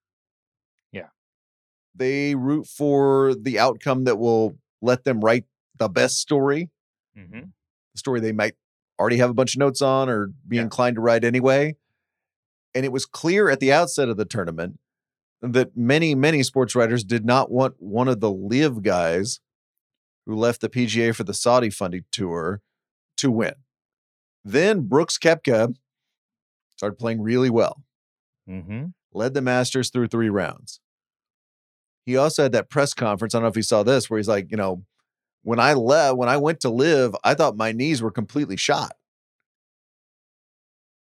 Yeah. 0.92 1.10
They 1.96 2.36
root 2.36 2.68
for 2.68 3.36
the 3.36 3.60
outcome 3.60 4.06
that 4.06 4.18
will 4.18 4.58
let 4.82 5.04
them 5.04 5.20
write 5.22 5.46
the 5.78 5.90
best 5.90 6.18
story, 6.20 6.70
Mm-hmm. 7.18 7.40
the 7.40 7.98
story 7.98 8.20
they 8.22 8.32
might 8.32 8.56
already 9.02 9.18
have 9.18 9.30
a 9.30 9.34
bunch 9.34 9.56
of 9.56 9.60
notes 9.60 9.82
on 9.82 10.10
or 10.10 10.28
be 10.48 10.56
Yeah. 10.58 10.64
inclined 10.64 10.96
to 10.96 11.02
write 11.02 11.24
anyway. 11.24 11.76
And 12.74 12.86
it 12.86 12.92
was 12.92 13.06
clear 13.06 13.50
at 13.50 13.60
the 13.60 13.74
outset 13.74 14.08
of 14.08 14.16
the 14.18 14.26
tournament 14.26 14.80
that 15.42 15.76
many, 15.76 16.16
many 16.16 16.44
sports 16.44 16.76
writers 16.76 17.04
did 17.04 17.26
not 17.26 17.52
want 17.52 17.76
one 17.80 18.08
of 18.08 18.20
the 18.22 18.32
LIV 18.32 18.84
guys 18.84 19.40
who 20.26 20.36
left 20.36 20.62
the 20.62 20.70
PGA 20.70 21.14
for 21.16 21.24
the 21.24 21.34
Saudi 21.34 21.70
funding 21.70 22.06
tour 22.12 22.62
to 23.18 23.32
win. 23.32 23.56
Then 24.46 24.82
Brooks 24.82 25.18
Koepka 25.18 25.76
started 26.76 26.98
playing 26.98 27.22
really 27.22 27.50
well, 27.50 27.84
Mm-hmm. 28.50 28.86
led 29.14 29.34
the 29.34 29.42
Masters 29.42 29.90
through 29.90 30.08
three 30.08 30.30
rounds. 30.30 30.80
He 32.06 32.18
also 32.18 32.44
had 32.44 32.52
that 32.54 32.70
press 32.70 32.94
conference. 32.94 33.34
I 33.36 33.38
don't 33.40 33.44
know 33.44 33.50
if 33.50 33.56
you 33.58 33.62
saw 33.64 33.84
this, 33.84 34.10
where 34.10 34.18
he's 34.18 34.28
like, 34.28 34.50
you 34.52 34.58
know, 34.58 34.84
when 35.44 35.60
I 35.60 35.74
left, 35.74 36.18
when 36.18 36.30
I 36.30 36.38
went 36.38 36.60
to 36.62 36.70
LIV, 36.70 37.16
I 37.24 37.34
thought 37.34 37.58
my 37.58 37.72
knees 37.72 38.02
were 38.02 38.12
completely 38.12 38.58
shot. 38.58 38.94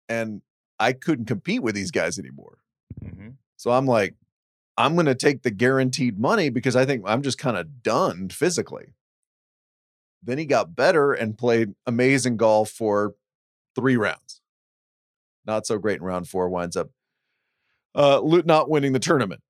And 0.08 0.42
I 0.78 0.92
couldn't 0.92 1.26
compete 1.26 1.62
with 1.62 1.74
these 1.74 1.90
guys 1.90 2.18
anymore. 2.18 2.58
Mm-hmm. 3.04 3.30
So 3.56 3.70
I'm 3.70 3.86
like, 3.86 4.14
I'm 4.76 4.94
going 4.94 5.06
to 5.06 5.14
take 5.14 5.42
the 5.42 5.50
guaranteed 5.50 6.18
money 6.18 6.50
because 6.50 6.76
I 6.76 6.86
think 6.86 7.02
I'm 7.06 7.22
just 7.22 7.38
kind 7.38 7.56
of 7.56 7.82
done 7.82 8.28
physically. 8.28 8.94
Then 10.22 10.38
he 10.38 10.46
got 10.46 10.76
better 10.76 11.12
and 11.12 11.36
played 11.36 11.74
amazing 11.86 12.36
golf 12.36 12.70
for 12.70 13.14
three 13.74 13.96
rounds. 13.96 14.40
Not 15.46 15.66
so 15.66 15.78
great 15.78 15.98
in 15.98 16.04
round 16.04 16.28
four, 16.28 16.48
winds 16.48 16.76
up 16.76 16.90
uh, 17.94 18.20
not 18.44 18.70
winning 18.70 18.92
the 18.92 18.98
tournament. 18.98 19.42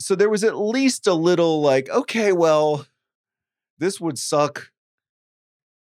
So 0.00 0.14
there 0.14 0.28
was 0.28 0.44
at 0.44 0.56
least 0.56 1.06
a 1.06 1.14
little 1.14 1.62
like, 1.62 1.88
okay, 1.88 2.32
well, 2.32 2.86
this 3.78 4.00
would 4.00 4.18
suck, 4.18 4.70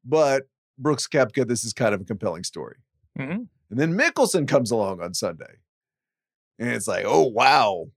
but 0.03 0.43
Brooks 0.77 1.07
Koepka, 1.07 1.47
this 1.47 1.63
is 1.63 1.73
kind 1.73 1.93
of 1.93 2.01
a 2.01 2.05
compelling 2.05 2.43
story. 2.43 2.77
Mhm. 3.17 3.47
And 3.69 3.79
then 3.79 3.93
Mickelson 3.97 4.47
comes 4.47 4.71
along 4.71 5.01
on 5.01 5.13
Sunday. 5.13 5.59
And 6.59 6.69
it's 6.69 6.87
like, 6.87 7.05
oh, 7.07 7.25
wow. 7.27 7.87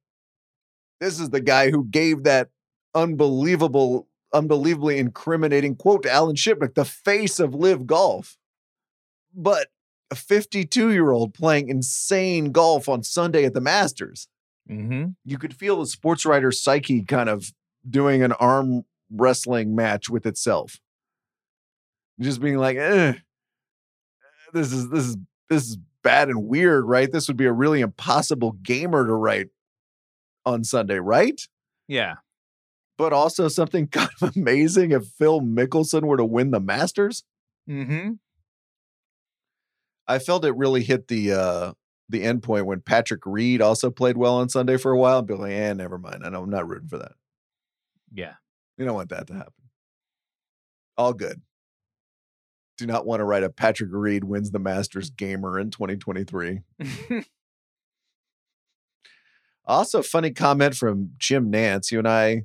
This 1.01 1.21
is 1.21 1.31
the 1.31 1.41
guy 1.41 1.71
who 1.71 1.85
gave 1.85 2.23
that 2.23 2.51
unbelievable, 2.95 4.09
unbelievably 4.33 4.99
incriminating 4.99 5.77
quote 5.77 6.05
to 6.05 6.11
Alan 6.11 6.37
Shipnuck, 6.37 6.75
the 6.75 6.85
face 6.85 7.41
of 7.41 7.55
LIV 7.55 7.87
golf. 7.87 8.39
But 9.35 9.69
a 10.11 10.15
52 10.15 10.93
year 10.93 11.11
old 11.11 11.35
playing 11.35 11.69
insane 11.69 12.53
golf 12.53 12.89
on 12.89 13.03
Sunday 13.03 13.45
at 13.45 13.55
the 13.55 13.61
Masters. 13.61 14.29
Mm-hmm. 14.71 15.11
You 15.25 15.39
could 15.39 15.55
feel 15.55 15.81
the 15.81 15.87
sports 15.87 16.25
writer 16.25 16.53
psyche 16.53 17.03
kind 17.03 17.29
of 17.29 17.53
doing 17.89 18.23
an 18.23 18.33
arm 18.33 18.85
wrestling 19.11 19.75
match 19.75 20.09
with 20.09 20.27
itself. 20.27 20.79
Just 22.21 22.41
being 22.41 22.59
like, 22.59 22.77
eh, 22.77 23.15
this 24.53 24.73
is 24.73 24.89
this 24.91 25.05
is 25.05 25.17
this 25.49 25.69
is 25.69 25.79
bad 26.03 26.29
and 26.29 26.47
weird, 26.47 26.85
right? 26.87 27.11
This 27.11 27.29
would 27.29 27.37
be 27.37 27.47
a 27.47 27.53
really 27.53 27.81
impossible 27.81 28.53
gamer 28.63 29.07
to 29.07 29.13
write 29.13 29.49
on 30.47 30.65
Sunday, 30.65 30.99
right? 30.99 31.41
Yeah. 31.89 32.17
But 32.97 33.13
also 33.13 33.49
something 33.49 33.87
kind 33.93 34.11
of 34.23 34.37
amazing 34.37 34.93
if 34.93 35.07
Phil 35.19 35.41
Mickelson 35.41 36.03
were 36.03 36.17
to 36.17 36.25
win 36.25 36.51
the 36.53 36.61
Masters. 36.61 37.25
Mm-hmm. 37.69 38.13
I 40.07 40.19
felt 40.19 40.45
it 40.45 40.55
really 40.55 40.83
hit 40.83 41.09
the 41.09 41.33
uh 41.33 41.73
the 42.11 42.23
end 42.23 42.43
point 42.43 42.67
when 42.67 42.81
Patrick 42.81 43.25
Reed 43.25 43.63
also 43.63 43.91
played 43.91 44.19
well 44.19 44.35
on 44.37 44.51
Sunday 44.51 44.77
for 44.77 44.93
a 44.93 44.99
while. 44.99 45.19
And 45.19 45.27
be 45.27 45.35
like, 45.35 45.53
eh, 45.53 45.73
never 45.73 45.99
mind. 45.99 46.23
I 46.25 46.29
know 46.29 46.43
I'm 46.43 46.51
not 46.51 46.69
rooting 46.69 46.89
for 46.89 46.99
that. 46.99 47.13
Yeah. 48.13 48.35
You 48.77 48.85
don't 48.85 48.95
want 48.95 49.11
that 49.11 49.27
to 49.29 49.35
happen. 49.35 49.53
All 50.97 51.13
good. 51.13 51.43
Do 52.77 52.87
not 52.87 53.07
want 53.07 53.21
to 53.21 53.25
write 53.25 53.45
a 53.45 53.51
Patrick 53.51 53.91
Reed 53.93 54.25
wins 54.25 54.51
the 54.51 54.59
Masters 54.59 55.11
gamer 55.11 55.59
in 55.59 55.71
2023. 55.71 56.61
Also, 59.67 60.03
funny 60.03 60.31
comment 60.31 60.77
from 60.77 61.13
Jim 61.17 61.51
Nantz. 61.51 61.91
You 61.91 61.99
and 61.99 62.09
I 62.09 62.43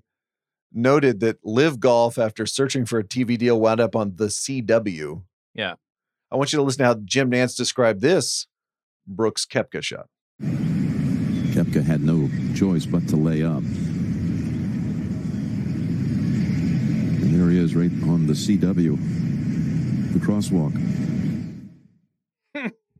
noted 0.71 1.19
that 1.19 1.37
LIV 1.43 1.79
Golf, 1.79 2.17
after 2.17 2.45
searching 2.45 2.85
for 2.85 2.99
a 2.99 3.03
TV 3.03 3.37
deal, 3.37 3.59
wound 3.59 3.81
up 3.81 3.95
on 3.95 4.15
the 4.15 4.27
CW. 4.27 5.23
Yeah. 5.53 5.73
I 6.31 6.35
want 6.35 6.53
you 6.53 6.57
to 6.57 6.63
listen 6.63 6.79
to 6.79 6.85
how 6.85 6.95
Jim 7.03 7.31
Nantz 7.31 7.57
described 7.57 8.01
this 8.01 8.47
Brooks 9.05 9.45
Koepka 9.45 9.83
shot. 9.83 10.07
Koepka 10.41 11.83
had 11.83 12.01
no 12.01 12.29
choice 12.55 12.85
but 12.85 13.05
to 13.09 13.17
lay 13.17 13.43
up. 13.43 13.63
And 17.21 17.35
there 17.35 17.49
he 17.49 17.58
is 17.69 17.75
right 17.75 17.91
on 18.09 18.25
the 18.25 18.33
CW, 18.33 18.97
the 20.13 20.19
crosswalk. 20.19 20.73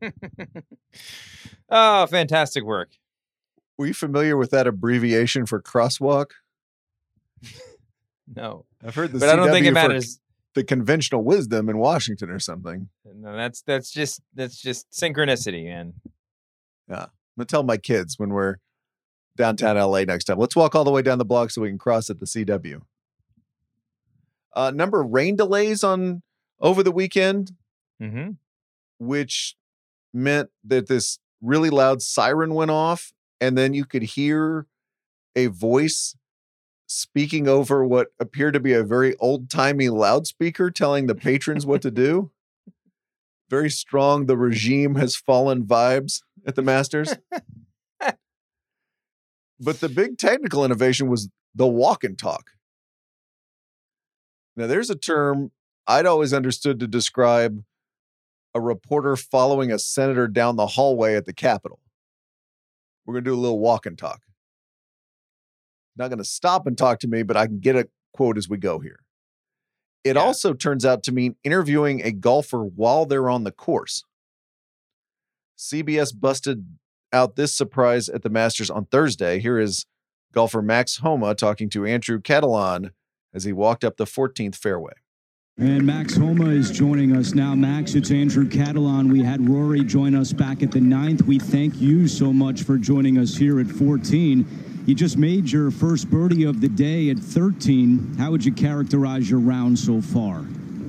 oh, 1.68 2.06
fantastic 2.06 2.64
work. 2.64 2.92
Were 3.76 3.86
you 3.86 3.94
familiar 3.94 4.36
with 4.36 4.50
that 4.50 4.66
abbreviation 4.66 5.46
for 5.46 5.60
crosswalk? 5.60 6.30
No. 8.32 8.64
I've 8.86 8.94
heard 8.94 9.10
the 9.10 9.18
But 9.18 9.28
I 9.28 9.34
don't 9.34 9.50
think 9.50 9.66
CW 9.66 9.70
it 9.70 9.70
for 9.70 9.74
matters. 9.74 10.20
The 10.54 10.62
conventional 10.62 11.24
wisdom 11.24 11.68
in 11.68 11.78
Washington 11.78 12.30
or 12.30 12.38
something. 12.38 12.88
No, 13.04 13.34
that's 13.36 13.62
that's 13.62 13.90
just 13.90 14.22
that's 14.36 14.56
just 14.56 14.88
synchronicity, 14.92 15.64
man. 15.64 15.94
Yeah. 16.88 17.02
I'm 17.02 17.08
gonna 17.36 17.46
tell 17.46 17.64
my 17.64 17.76
kids 17.76 18.20
when 18.20 18.30
we're 18.30 18.58
downtown 19.36 19.76
LA 19.76 20.04
next 20.04 20.26
time. 20.26 20.38
Let's 20.38 20.54
walk 20.54 20.76
all 20.76 20.84
the 20.84 20.92
way 20.92 21.02
down 21.02 21.18
the 21.18 21.24
block 21.24 21.50
so 21.50 21.62
we 21.62 21.70
can 21.70 21.78
cross 21.78 22.08
at 22.08 22.20
the 22.20 22.26
CW. 22.26 22.82
Uh, 24.54 24.70
number 24.74 25.00
of 25.00 25.10
rain 25.10 25.36
delays 25.36 25.84
on 25.84 26.22
over 26.60 26.82
the 26.82 26.92
weekend, 26.92 27.52
Mm-hmm. 28.02 28.30
which 28.98 29.56
meant 30.14 30.48
that 30.64 30.88
this 30.88 31.18
really 31.42 31.68
loud 31.70 32.00
siren 32.02 32.54
went 32.54 32.70
off, 32.70 33.12
and 33.40 33.56
then 33.58 33.74
you 33.74 33.84
could 33.84 34.02
hear 34.02 34.66
a 35.36 35.46
voice 35.48 36.16
speaking 36.86 37.46
over 37.46 37.84
what 37.84 38.08
appeared 38.18 38.54
to 38.54 38.60
be 38.60 38.72
a 38.72 38.82
very 38.82 39.14
old 39.18 39.48
timey 39.50 39.88
loudspeaker 39.90 40.70
telling 40.70 41.06
the 41.06 41.14
patrons 41.14 41.64
what 41.66 41.82
to 41.82 41.90
do. 41.90 42.30
Very 43.48 43.70
strong, 43.70 44.26
the 44.26 44.36
regime 44.36 44.94
has 44.96 45.14
fallen 45.14 45.64
vibes 45.64 46.22
at 46.46 46.54
the 46.56 46.62
Masters. 46.62 47.14
but 49.60 49.80
the 49.80 49.88
big 49.88 50.18
technical 50.18 50.64
innovation 50.64 51.08
was 51.08 51.28
the 51.54 51.66
walk 51.66 52.02
and 52.04 52.18
talk. 52.18 52.52
Now, 54.56 54.66
there's 54.66 54.90
a 54.90 54.94
term 54.96 55.52
I'd 55.86 56.06
always 56.06 56.32
understood 56.32 56.80
to 56.80 56.86
describe 56.86 57.62
a 58.54 58.60
reporter 58.60 59.16
following 59.16 59.70
a 59.72 59.78
senator 59.78 60.26
down 60.28 60.56
the 60.56 60.66
hallway 60.66 61.14
at 61.14 61.24
the 61.24 61.32
Capitol. 61.32 61.78
We're 63.06 63.14
going 63.14 63.24
to 63.24 63.30
do 63.30 63.34
a 63.34 63.40
little 63.40 63.58
walk 63.60 63.86
and 63.86 63.96
talk. 63.96 64.22
Not 65.96 66.08
going 66.08 66.18
to 66.18 66.24
stop 66.24 66.66
and 66.66 66.76
talk 66.76 66.98
to 67.00 67.08
me, 67.08 67.22
but 67.22 67.36
I 67.36 67.46
can 67.46 67.60
get 67.60 67.76
a 67.76 67.88
quote 68.12 68.36
as 68.38 68.48
we 68.48 68.56
go 68.58 68.80
here. 68.80 69.00
It 70.04 70.16
Yeah. 70.16 70.22
also 70.22 70.52
turns 70.54 70.84
out 70.84 71.02
to 71.04 71.12
mean 71.12 71.36
interviewing 71.44 72.02
a 72.02 72.12
golfer 72.12 72.64
while 72.64 73.06
they're 73.06 73.28
on 73.28 73.44
the 73.44 73.52
course. 73.52 74.04
CBS 75.58 76.12
busted 76.18 76.78
out 77.12 77.36
this 77.36 77.54
surprise 77.54 78.08
at 78.08 78.22
the 78.22 78.30
Masters 78.30 78.70
on 78.70 78.86
Thursday. 78.86 79.40
Here 79.40 79.58
is 79.58 79.84
golfer 80.32 80.62
Max 80.62 80.98
Homa 80.98 81.34
talking 81.34 81.68
to 81.70 81.84
Andrew 81.84 82.20
Catalon 82.20 82.92
as 83.32 83.44
he 83.44 83.52
walked 83.52 83.84
up 83.84 83.96
the 83.96 84.04
14th 84.04 84.56
fairway. 84.56 84.92
And 85.58 85.84
Max 85.84 86.16
Homa 86.16 86.48
is 86.48 86.70
joining 86.70 87.14
us 87.14 87.34
now. 87.34 87.54
Max, 87.54 87.94
it's 87.94 88.10
Andrew 88.10 88.48
Catalon. 88.48 89.12
We 89.12 89.22
had 89.22 89.46
Rory 89.46 89.84
join 89.84 90.14
us 90.14 90.32
back 90.32 90.62
at 90.62 90.72
the 90.72 90.80
ninth. 90.80 91.22
We 91.22 91.38
thank 91.38 91.78
you 91.78 92.08
so 92.08 92.32
much 92.32 92.62
for 92.62 92.78
joining 92.78 93.18
us 93.18 93.36
here 93.36 93.60
at 93.60 93.66
14. 93.66 94.46
You 94.86 94.94
just 94.94 95.18
made 95.18 95.50
your 95.50 95.70
first 95.70 96.08
birdie 96.08 96.44
of 96.44 96.62
the 96.62 96.68
day 96.68 97.10
at 97.10 97.18
13. 97.18 98.14
How 98.16 98.30
would 98.30 98.42
you 98.42 98.52
characterize 98.52 99.28
your 99.28 99.40
round 99.40 99.78
so 99.78 100.00
far? 100.00 100.46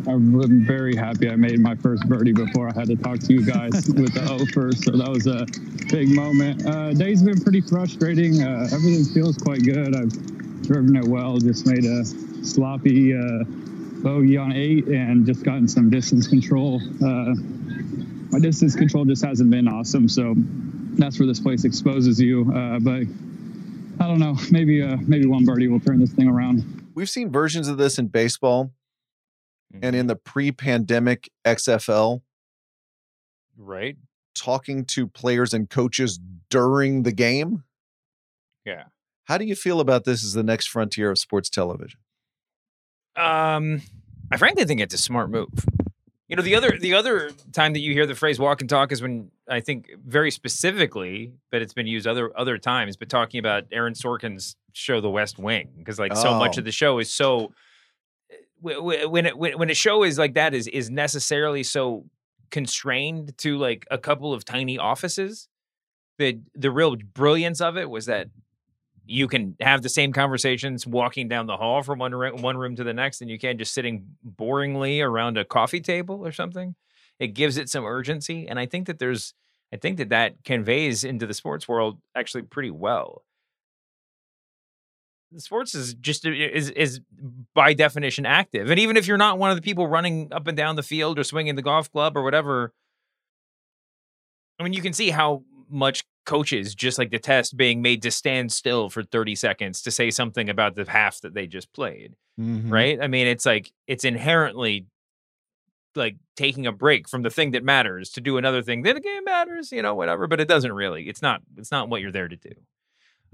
I'm 0.08 0.66
very 0.66 0.96
happy 0.96 1.30
I 1.30 1.36
made 1.36 1.60
my 1.60 1.76
first 1.76 2.08
birdie 2.08 2.32
before 2.32 2.70
I 2.70 2.74
had 2.74 2.88
to 2.88 2.96
talk 2.96 3.20
to 3.20 3.34
you 3.34 3.46
guys 3.46 3.72
with 3.90 4.14
the 4.14 4.26
O 4.32 4.46
first. 4.54 4.86
So 4.86 4.92
that 4.92 5.10
was 5.10 5.28
a 5.28 5.46
big 5.94 6.10
moment. 6.16 6.66
Uh, 6.66 6.94
day's 6.94 7.22
been 7.22 7.42
pretty 7.42 7.62
frustrating. 7.62 8.42
Uh, 8.42 8.70
everything 8.72 9.04
feels 9.04 9.38
quite 9.38 9.64
good. 9.64 9.96
I've 9.96 10.41
driven 10.72 10.96
it 10.96 11.06
well. 11.06 11.38
Just 11.38 11.66
made 11.68 11.84
a 11.84 12.06
sloppy 12.46 13.14
uh, 13.14 13.44
bogey 14.02 14.38
on 14.38 14.54
eight 14.54 14.88
and 14.88 15.26
just 15.26 15.44
gotten 15.44 15.68
some 15.68 15.90
distance 15.90 16.28
control. 16.28 16.82
Uh, 17.04 17.34
my 18.32 18.40
distance 18.40 18.76
control 18.76 19.04
just 19.06 19.24
hasn't 19.26 19.50
been 19.50 19.68
awesome. 19.68 20.08
So 20.08 20.34
that's 20.38 21.20
where 21.20 21.28
this 21.28 21.40
place 21.40 21.66
exposes 21.66 22.20
you. 22.22 22.52
Uh, 22.54 22.80
but 22.80 23.04
I 24.00 24.08
don't 24.08 24.20
know. 24.20 24.38
Maybe 24.50 24.82
uh, 24.82 24.98
maybe 25.02 25.26
one 25.28 25.44
birdie 25.46 25.68
will 25.68 25.80
turn 25.82 26.00
this 26.00 26.14
thing 26.14 26.30
around. 26.30 26.64
We've 26.96 27.10
seen 27.10 27.32
versions 27.32 27.68
of 27.68 27.78
this 27.78 28.00
in 28.00 28.08
baseball 28.08 28.72
and 29.82 29.96
in 29.96 30.08
the 30.08 30.16
pre 30.16 30.52
pandemic 30.52 31.30
XFL, 31.46 32.22
Right. 33.58 33.98
talking 34.36 34.86
to 34.86 35.08
players 35.08 35.54
and 35.54 35.70
coaches 35.70 36.20
during 36.50 37.04
the 37.04 37.12
game. 37.12 37.64
Yeah. 38.66 38.84
How 39.26 39.38
do 39.38 39.46
you 39.46 39.56
feel 39.56 39.80
about 39.80 40.04
this 40.04 40.24
as 40.24 40.34
the 40.34 40.44
next 40.44 40.68
frontier 40.68 41.12
of 41.12 41.18
sports 41.20 41.50
television? 41.50 42.00
Um, 43.16 43.82
I 44.32 44.38
frankly 44.38 44.66
think 44.66 44.82
it's 44.82 44.94
a 44.94 44.98
smart 44.98 45.30
move. 45.30 45.50
You 46.28 46.38
know, 46.38 46.44
the 46.44 46.56
other 46.56 46.78
the 46.80 46.94
other 46.94 47.32
time 47.52 47.74
that 47.74 47.80
you 47.80 47.92
hear 47.94 48.06
the 48.08 48.16
phrase 48.16 48.40
"walk 48.40 48.62
and 48.62 48.70
talk" 48.70 48.94
is 48.94 49.02
when 49.02 49.32
I 49.50 49.60
think 49.60 49.90
very 50.06 50.32
specifically, 50.32 51.34
but 51.52 51.62
it's 51.62 51.74
been 51.74 51.88
used 51.88 52.08
other 52.08 52.32
other 52.40 52.58
times. 52.58 52.96
But 52.96 53.10
talking 53.10 53.40
about 53.40 53.66
Aaron 53.72 53.94
Sorkin's 53.94 54.56
show, 54.72 55.02
The 55.02 55.10
West 55.10 55.38
Wing, 55.38 55.72
because 55.78 56.00
like 56.00 56.16
so 56.16 56.34
much 56.34 56.58
Oh. 56.58 56.60
of 56.60 56.66
the 56.66 56.72
show 56.72 57.00
is 57.00 57.12
so 57.12 57.52
wh- 58.62 58.82
when 59.12 59.26
it, 59.26 59.38
when 59.38 59.58
when 59.58 59.70
a 59.70 59.74
show 59.74 60.04
is 60.04 60.18
like 60.18 60.36
that 60.36 60.54
is 60.54 60.68
is 60.68 60.90
necessarily 60.90 61.64
so 61.64 62.06
constrained 62.50 63.38
to 63.40 63.58
like 63.58 63.86
a 63.92 63.98
couple 63.98 64.34
of 64.34 64.44
tiny 64.46 64.78
offices 64.78 65.48
the 66.18 66.40
the 66.54 66.70
real 66.72 66.96
brilliance 66.98 67.60
of 67.62 67.78
it 67.78 67.90
was 67.90 68.06
that 68.08 68.28
you 69.06 69.28
can 69.28 69.56
have 69.60 69.82
the 69.82 69.90
same 69.90 70.14
conversations 70.14 70.86
walking 70.86 71.28
down 71.28 71.48
the 71.48 71.58
hall 71.58 71.82
from 71.84 72.00
one 72.00 72.14
room, 72.14 72.42
one 72.42 72.58
room 72.58 72.76
to 72.76 72.84
the 72.84 72.94
next 72.94 73.22
and 73.22 73.30
you 73.30 73.40
can't 73.40 73.58
just 73.58 73.74
sitting 73.74 74.06
boringly 74.38 75.04
around 75.04 75.38
a 75.38 75.46
coffee 75.46 75.82
table 75.82 76.26
or 76.26 76.32
something. 76.32 76.76
It 77.20 77.30
gives 77.30 77.58
it 77.58 77.70
some 77.70 77.86
urgency 77.86 78.48
and 78.48 78.60
i 78.60 78.66
think 78.66 78.88
that 78.88 79.00
there's 79.00 79.34
i 79.74 79.78
think 79.78 79.98
that 79.98 80.10
that 80.10 80.44
conveys 80.44 81.04
into 81.04 81.28
the 81.28 81.34
sports 81.34 81.68
world 81.68 82.00
actually 82.16 82.44
pretty 82.44 82.72
well. 82.72 83.24
Sports 85.38 85.74
is 85.76 85.94
just 85.94 86.26
is 86.26 86.72
is 86.72 87.00
by 87.54 87.74
definition 87.74 88.26
active 88.26 88.70
and 88.70 88.80
even 88.80 88.98
if 88.98 89.08
you're 89.08 89.18
not 89.18 89.38
one 89.38 89.50
of 89.50 89.56
the 89.56 89.62
people 89.62 89.88
running 89.88 90.28
up 90.34 90.46
and 90.48 90.58
down 90.58 90.76
the 90.76 90.84
field 90.84 91.18
or 91.18 91.24
swinging 91.24 91.56
the 91.56 91.62
golf 91.62 91.90
club 91.90 92.18
or 92.18 92.24
whatever 92.24 92.74
i 94.60 94.64
mean 94.64 94.74
you 94.74 94.82
can 94.82 94.92
see 94.92 95.10
how 95.10 95.44
much 95.70 96.04
coaches 96.26 96.76
just 96.76 96.98
like 96.98 97.10
the 97.12 97.20
test 97.20 97.58
being 97.58 97.82
made 97.82 98.02
to 98.04 98.12
stand 98.12 98.52
still 98.52 98.90
for 98.90 99.04
30 99.04 99.36
seconds 99.36 99.82
to 99.82 99.92
say 99.92 100.12
something 100.12 100.50
about 100.50 100.76
the 100.76 100.86
half 100.90 101.20
that 101.22 101.34
they 101.34 101.48
just 101.48 101.72
played 101.74 102.14
Mhm. 102.40 102.72
right 102.72 103.00
i 103.02 103.08
mean 103.08 103.28
it's 103.28 103.46
like 103.46 103.72
it's 103.88 104.06
inherently 104.06 104.86
like 105.96 106.16
taking 106.38 106.66
a 106.68 106.72
break 106.72 107.10
from 107.10 107.22
the 107.24 107.30
thing 107.30 107.52
that 107.52 107.64
matters 107.64 108.10
to 108.12 108.22
do 108.22 108.38
another 108.38 108.62
thing 108.62 108.84
then 108.84 108.96
again 108.98 109.24
matters 109.26 109.72
you 109.72 109.82
know 109.82 109.94
whatever 109.96 110.28
but 110.28 110.40
it 110.40 110.48
doesn't 110.48 110.72
really 110.74 111.10
it's 111.10 111.22
not 111.22 111.42
it's 111.58 111.72
not 111.72 111.90
what 111.90 112.02
you're 112.02 112.12
there 112.12 112.30
to 112.30 112.38
do 112.38 112.52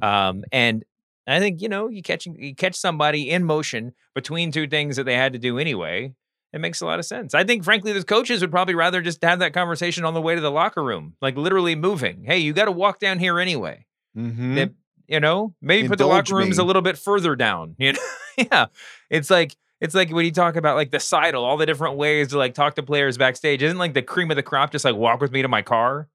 um 0.02 0.44
and 0.52 0.84
i 1.28 1.40
think 1.40 1.62
you 1.62 1.70
know 1.70 1.88
you 1.90 2.02
catch 2.02 2.26
you 2.26 2.56
catch 2.56 2.76
somebody 2.76 3.30
in 3.30 3.44
motion 3.44 3.94
between 4.16 4.52
two 4.52 4.68
things 4.68 4.96
that 4.96 5.04
they 5.04 5.14
had 5.16 5.34
to 5.34 5.40
do 5.40 5.60
anyway 5.60 6.12
it 6.54 6.60
makes 6.62 6.82
a 6.82 6.86
lot 6.86 7.00
of 7.00 7.06
sense 7.06 7.34
i 7.34 7.44
think 7.44 7.64
frankly 7.64 7.92
the 7.94 8.04
coaches 8.04 8.42
would 8.42 8.52
probably 8.52 8.76
rather 8.76 9.02
just 9.02 9.22
have 9.24 9.40
that 9.40 9.54
conversation 9.54 10.06
on 10.06 10.14
the 10.14 10.22
way 10.22 10.36
to 10.36 10.42
the 10.42 10.52
locker 10.52 10.84
room 10.84 11.14
like 11.22 11.36
literally 11.38 11.76
moving 11.76 12.24
hey 12.26 12.38
you 12.38 12.54
got 12.54 12.66
to 12.66 12.72
walk 12.72 13.00
down 13.00 13.20
here 13.20 13.40
anyway 13.40 13.86
Mhm. 14.18 14.56
that 14.56 14.72
you 15.08 15.20
know 15.20 15.54
maybe 15.62 15.88
put 15.88 15.98
the 16.00 16.04
Indulge 16.06 16.30
locker 16.32 16.44
rooms 16.44 16.58
a 16.58 16.64
little 16.64 16.82
bit 16.82 16.98
further 16.98 17.36
down 17.36 17.76
you 17.78 17.94
know 17.94 18.00
yeah 18.38 18.66
it's 19.10 19.30
like 19.30 19.56
it's 19.80 19.94
like 19.94 20.10
when 20.10 20.26
you 20.26 20.32
talk 20.32 20.56
about 20.56 20.76
like 20.76 20.90
the 20.92 21.00
sidle 21.00 21.46
all 21.46 21.56
the 21.58 21.66
different 21.68 21.98
ways 21.98 22.30
to 22.30 22.38
like 22.38 22.54
talk 22.56 22.76
to 22.76 22.84
players 22.84 23.18
backstage 23.18 23.62
isn't 23.62 23.78
like 23.78 23.94
the 23.94 24.02
cream 24.02 24.32
of 24.32 24.36
the 24.38 24.44
crop 24.44 24.72
just 24.72 24.84
like 24.86 24.96
walk 24.96 25.22
with 25.22 25.32
me 25.32 25.42
to 25.44 25.48
my 25.48 25.62
car 25.62 26.08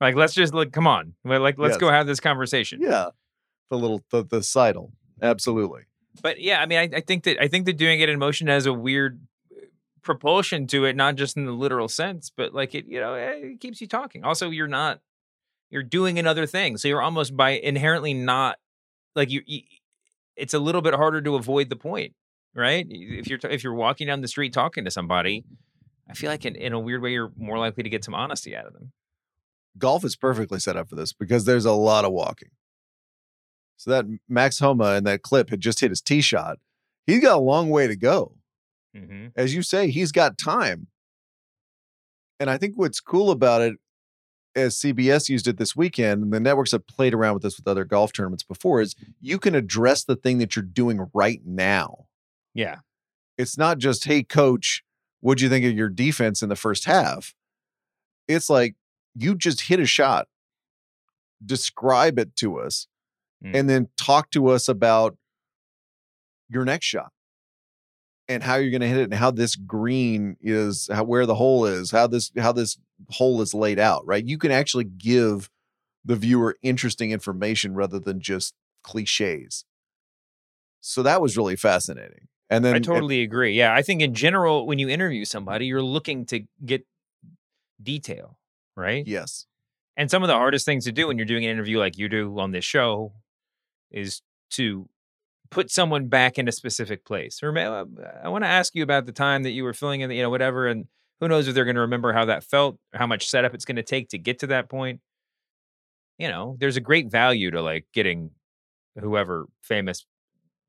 like 0.00 0.14
let's 0.14 0.34
just 0.34 0.52
like 0.52 0.72
come 0.72 0.86
on 0.86 1.14
like 1.24 1.56
let's 1.58 1.72
Yes. 1.72 1.76
go 1.80 1.90
have 1.90 2.06
this 2.06 2.20
conversation 2.20 2.80
Yeah. 2.82 3.10
The 3.70 3.78
little 3.78 4.04
the 4.10 4.22
the 4.24 4.42
sidle. 4.42 4.92
Absolutely. 5.22 5.82
but 6.22 6.38
yeah 6.40 6.60
i 6.60 6.66
mean 6.66 6.78
I, 6.78 6.98
I 6.98 7.00
think 7.00 7.24
that 7.24 7.42
i 7.42 7.48
think 7.48 7.64
that 7.66 7.78
doing 7.78 8.00
it 8.00 8.08
in 8.10 8.18
motion 8.18 8.48
has 8.48 8.66
a 8.66 8.72
weird 8.72 9.18
propulsion 10.06 10.66
to 10.66 10.84
it 10.84 10.96
not 10.96 11.16
just 11.16 11.36
in 11.36 11.44
the 11.44 11.52
literal 11.52 11.88
sense 11.88 12.30
but 12.34 12.54
like 12.54 12.74
it 12.74 12.86
you 12.86 13.00
know 13.00 13.14
eh, 13.14 13.32
it 13.42 13.60
keeps 13.60 13.80
you 13.80 13.86
talking 13.86 14.24
also 14.24 14.48
you're 14.50 14.66
not 14.66 15.00
you're 15.70 15.82
doing 15.82 16.18
another 16.18 16.46
thing 16.46 16.76
so 16.76 16.88
you're 16.88 17.02
almost 17.02 17.36
by 17.36 17.50
inherently 17.50 18.14
not 18.14 18.56
like 19.14 19.30
you, 19.30 19.42
you 19.44 19.60
it's 20.36 20.54
a 20.54 20.58
little 20.58 20.80
bit 20.80 20.94
harder 20.94 21.20
to 21.20 21.34
avoid 21.34 21.68
the 21.68 21.76
point 21.76 22.14
right 22.54 22.86
if 22.88 23.28
you're 23.28 23.40
if 23.50 23.62
you're 23.62 23.74
walking 23.74 24.06
down 24.06 24.22
the 24.22 24.28
street 24.28 24.52
talking 24.52 24.84
to 24.84 24.90
somebody 24.90 25.44
i 26.08 26.14
feel 26.14 26.30
like 26.30 26.46
in, 26.46 26.54
in 26.54 26.72
a 26.72 26.80
weird 26.80 27.02
way 27.02 27.12
you're 27.12 27.32
more 27.36 27.58
likely 27.58 27.82
to 27.82 27.90
get 27.90 28.04
some 28.04 28.14
honesty 28.14 28.56
out 28.56 28.64
of 28.64 28.72
them 28.72 28.92
golf 29.78 30.04
is 30.04 30.16
perfectly 30.16 30.58
set 30.58 30.76
up 30.76 30.88
for 30.88 30.96
this 30.96 31.12
because 31.12 31.44
there's 31.44 31.64
a 31.64 31.72
lot 31.72 32.04
of 32.04 32.12
walking. 32.12 32.50
So 33.76 33.90
that 33.90 34.06
Max 34.28 34.58
Homa 34.58 34.94
in 34.94 35.04
that 35.04 35.22
clip 35.22 35.50
had 35.50 35.60
just 35.60 35.80
hit 35.80 35.90
his 35.90 36.00
tee 36.00 36.22
shot. 36.22 36.58
He's 37.06 37.20
got 37.20 37.36
a 37.36 37.40
long 37.40 37.68
way 37.68 37.86
to 37.86 37.96
go. 37.96 38.35
Mm-hmm. 38.96 39.26
As 39.36 39.54
you 39.54 39.62
say, 39.62 39.90
he's 39.90 40.12
got 40.12 40.38
time. 40.38 40.88
And 42.40 42.50
I 42.50 42.58
think 42.58 42.74
what's 42.76 43.00
cool 43.00 43.30
about 43.30 43.62
it, 43.62 43.76
as 44.54 44.76
CBS 44.76 45.28
used 45.28 45.46
it 45.46 45.58
this 45.58 45.76
weekend, 45.76 46.22
and 46.22 46.32
the 46.32 46.40
networks 46.40 46.72
have 46.72 46.86
played 46.86 47.14
around 47.14 47.34
with 47.34 47.42
this 47.42 47.56
with 47.56 47.68
other 47.68 47.84
golf 47.84 48.12
tournaments 48.12 48.42
before, 48.42 48.80
is 48.80 48.94
you 49.20 49.38
can 49.38 49.54
address 49.54 50.04
the 50.04 50.16
thing 50.16 50.38
that 50.38 50.56
you're 50.56 50.62
doing 50.62 51.06
right 51.14 51.40
now. 51.44 52.06
yeah 52.54 52.76
It's 53.38 53.58
not 53.58 53.78
just, 53.78 54.04
hey, 54.04 54.22
coach, 54.22 54.82
what'd 55.20 55.40
you 55.42 55.48
think 55.48 55.64
of 55.66 55.72
your 55.72 55.88
defense 55.90 56.42
in 56.42 56.48
the 56.48 56.56
first 56.56 56.84
half? 56.86 57.34
It's 58.28 58.48
like 58.50 58.76
you 59.14 59.34
just 59.34 59.62
hit 59.62 59.80
a 59.80 59.86
shot, 59.86 60.28
describe 61.44 62.18
it 62.18 62.34
to 62.36 62.58
us, 62.58 62.86
Mm. 63.44 63.54
and 63.54 63.68
then 63.68 63.88
talk 63.98 64.30
to 64.30 64.46
us 64.48 64.66
about 64.66 65.18
your 66.48 66.64
next 66.64 66.86
shot 66.86 67.12
and 68.28 68.42
how 68.42 68.56
you're 68.56 68.70
going 68.70 68.80
to 68.80 68.88
hit 68.88 68.98
it 68.98 69.04
and 69.04 69.14
how 69.14 69.30
this 69.30 69.56
green 69.56 70.36
is 70.40 70.88
how 70.92 71.04
where 71.04 71.26
the 71.26 71.34
hole 71.34 71.64
is 71.64 71.90
how 71.90 72.06
this 72.06 72.32
how 72.38 72.52
this 72.52 72.78
hole 73.10 73.40
is 73.40 73.54
laid 73.54 73.78
out 73.78 74.06
right 74.06 74.26
you 74.26 74.38
can 74.38 74.50
actually 74.50 74.84
give 74.84 75.50
the 76.04 76.16
viewer 76.16 76.56
interesting 76.62 77.10
information 77.10 77.74
rather 77.74 77.98
than 77.98 78.20
just 78.20 78.54
cliches 78.82 79.64
so 80.80 81.02
that 81.02 81.20
was 81.20 81.36
really 81.36 81.56
fascinating 81.56 82.28
and 82.48 82.64
then 82.64 82.76
I 82.76 82.78
totally 82.78 83.22
agree. 83.22 83.54
Yeah, 83.54 83.74
I 83.74 83.82
think 83.82 84.02
in 84.02 84.14
general, 84.14 84.66
when 84.66 84.78
you 84.78 84.88
interview 84.88 85.24
somebody, 85.24 85.66
you're 85.66 85.82
looking 85.82 86.26
to 86.26 86.44
get 86.64 86.86
detail, 87.82 88.38
right? 88.76 89.06
yes 89.06 89.46
And 89.96 90.10
some 90.10 90.22
of 90.22 90.28
the 90.28 90.34
hardest 90.34 90.64
things 90.64 90.84
to 90.84 90.92
do 90.92 91.08
when 91.08 91.18
you're 91.18 91.26
doing 91.26 91.44
an 91.44 91.50
interview 91.50 91.78
like 91.78 91.98
you 91.98 92.08
do 92.08 92.38
on 92.38 92.52
this 92.52 92.64
show 92.64 93.12
is 93.90 94.22
to 94.50 94.88
put 95.50 95.70
someone 95.70 96.08
back 96.08 96.38
in 96.38 96.48
a 96.48 96.52
specific 96.52 97.04
place. 97.04 97.40
Ma- 97.42 97.80
um, 97.80 97.96
I 98.22 98.28
want 98.28 98.44
to 98.44 98.48
ask 98.48 98.74
you 98.74 98.82
about 98.82 99.06
the 99.06 99.12
time 99.12 99.42
that 99.44 99.50
you 99.50 99.64
were 99.64 99.72
filling 99.72 100.00
in, 100.00 100.08
the, 100.08 100.16
you 100.16 100.22
know, 100.22 100.30
whatever, 100.30 100.66
and 100.66 100.86
who 101.20 101.28
knows 101.28 101.48
if 101.48 101.54
they're 101.54 101.64
going 101.64 101.76
to 101.76 101.82
remember 101.82 102.12
how 102.12 102.26
that 102.26 102.44
felt, 102.44 102.78
how 102.92 103.06
much 103.06 103.28
setup 103.28 103.54
it's 103.54 103.64
going 103.64 103.76
to 103.76 103.82
take 103.82 104.10
to 104.10 104.18
get 104.18 104.40
to 104.40 104.48
that 104.48 104.68
point. 104.68 105.00
You 106.18 106.28
know, 106.28 106.56
there's 106.58 106.76
a 106.76 106.80
great 106.82 107.10
value 107.10 107.50
to 107.50 107.62
like 107.62 107.86
getting 107.92 108.30
whoever 108.98 109.46
famous 109.62 110.06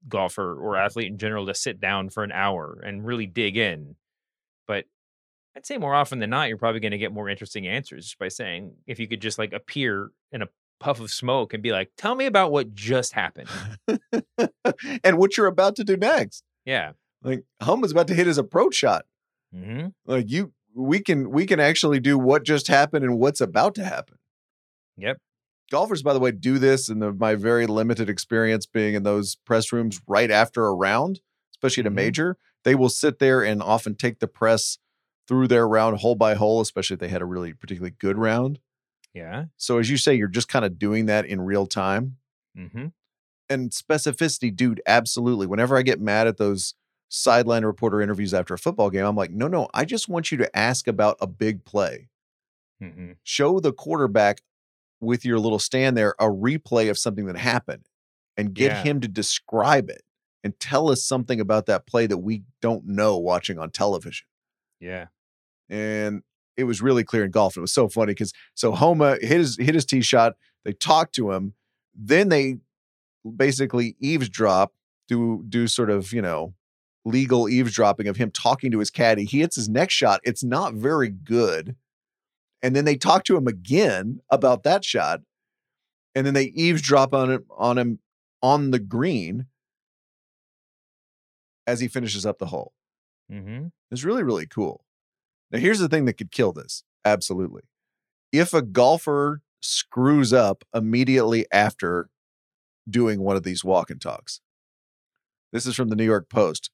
golfer 0.08 0.58
or 0.60 0.78
athlete 0.78 1.08
in 1.08 1.18
general 1.18 1.48
to 1.48 1.54
sit 1.54 1.80
down 1.80 2.10
for 2.10 2.24
an 2.24 2.32
hour 2.32 2.82
and 2.86 3.06
really 3.06 3.26
dig 3.26 3.58
in. 3.58 3.96
But 4.68 4.86
I'd 5.56 5.66
say 5.66 5.78
more 5.78 5.96
often 5.96 6.20
than 6.20 6.30
not, 6.30 6.50
you're 6.50 6.58
probably 6.58 6.82
going 6.82 6.92
to 6.92 6.98
get 6.98 7.14
more 7.14 7.30
interesting 7.30 7.68
answers 7.68 8.16
by 8.20 8.28
saying 8.28 8.74
if 8.86 9.00
you 9.00 9.08
could 9.08 9.22
just 9.22 9.40
like 9.40 9.54
appear 9.54 10.12
in 10.32 10.42
a 10.42 10.48
puff 10.80 11.00
of 11.00 11.10
smoke 11.12 11.54
and 11.54 11.62
be 11.64 11.72
like, 11.72 11.92
"Tell 11.98 12.16
me 12.16 12.26
about 12.26 12.52
what 12.52 12.74
just 12.74 13.14
happened." 13.14 13.50
and 15.04 15.18
what 15.18 15.38
you're 15.38 15.48
about 15.48 15.76
to 15.78 15.84
do 15.84 15.98
next 15.98 16.44
Yeah. 16.66 16.92
like 17.24 17.44
Homa's 17.62 17.92
about 17.92 18.08
to 18.08 18.14
hit 18.14 18.28
his 18.28 18.38
approach 18.38 18.76
shot 18.76 19.06
Mm-hmm. 19.56 19.88
like 20.06 20.30
you 20.30 20.52
we 20.76 21.00
can 21.00 21.32
we 21.32 21.46
can 21.46 21.60
actually 21.60 22.00
do 22.02 22.18
what 22.20 22.44
just 22.44 22.68
happened 22.68 23.06
and 23.06 23.18
what's 23.18 23.40
about 23.42 23.76
to 23.76 23.84
happen 23.86 24.18
Yep. 24.98 25.18
golfers 25.72 26.04
by 26.04 26.14
the 26.14 26.20
way 26.20 26.32
do 26.32 26.60
this 26.60 26.90
in 26.90 27.00
the, 27.00 27.14
my 27.14 27.36
very 27.36 27.66
limited 27.66 28.10
experience 28.10 28.66
being 28.66 28.94
in 28.94 29.04
those 29.04 29.36
press 29.46 29.72
rooms 29.72 30.02
right 30.06 30.30
after 30.30 30.66
a 30.68 30.74
round 30.76 31.22
especially 31.54 31.82
at 31.82 31.88
a 31.88 31.92
Mhm. 31.92 31.96
major 31.96 32.38
they 32.66 32.76
will 32.76 32.90
sit 32.90 33.20
there 33.20 33.42
and 33.42 33.64
often 33.64 33.96
take 33.96 34.20
the 34.20 34.28
press 34.28 34.78
through 35.30 35.48
their 35.48 35.66
round 35.68 35.98
hole 36.00 36.16
by 36.16 36.34
hole 36.36 36.60
especially 36.60 36.96
if 36.96 37.00
they 37.00 37.08
had 37.08 37.22
a 37.22 37.26
really 37.26 37.54
particularly 37.54 37.96
good 37.98 38.18
round 38.18 38.60
Yeah. 39.18 39.46
so 39.58 39.78
as 39.80 39.90
you 39.90 39.98
say 39.98 40.14
you're 40.16 40.28
just 40.28 40.48
kind 40.48 40.64
of 40.66 40.78
doing 40.80 41.06
that 41.08 41.26
in 41.26 41.42
real 41.42 41.66
time 41.68 42.18
Mm-hmm. 42.58 42.88
and 43.50 43.70
specificity, 43.72 44.56
dude, 44.56 44.82
absolutely. 44.88 45.46
Whenever 45.46 45.78
I 45.78 45.84
get 45.84 46.02
mad 46.02 46.26
at 46.28 46.38
those 46.38 46.74
sideline 47.10 47.64
reporter 47.66 48.02
interviews 48.02 48.34
after 48.34 48.54
a 48.56 48.58
football 48.58 48.90
game, 48.90 49.06
I'm 49.06 49.16
like, 49.16 49.30
no, 49.32 49.48
no, 49.48 49.68
I 49.74 49.86
just 49.86 50.10
want 50.10 50.32
you 50.32 50.38
to 50.40 50.58
ask 50.58 50.88
about 50.88 51.18
a 51.22 51.28
big 51.28 51.64
play. 51.66 52.10
Mm-hmm. 52.82 53.12
Show 53.24 53.60
the 53.60 53.72
quarterback 53.74 54.42
with 55.00 55.24
your 55.24 55.38
little 55.40 55.60
stand 55.60 55.96
there 55.96 56.16
a 56.20 56.26
replay 56.26 56.90
of 56.90 56.98
something 56.98 57.26
that 57.28 57.38
happened 57.38 57.86
and 58.36 58.54
get 58.56 58.72
Yeah. 58.72 58.84
him 58.84 59.02
to 59.02 59.08
describe 59.08 59.90
it 59.92 60.02
and 60.44 60.60
tell 60.60 60.90
us 60.90 61.04
something 61.04 61.40
about 61.40 61.68
that 61.68 61.86
play 61.86 62.08
that 62.08 62.18
we 62.18 62.42
don't 62.62 62.86
know 62.88 63.18
watching 63.18 63.60
on 63.60 63.70
television. 63.70 64.26
Yeah. 64.80 65.08
And 65.70 66.24
it 66.58 66.64
was 66.64 66.82
really 66.82 67.04
clear 67.04 67.24
in 67.24 67.32
golf. 67.32 67.56
It 67.56 67.62
was 67.62 67.72
so 67.72 67.88
funny 67.88 68.12
because 68.12 68.34
so 68.56 68.72
Homa 68.74 69.18
hit 69.22 69.38
his 69.38 69.58
hit 69.58 69.76
his 69.76 69.86
tee 69.86 70.02
shot. 70.02 70.34
They 70.66 70.74
talked 70.74 71.16
to 71.16 71.32
him, 71.32 71.54
then 71.96 72.30
they 72.30 72.58
basically 73.36 73.96
eavesdrop, 74.00 74.74
do 75.08 75.46
do 75.48 75.68
sort 75.68 75.90
of 75.90 76.12
you 76.12 76.22
know 76.22 76.54
legal 77.06 77.48
eavesdropping 77.48 78.08
of 78.08 78.18
him 78.18 78.32
talking 78.32 78.72
to 78.72 78.80
his 78.80 78.90
caddy. 78.90 79.24
He 79.24 79.40
hits 79.40 79.56
his 79.56 79.70
next 79.70 79.94
shot. 79.94 80.20
It's 80.24 80.44
not 80.44 80.74
very 80.74 81.10
good, 81.10 81.76
and 82.62 82.76
then 82.76 82.86
they 82.86 82.98
talk 82.98 83.24
to 83.26 83.38
him 83.38 83.48
again 83.48 84.20
about 84.30 84.64
that 84.64 84.84
shot, 84.84 85.22
and 86.16 86.26
then 86.26 86.34
they 86.34 86.46
eavesdrop 86.46 87.14
on 87.14 87.32
it 87.32 87.44
on 87.56 87.78
him 87.78 88.00
on 88.42 88.72
the 88.72 88.80
green 88.80 89.46
as 91.66 91.80
he 91.82 91.88
finishes 91.88 92.26
up 92.26 92.40
the 92.40 92.48
hole. 92.48 92.74
Mm-hmm. 93.32 93.68
It's 93.92 94.04
really, 94.04 94.24
really 94.24 94.48
cool. 94.48 94.84
Now, 95.52 95.60
here's 95.60 95.80
the 95.80 95.88
thing 95.90 96.06
that 96.06 96.14
could 96.14 96.32
kill 96.32 96.52
this. 96.54 96.84
Absolutely. 97.06 97.64
If 98.32 98.54
a 98.54 98.62
golfer 98.62 99.42
screws 99.62 100.34
up 100.34 100.64
immediately 100.74 101.46
after 101.52 102.10
doing 102.90 103.22
one 103.22 103.36
of 103.38 103.44
these 103.44 103.64
walk 103.64 103.90
and 103.90 104.02
talks, 104.02 104.42
this 105.54 105.66
is 105.66 105.76
from 105.76 105.90
the 105.90 105.96
New 105.96 106.06
York 106.06 106.30
Post. 106.30 106.72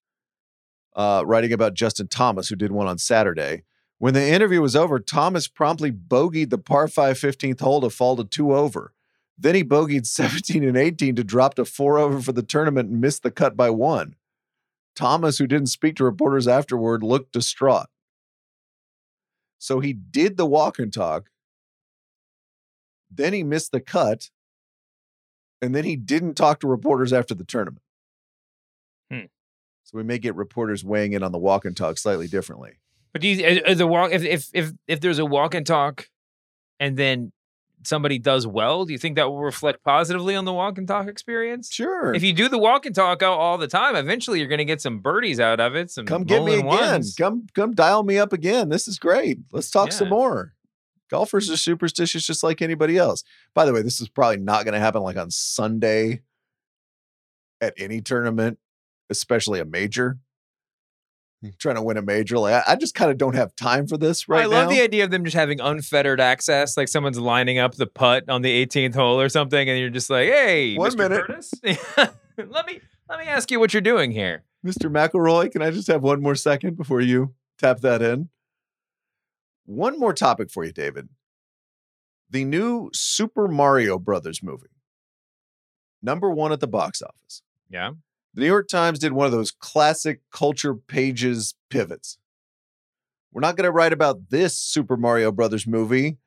uh, 0.96 1.24
writing 1.26 1.54
about 1.54 1.74
Justin 1.74 2.08
Thomas, 2.08 2.50
who 2.50 2.56
did 2.56 2.72
one 2.72 2.88
on 2.88 2.98
Saturday. 2.98 3.64
When 4.00 4.14
the 4.14 4.28
interview 4.28 4.62
was 4.62 4.76
over, 4.76 5.00
Thomas 5.00 5.48
promptly 5.48 5.92
bogeyed 5.92 6.50
the 6.50 6.58
par 6.58 6.88
5 6.88 7.18
15th 7.18 7.62
hole 7.62 7.82
to 7.82 7.90
fall 7.90 8.16
to 8.18 8.24
two 8.24 8.54
over. 8.54 8.94
Then 9.38 9.56
he 9.56 9.64
bogeyed 9.64 10.06
17 10.08 10.64
and 10.64 10.78
18 10.78 11.16
to 11.16 11.24
drop 11.24 11.56
to 11.56 11.66
four 11.66 11.98
over 11.98 12.22
for 12.22 12.32
the 12.32 12.44
tournament 12.44 12.90
and 12.90 13.02
missed 13.02 13.24
the 13.24 13.32
cut 13.32 13.56
by 13.58 13.70
one. 13.70 14.16
Thomas, 14.96 15.38
who 15.40 15.48
didn't 15.48 15.68
speak 15.68 15.96
to 15.98 16.04
reporters 16.04 16.48
afterward, 16.48 17.04
looked 17.04 17.32
distraught. 17.34 17.88
So 19.64 19.80
he 19.80 19.94
did 19.94 20.36
the 20.36 20.46
walk 20.46 20.78
and 20.78 20.92
talk. 20.92 21.30
Then 23.10 23.32
he 23.32 23.44
missed 23.44 23.72
the 23.72 23.80
cut. 23.80 24.30
And 25.62 25.74
then 25.74 25.86
he 25.86 25.96
didn't 25.96 26.34
talk 26.34 26.60
to 26.60 26.68
reporters 26.68 27.14
after 27.14 27.34
the 27.34 27.46
tournament. 27.46 27.82
Hmm. 29.10 29.28
So 29.86 29.98
we 29.98 30.04
may 30.04 30.18
get 30.18 30.36
reporters 30.36 30.84
weighing 30.84 31.14
in 31.14 31.24
on 31.24 31.32
the 31.32 31.38
walk 31.38 31.64
and 31.64 31.78
talk 31.78 31.98
slightly 31.98 32.28
differently. 32.28 32.74
But 33.14 33.22
do 33.22 33.30
you 33.30 33.42
is 33.46 33.80
a 33.80 33.88
walk 33.88 34.12
if 34.12 34.26
if 34.26 34.50
if 34.54 34.74
if 34.86 35.00
there's 35.00 35.20
a 35.20 35.26
walk 35.26 35.54
and 35.54 35.66
talk, 35.66 36.10
and 36.82 36.98
then 36.98 37.32
somebody 37.88 38.20
does 38.20 38.46
well, 38.48 38.86
do 38.86 38.92
you 38.94 38.98
think 39.00 39.16
that 39.16 39.30
will 39.30 39.42
reflect 39.42 39.84
positively 39.84 40.36
on 40.36 40.46
the 40.46 40.54
walk 40.54 40.78
and 40.78 40.88
talk 40.88 41.08
experience? 41.08 41.72
Sure. 41.72 42.14
If 42.14 42.24
you 42.24 42.34
do 42.34 42.50
the 42.50 42.58
walk 42.58 42.86
and 42.86 42.94
talk 42.96 43.22
out 43.24 43.38
all 43.40 43.58
the 43.58 43.68
time, 43.68 43.96
eventually 43.96 44.40
you're 44.40 44.48
going 44.48 44.60
to 44.60 44.66
get 44.66 44.82
some 44.82 45.00
birdies 45.00 45.40
out 45.40 45.60
of 45.60 45.76
it. 45.76 45.92
Some 45.92 46.06
come 46.06 46.24
get 46.24 46.44
me 46.44 46.54
again. 46.56 46.66
Ones. 46.66 47.16
Come 47.16 47.48
come 47.56 47.74
dial 47.74 48.04
me 48.04 48.18
up 48.18 48.34
again. 48.34 48.70
This 48.70 48.88
is 48.88 48.98
great. 49.00 49.40
Let's 49.52 49.70
talk 49.70 49.88
Yeah. 49.90 49.96
some 49.96 50.10
more. 50.10 50.54
Golfers 51.10 51.50
are 51.52 51.58
superstitious 51.58 52.26
just 52.26 52.44
like 52.44 52.62
anybody 52.62 52.98
else. 52.98 53.24
By 53.54 53.66
the 53.66 53.74
way, 53.74 53.82
this 53.84 54.02
is 54.02 54.10
probably 54.10 54.38
not 54.38 54.66
going 54.66 54.74
to 54.74 54.80
happen 54.80 55.02
like 55.04 55.18
on 55.18 55.30
Sunday 55.30 56.22
at 57.62 57.74
any 57.78 58.02
tournament, 58.02 58.58
especially 59.10 59.60
a 59.60 59.66
major. 59.66 60.18
Hmm. 61.44 61.50
Trying 61.60 61.76
to 61.76 61.82
win 61.82 61.98
a 61.98 62.02
major, 62.02 62.40
like 62.40 62.54
I, 62.68 62.74
I 62.74 62.76
just 62.78 62.96
kind 62.96 63.12
of 63.12 63.18
don't 63.18 63.36
have 63.36 63.54
time 63.56 63.86
for 63.86 63.98
this 63.98 64.30
right 64.30 64.44
I 64.44 64.46
love 64.46 64.70
now. 64.70 64.76
the 64.76 64.82
idea 64.82 65.04
of 65.04 65.12
them 65.12 65.26
just 65.26 65.36
having 65.36 65.60
unfettered 65.60 66.22
access, 66.22 66.78
like 66.78 66.88
someone's 66.88 67.20
lining 67.20 67.60
up 67.60 67.76
the 67.76 67.86
putt 67.88 68.30
on 68.30 68.42
the 68.44 68.66
18th 68.66 68.96
hole 68.96 69.20
or 69.20 69.28
something, 69.28 69.70
and 69.70 69.78
you're 69.78 69.90
just 69.90 70.10
like, 70.10 70.30
"Hey, 70.30 70.76
One 70.78 70.92
Mr. 70.92 70.98
minute. 70.98 71.26
Curtis, 71.26 71.54
let 72.38 72.66
me 72.66 72.80
let 73.10 73.20
me 73.20 73.26
ask 73.26 73.52
you 73.52 73.60
what 73.60 73.74
you're 73.74 73.82
doing 73.82 74.12
here." 74.12 74.44
Mr. 74.66 74.90
McIlroy, 74.90 75.52
can 75.52 75.62
I 75.62 75.72
just 75.72 75.90
have 75.90 76.02
one 76.02 76.22
more 76.22 76.36
second 76.36 76.78
before 76.78 77.02
you 77.02 77.34
tap 77.60 77.82
that 77.82 78.02
in? 78.02 78.30
One 79.66 80.00
more 80.00 80.14
topic 80.14 80.50
for 80.50 80.64
you, 80.64 80.72
David. 80.72 81.10
The 82.30 82.46
new 82.46 82.90
Super 82.94 83.50
Mario 83.50 84.00
Brothers 84.00 84.42
movie. 84.42 84.68
Number 86.02 86.32
one 86.32 86.54
at 86.54 86.62
the 86.62 86.68
box 86.68 87.02
office. 87.02 87.42
Yeah. 87.70 87.92
The 88.34 88.42
New 88.42 88.48
York 88.48 88.68
Times 88.68 88.98
did 88.98 89.14
one 89.14 89.28
of 89.28 89.32
those 89.32 89.52
classic 89.52 90.22
culture 90.32 90.74
pages 90.74 91.54
pivots. 91.70 92.18
We're 93.32 93.42
not 93.42 93.56
going 93.56 93.66
to 93.66 93.72
write 93.72 93.94
about 93.94 94.30
this 94.30 94.58
Super 94.58 94.98
Mario 94.98 95.32
Brothers 95.32 95.68
movie. 95.68 96.18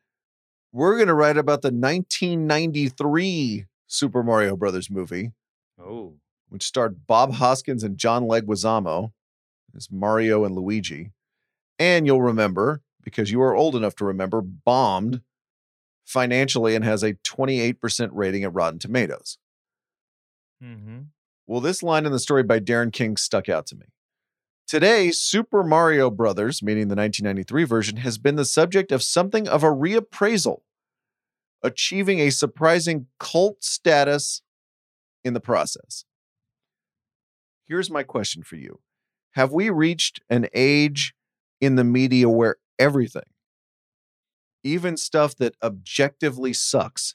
We're 0.72 0.96
going 0.96 1.08
to 1.08 1.14
write 1.14 1.36
about 1.36 1.62
the 1.62 1.72
1993 1.72 3.66
Super 3.86 4.22
Mario 4.22 4.56
Brothers 4.56 4.90
movie 4.90 5.32
Oh, 5.80 6.14
which 6.48 6.64
starred 6.64 7.06
Bob 7.06 7.34
Hoskins 7.34 7.82
and 7.82 7.98
John 7.98 8.24
Leguizamo 8.24 9.12
as 9.76 9.90
Mario 9.90 10.44
and 10.44 10.54
Luigi. 10.54 11.12
And 11.78 12.06
you'll 12.06 12.22
remember, 12.22 12.82
because 13.02 13.30
you 13.30 13.42
are 13.42 13.54
old 13.54 13.76
enough 13.76 13.94
to 13.96 14.04
remember, 14.04 14.40
bombed 14.40 15.20
financially 16.04 16.74
and 16.74 16.84
has 16.84 17.02
a 17.02 17.14
28% 17.14 18.10
rating 18.12 18.44
at 18.44 18.54
Rotten 18.54 18.78
Tomatoes. 18.78 19.38
mm-hmm. 20.62 21.00
Well, 21.46 21.60
this 21.60 21.82
line 21.82 22.06
in 22.06 22.12
the 22.12 22.18
story 22.18 22.42
by 22.42 22.58
Darren 22.58 22.92
King 22.92 23.16
stuck 23.16 23.48
out 23.48 23.66
to 23.66 23.76
me. 23.76 23.86
Today, 24.66 25.12
Super 25.12 25.62
Mario 25.62 26.10
Brothers, 26.10 26.60
meaning 26.60 26.88
the 26.88 26.96
1993 26.96 27.64
version, 27.64 27.96
has 27.98 28.18
been 28.18 28.34
the 28.34 28.44
subject 28.44 28.90
of 28.90 29.00
something 29.00 29.46
of 29.46 29.62
a 29.62 29.68
reappraisal, 29.68 30.62
achieving 31.62 32.18
a 32.18 32.30
surprising 32.30 33.06
cult 33.20 33.62
status 33.62 34.42
in 35.24 35.34
the 35.34 35.40
process. 35.40 36.04
Here's 37.64 37.90
my 37.90 38.02
question 38.02 38.42
for 38.42 38.56
you 38.56 38.80
Have 39.32 39.52
we 39.52 39.70
reached 39.70 40.20
an 40.28 40.48
age 40.52 41.14
in 41.60 41.76
the 41.76 41.84
media 41.84 42.28
where 42.28 42.56
everything, 42.76 43.30
even 44.64 44.96
stuff 44.96 45.36
that 45.36 45.54
objectively 45.62 46.52
sucks, 46.52 47.14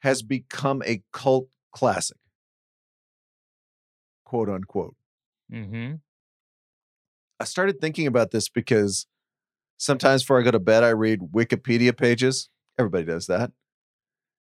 has 0.00 0.22
become 0.22 0.82
a 0.84 1.04
cult 1.12 1.46
classic? 1.70 2.16
Quote 4.32 4.48
unquote. 4.48 4.96
Mm-hmm. 5.52 5.96
I 7.38 7.44
started 7.44 7.82
thinking 7.82 8.06
about 8.06 8.30
this 8.30 8.48
because 8.48 9.06
sometimes 9.76 10.22
before 10.22 10.40
I 10.40 10.42
go 10.42 10.50
to 10.52 10.58
bed, 10.58 10.82
I 10.82 10.88
read 10.88 11.20
Wikipedia 11.34 11.94
pages. 11.94 12.48
Everybody 12.78 13.04
does 13.04 13.26
that. 13.26 13.52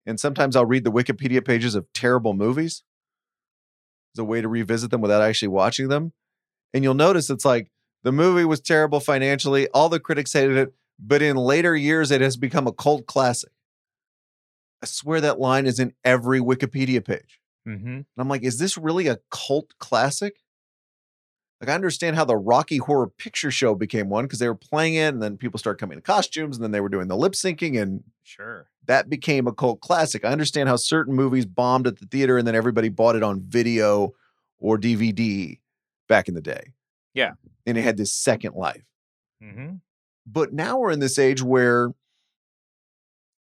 And 0.06 0.20
sometimes 0.20 0.58
I'll 0.58 0.66
read 0.66 0.84
the 0.84 0.92
Wikipedia 0.92 1.46
pages 1.46 1.76
of 1.76 1.88
terrible 1.94 2.34
movies 2.34 2.84
as 4.14 4.20
a 4.20 4.26
way 4.26 4.42
to 4.42 4.50
revisit 4.50 4.92
them 4.92 5.00
without 5.00 5.22
actually 5.22 5.48
watching 5.48 5.88
them. 5.88 6.12
And 6.74 6.84
you'll 6.84 6.94
notice 6.94 7.30
it's 7.30 7.46
like 7.46 7.72
the 8.04 8.12
movie 8.12 8.44
was 8.44 8.60
terrible 8.60 9.00
financially, 9.00 9.70
all 9.70 9.88
the 9.88 10.02
critics 10.02 10.34
hated 10.34 10.58
it, 10.58 10.74
but 11.00 11.22
in 11.22 11.38
later 11.38 11.74
years, 11.74 12.12
it 12.12 12.20
has 12.20 12.36
become 12.36 12.68
a 12.68 12.74
cult 12.74 13.06
classic. 13.06 13.54
I 14.84 14.88
swear 14.88 15.22
that 15.22 15.40
line 15.40 15.66
is 15.66 15.80
in 15.80 15.94
every 16.04 16.42
Wikipedia 16.42 17.02
page. 17.02 17.40
Mm-hmm. 17.70 17.88
And 17.88 18.06
I'm 18.18 18.28
like, 18.28 18.44
is 18.44 18.58
this 18.58 18.78
really 18.78 19.08
a 19.08 19.20
cult 19.30 19.74
classic? 19.80 20.38
Like, 21.62 21.70
I 21.70 21.74
understand 21.74 22.16
how 22.16 22.24
the 22.24 22.38
Rocky 22.38 22.78
Horror 22.78 23.08
Picture 23.08 23.52
Show 23.52 23.76
became 23.76 24.08
one 24.08 24.24
because 24.26 24.40
they 24.40 24.48
were 24.48 24.56
playing 24.56 24.96
it, 24.96 25.10
and 25.14 25.22
then 25.22 25.36
people 25.38 25.60
started 25.60 25.80
coming 25.80 25.98
in 25.98 26.02
costumes, 26.02 26.56
and 26.56 26.64
then 26.64 26.72
they 26.72 26.80
were 26.80 26.90
doing 26.90 27.10
the 27.10 27.18
lip 27.18 27.34
syncing, 27.34 27.82
and 27.82 28.04
Sure. 28.24 28.70
that 28.86 29.10
became 29.10 29.46
a 29.46 29.52
cult 29.54 29.82
classic. 29.82 30.24
I 30.24 30.30
understand 30.30 30.70
how 30.70 30.78
certain 30.78 31.14
movies 31.16 31.46
bombed 31.46 31.86
at 31.86 32.00
the 32.00 32.06
theater, 32.06 32.38
and 32.38 32.48
then 32.48 32.56
everybody 32.56 32.88
bought 32.88 33.18
it 33.18 33.24
on 33.24 33.42
video 33.42 34.14
or 34.58 34.78
DVD 34.78 35.60
back 36.08 36.30
in 36.30 36.34
the 36.34 36.42
day. 36.42 36.74
Yeah. 37.14 37.34
And 37.66 37.78
it 37.78 37.82
had 37.82 37.98
this 37.98 38.14
second 38.14 38.56
life. 38.56 38.86
Mm-hmm. 39.44 39.76
But 40.26 40.54
now 40.54 40.78
we're 40.80 40.92
in 40.92 41.00
this 41.00 41.20
age 41.20 41.44
where 41.44 41.92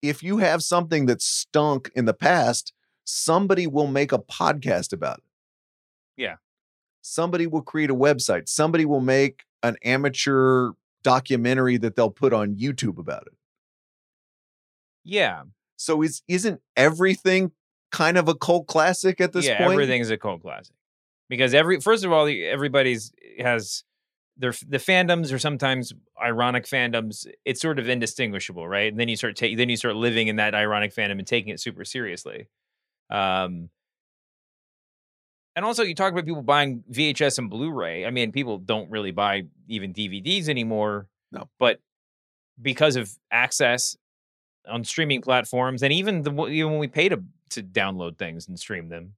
if 0.00 0.22
you 0.22 0.38
have 0.38 0.62
something 0.62 1.06
that 1.06 1.20
stunk 1.20 1.90
in 1.94 2.04
the 2.04 2.14
past, 2.14 2.72
somebody 3.08 3.66
will 3.66 3.86
make 3.86 4.12
a 4.12 4.18
podcast 4.18 4.92
about 4.92 5.18
it. 5.18 5.24
Yeah. 6.16 6.36
Somebody 7.00 7.46
will 7.46 7.62
create 7.62 7.90
a 7.90 7.94
website. 7.94 8.48
Somebody 8.48 8.84
will 8.84 9.00
make 9.00 9.44
an 9.62 9.76
amateur 9.82 10.72
documentary 11.02 11.78
that 11.78 11.96
they'll 11.96 12.10
put 12.10 12.32
on 12.34 12.54
YouTube 12.56 12.98
about 12.98 13.22
it. 13.22 13.32
Yeah. 15.04 15.44
So 15.76 16.02
is 16.02 16.22
isn't 16.28 16.60
everything 16.76 17.52
kind 17.90 18.18
of 18.18 18.28
a 18.28 18.34
cult 18.34 18.66
classic 18.66 19.20
at 19.20 19.32
this 19.32 19.46
point? 19.46 19.58
yeah, 19.58 19.64
point? 19.64 19.72
everything's 19.72 20.10
a 20.10 20.18
cult 20.18 20.42
classic 20.42 20.74
because 21.30 21.54
every 21.54 21.80
first 21.80 22.04
of 22.04 22.12
all, 22.12 22.26
everybody's 22.26 23.12
eh, 23.38 23.42
has 23.42 23.84
their 24.36 24.52
the 24.68 24.78
fandoms 24.78 25.32
are 25.32 25.38
sometimes 25.38 25.94
ironic 26.22 26.66
fandoms. 26.66 27.26
It's 27.44 27.60
sort 27.60 27.78
of 27.78 27.88
indistinguishable, 27.88 28.68
right? 28.68 28.90
And 28.90 29.00
then 29.00 29.08
you 29.08 29.16
start 29.16 29.36
taking 29.36 29.56
then 29.56 29.70
you 29.70 29.76
start 29.76 29.96
living 29.96 30.28
in 30.28 30.36
that 30.36 30.54
ironic 30.54 30.94
fandom 30.94 31.18
and 31.18 31.26
taking 31.26 31.54
it 31.54 31.60
super 31.60 31.84
seriously. 31.84 32.48
Um, 33.10 33.70
and 35.56 35.64
also, 35.64 35.82
you 35.82 35.94
talk 35.94 36.12
about 36.12 36.24
people 36.24 36.42
buying 36.42 36.84
VHS 36.92 37.38
and 37.38 37.50
Blu-ray. 37.50 38.06
I 38.06 38.10
mean, 38.10 38.30
people 38.30 38.58
don't 38.58 38.90
really 38.90 39.10
buy 39.10 39.44
even 39.66 39.92
DVDs 39.92 40.48
anymore. 40.48 41.08
No. 41.32 41.48
but 41.58 41.80
because 42.62 42.96
of 42.96 43.10
access 43.30 43.96
on 44.66 44.84
streaming 44.84 45.20
platforms, 45.20 45.82
and 45.82 45.92
even 45.92 46.22
the 46.22 46.32
even 46.46 46.70
when 46.70 46.80
we 46.80 46.88
pay 46.88 47.08
to 47.08 47.22
to 47.50 47.62
download 47.62 48.18
things 48.18 48.48
and 48.48 48.58
stream 48.58 48.88
them, 48.88 49.14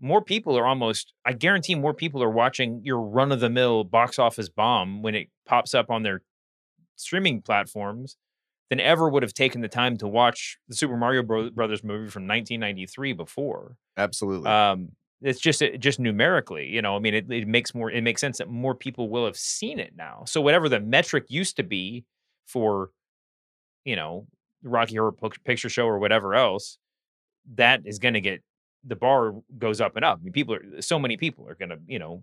more 0.00 0.22
people 0.22 0.56
are 0.56 0.66
almost. 0.66 1.12
I 1.24 1.32
guarantee 1.32 1.74
more 1.74 1.92
people 1.92 2.22
are 2.22 2.30
watching 2.30 2.80
your 2.84 3.00
run 3.00 3.32
of 3.32 3.40
the 3.40 3.50
mill 3.50 3.84
box 3.84 4.18
office 4.18 4.48
bomb 4.48 5.02
when 5.02 5.14
it 5.14 5.28
pops 5.44 5.74
up 5.74 5.90
on 5.90 6.02
their 6.02 6.22
streaming 6.96 7.42
platforms 7.42 8.16
than 8.72 8.80
ever 8.80 9.06
would 9.06 9.22
have 9.22 9.34
taken 9.34 9.60
the 9.60 9.68
time 9.68 9.98
to 9.98 10.08
watch 10.08 10.56
the 10.66 10.74
Super 10.74 10.96
Mario 10.96 11.22
Bro- 11.22 11.50
Brothers 11.50 11.84
movie 11.84 12.08
from 12.08 12.22
1993 12.26 13.12
before. 13.12 13.76
Absolutely. 13.98 14.48
Um, 14.50 14.92
it's 15.20 15.38
just 15.40 15.60
it- 15.60 15.78
just 15.78 16.00
numerically, 16.00 16.68
you 16.68 16.80
know. 16.80 16.96
I 16.96 16.98
mean, 16.98 17.12
it, 17.12 17.30
it 17.30 17.46
makes 17.46 17.74
more 17.74 17.90
it 17.90 18.00
makes 18.02 18.22
sense 18.22 18.38
that 18.38 18.48
more 18.48 18.74
people 18.74 19.10
will 19.10 19.26
have 19.26 19.36
seen 19.36 19.78
it 19.78 19.92
now. 19.94 20.22
So 20.26 20.40
whatever 20.40 20.70
the 20.70 20.80
metric 20.80 21.26
used 21.28 21.56
to 21.56 21.62
be 21.62 22.06
for, 22.46 22.88
you 23.84 23.94
know, 23.94 24.26
Rocky 24.62 24.96
Horror 24.96 25.12
Picture 25.44 25.68
Show 25.68 25.84
or 25.84 25.98
whatever 25.98 26.34
else, 26.34 26.78
that 27.56 27.82
is 27.84 27.98
going 27.98 28.14
to 28.14 28.22
get 28.22 28.42
the 28.82 28.96
bar 28.96 29.34
goes 29.58 29.82
up 29.82 29.96
and 29.96 30.04
up. 30.06 30.20
I 30.22 30.24
mean, 30.24 30.32
people 30.32 30.54
are 30.54 30.80
so 30.80 30.98
many 30.98 31.18
people 31.18 31.46
are 31.46 31.56
going 31.56 31.68
to 31.68 31.78
you 31.86 31.98
know 31.98 32.22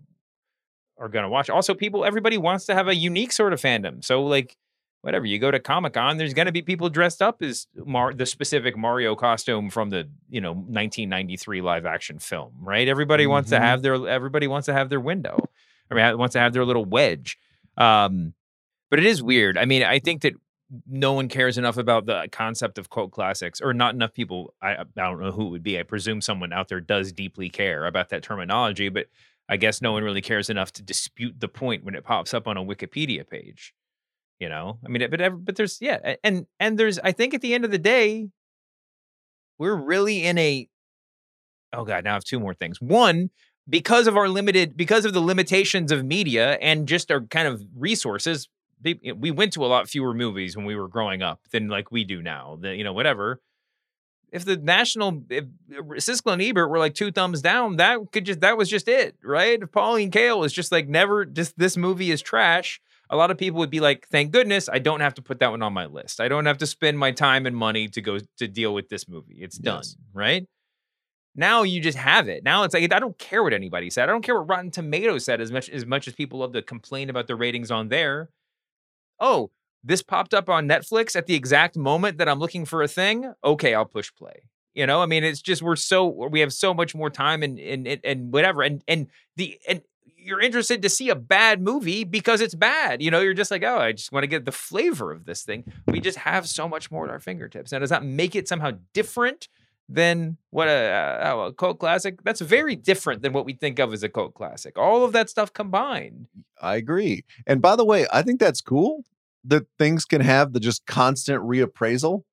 are 0.98 1.08
going 1.08 1.22
to 1.22 1.28
watch. 1.28 1.48
Also, 1.48 1.74
people 1.74 2.04
everybody 2.04 2.38
wants 2.38 2.66
to 2.66 2.74
have 2.74 2.88
a 2.88 2.94
unique 2.96 3.30
sort 3.30 3.52
of 3.52 3.60
fandom. 3.60 4.04
So 4.04 4.24
like 4.24 4.56
whatever 5.02 5.24
you 5.26 5.38
go 5.38 5.50
to 5.50 5.58
Comic 5.60 5.94
Con, 5.94 6.16
there's 6.18 6.34
going 6.34 6.46
to 6.46 6.52
be 6.52 6.62
people 6.62 6.88
dressed 6.90 7.22
up 7.22 7.42
as 7.42 7.66
Mar- 7.74 8.12
the 8.14 8.26
specific 8.26 8.76
Mario 8.76 9.14
costume 9.14 9.70
from 9.70 9.90
the 9.90 10.08
you 10.28 10.40
know 10.40 10.52
1993 10.52 11.60
live 11.60 11.86
action 11.86 12.18
film, 12.18 12.52
right? 12.60 12.86
Everybody 12.88 13.26
wants 13.26 13.50
to 13.50 13.56
Mhm. 13.56 13.60
have 13.62 13.82
their 13.82 14.08
everybody 14.08 14.46
wants 14.46 14.66
to 14.66 14.72
have 14.72 14.88
their 14.90 15.00
window. 15.00 15.48
or 15.92 15.98
ha- 15.98 16.14
wants 16.14 16.34
to 16.34 16.38
have 16.38 16.52
their 16.52 16.64
little 16.64 16.84
wedge. 16.84 17.36
Um, 17.76 18.32
but 18.90 19.00
it 19.00 19.06
is 19.06 19.22
weird. 19.24 19.58
I 19.58 19.64
mean, 19.64 19.82
I 19.82 19.98
think 19.98 20.22
that 20.22 20.34
no 20.86 21.12
one 21.14 21.26
cares 21.28 21.58
enough 21.58 21.76
about 21.78 22.06
the 22.06 22.28
concept 22.30 22.78
of 22.78 22.88
quote 22.90 23.10
classics, 23.10 23.60
or 23.60 23.74
not 23.74 23.92
enough 23.94 24.14
people. 24.14 24.54
I, 24.62 24.76
I 24.76 24.84
don't 24.94 25.20
know 25.20 25.32
who 25.32 25.48
it 25.48 25.50
would 25.50 25.62
be. 25.64 25.80
I 25.80 25.82
presume 25.82 26.20
someone 26.20 26.52
out 26.52 26.68
there 26.68 26.80
does 26.80 27.10
deeply 27.12 27.48
care 27.48 27.86
about 27.86 28.10
that 28.10 28.22
terminology, 28.22 28.88
but 28.88 29.08
I 29.48 29.56
guess 29.56 29.82
no 29.82 29.90
one 29.90 30.04
really 30.04 30.20
cares 30.22 30.48
enough 30.48 30.70
to 30.74 30.82
dispute 30.82 31.40
the 31.40 31.48
point 31.48 31.82
when 31.82 31.96
it 31.96 32.04
pops 32.04 32.32
up 32.32 32.46
on 32.46 32.56
a 32.56 32.62
Wikipedia 32.64 33.28
page. 33.28 33.74
You 34.40 34.48
know, 34.48 34.78
I 34.84 34.88
mean, 34.88 35.06
but 35.10 35.44
but 35.44 35.56
there's 35.56 35.78
yeah, 35.82 36.14
and 36.24 36.46
and 36.58 36.78
there's 36.78 36.98
I 36.98 37.12
think 37.12 37.34
at 37.34 37.42
the 37.42 37.52
end 37.52 37.66
of 37.66 37.70
the 37.70 37.78
day, 37.78 38.28
we're 39.58 39.76
really 39.76 40.24
in 40.24 40.38
a 40.38 40.66
oh 41.74 41.84
god, 41.84 42.04
now 42.04 42.12
I 42.12 42.14
have 42.14 42.24
two 42.24 42.40
more 42.40 42.54
things. 42.54 42.80
One, 42.80 43.28
because 43.68 44.06
of 44.06 44.16
our 44.16 44.28
limited 44.28 44.76
because 44.78 45.04
of 45.04 45.12
the 45.12 45.20
limitations 45.20 45.92
of 45.92 46.04
media 46.04 46.54
and 46.54 46.88
just 46.88 47.10
our 47.10 47.20
kind 47.20 47.46
of 47.46 47.62
resources, 47.76 48.48
we 48.82 49.12
we 49.14 49.30
went 49.30 49.52
to 49.54 49.64
a 49.64 49.68
lot 49.68 49.88
fewer 49.88 50.14
movies 50.14 50.56
when 50.56 50.64
we 50.64 50.74
were 50.74 50.88
growing 50.88 51.22
up 51.22 51.40
than 51.50 51.68
like 51.68 51.92
we 51.92 52.04
do 52.04 52.22
now. 52.22 52.58
The, 52.60 52.74
you 52.74 52.84
know, 52.84 52.92
whatever. 52.92 53.40
If 54.32 54.44
the 54.44 54.56
national 54.56 55.24
if 55.28 55.44
uh, 55.76 55.82
Siskel 55.96 56.32
and 56.32 56.40
Ebert 56.40 56.70
were 56.70 56.78
like 56.78 56.94
two 56.94 57.10
thumbs 57.10 57.42
down, 57.42 57.76
that 57.76 57.98
could 58.12 58.24
just 58.24 58.40
that 58.40 58.56
was 58.56 58.70
just 58.70 58.88
it, 58.88 59.16
right? 59.22 59.60
If 59.60 59.70
Pauline 59.72 60.10
Kael 60.10 60.38
was 60.40 60.52
just 60.52 60.72
like 60.72 60.88
never 60.88 61.24
just 61.24 61.58
this 61.58 61.76
movie 61.76 62.10
is 62.10 62.22
trash. 62.22 62.80
A 63.12 63.16
lot 63.16 63.30
of 63.30 63.38
people 63.38 63.58
would 63.58 63.70
be 63.70 63.80
like, 63.80 64.06
"Thank 64.08 64.30
goodness 64.30 64.68
I 64.68 64.78
don't 64.78 65.00
have 65.00 65.14
to 65.14 65.22
put 65.22 65.40
that 65.40 65.50
one 65.50 65.62
on 65.62 65.72
my 65.72 65.86
list. 65.86 66.20
I 66.20 66.28
don't 66.28 66.46
have 66.46 66.58
to 66.58 66.66
spend 66.66 66.98
my 66.98 67.10
time 67.10 67.44
and 67.44 67.56
money 67.56 67.88
to 67.88 68.00
go 68.00 68.18
to 68.38 68.48
deal 68.48 68.72
with 68.72 68.88
this 68.88 69.08
movie. 69.08 69.38
It's 69.40 69.58
done, 69.58 69.78
Yes. 69.78 69.96
right?" 70.12 70.46
Now 71.36 71.62
you 71.62 71.80
just 71.80 71.98
have 71.98 72.28
it. 72.28 72.42
Now 72.44 72.64
it's 72.64 72.74
like 72.74 72.92
I 72.92 72.98
don't 72.98 73.18
care 73.18 73.42
what 73.42 73.52
anybody 73.52 73.88
said. 73.90 74.08
I 74.08 74.12
don't 74.12 74.22
care 74.22 74.36
what 74.38 74.48
Rotten 74.48 74.70
Tomatoes 74.70 75.24
said 75.24 75.40
as 75.40 75.52
much 75.52 75.68
as 75.70 75.86
much 75.86 76.08
as 76.08 76.14
people 76.14 76.40
love 76.40 76.52
to 76.54 76.62
complain 76.62 77.08
about 77.10 77.26
the 77.28 77.36
ratings 77.36 77.70
on 77.70 77.88
there. 77.88 78.30
Oh, 79.20 79.50
this 79.82 80.02
popped 80.02 80.34
up 80.34 80.48
on 80.48 80.68
Netflix 80.68 81.16
at 81.16 81.26
the 81.26 81.34
exact 81.34 81.76
moment 81.76 82.18
that 82.18 82.28
I'm 82.28 82.38
looking 82.38 82.64
for 82.64 82.82
a 82.82 82.88
thing. 82.88 83.32
Okay, 83.44 83.74
I'll 83.74 83.84
push 83.86 84.10
play. 84.16 84.42
You 84.74 84.86
know, 84.86 85.02
I 85.02 85.06
mean, 85.06 85.24
it's 85.24 85.40
just 85.42 85.62
we're 85.62 85.76
so 85.76 86.06
we 86.28 86.40
have 86.40 86.52
so 86.52 86.74
much 86.74 86.94
more 86.94 87.10
time 87.10 87.42
and 87.42 87.58
and 87.58 87.86
and, 87.86 88.00
and 88.04 88.32
whatever. 88.32 88.62
And 88.62 88.82
and 88.88 89.08
the 89.36 89.58
and 89.68 89.82
you're 90.16 90.40
interested 90.40 90.82
to 90.82 90.88
see 90.88 91.08
a 91.10 91.14
bad 91.14 91.60
movie 91.62 92.04
because 92.04 92.40
it's 92.40 92.54
bad. 92.54 93.02
You 93.02 93.10
know, 93.10 93.20
you're 93.20 93.34
just 93.34 93.50
like, 93.50 93.62
oh, 93.62 93.78
I 93.78 93.92
just 93.92 94.12
want 94.12 94.22
to 94.24 94.28
get 94.28 94.44
the 94.44 94.52
flavor 94.52 95.12
of 95.12 95.24
this 95.24 95.42
thing. 95.42 95.64
We 95.86 96.00
just 96.00 96.18
have 96.18 96.48
so 96.48 96.68
much 96.68 96.90
more 96.90 97.04
at 97.04 97.10
our 97.10 97.18
fingertips. 97.20 97.72
Now, 97.72 97.78
does 97.78 97.90
that 97.90 98.04
make 98.04 98.34
it 98.34 98.48
somehow 98.48 98.72
different 98.92 99.48
than 99.88 100.36
what 100.50 100.68
a, 100.68 100.70
uh, 100.70 101.32
oh, 101.32 101.40
a 101.46 101.52
cult 101.52 101.78
classic? 101.78 102.22
That's 102.22 102.40
very 102.40 102.76
different 102.76 103.22
than 103.22 103.32
what 103.32 103.44
we 103.44 103.54
think 103.54 103.78
of 103.78 103.92
as 103.92 104.02
a 104.02 104.08
cult 104.08 104.34
classic. 104.34 104.78
All 104.78 105.04
of 105.04 105.12
that 105.12 105.28
stuff 105.30 105.52
combined. 105.52 106.28
I 106.60 106.76
agree. 106.76 107.24
And 107.46 107.60
by 107.60 107.76
the 107.76 107.84
way, 107.84 108.06
I 108.12 108.22
think 108.22 108.40
that's 108.40 108.60
cool 108.60 109.04
that 109.44 109.66
things 109.78 110.04
can 110.04 110.20
have 110.20 110.52
the 110.52 110.60
just 110.60 110.86
constant 110.86 111.42
reappraisal. 111.42 112.24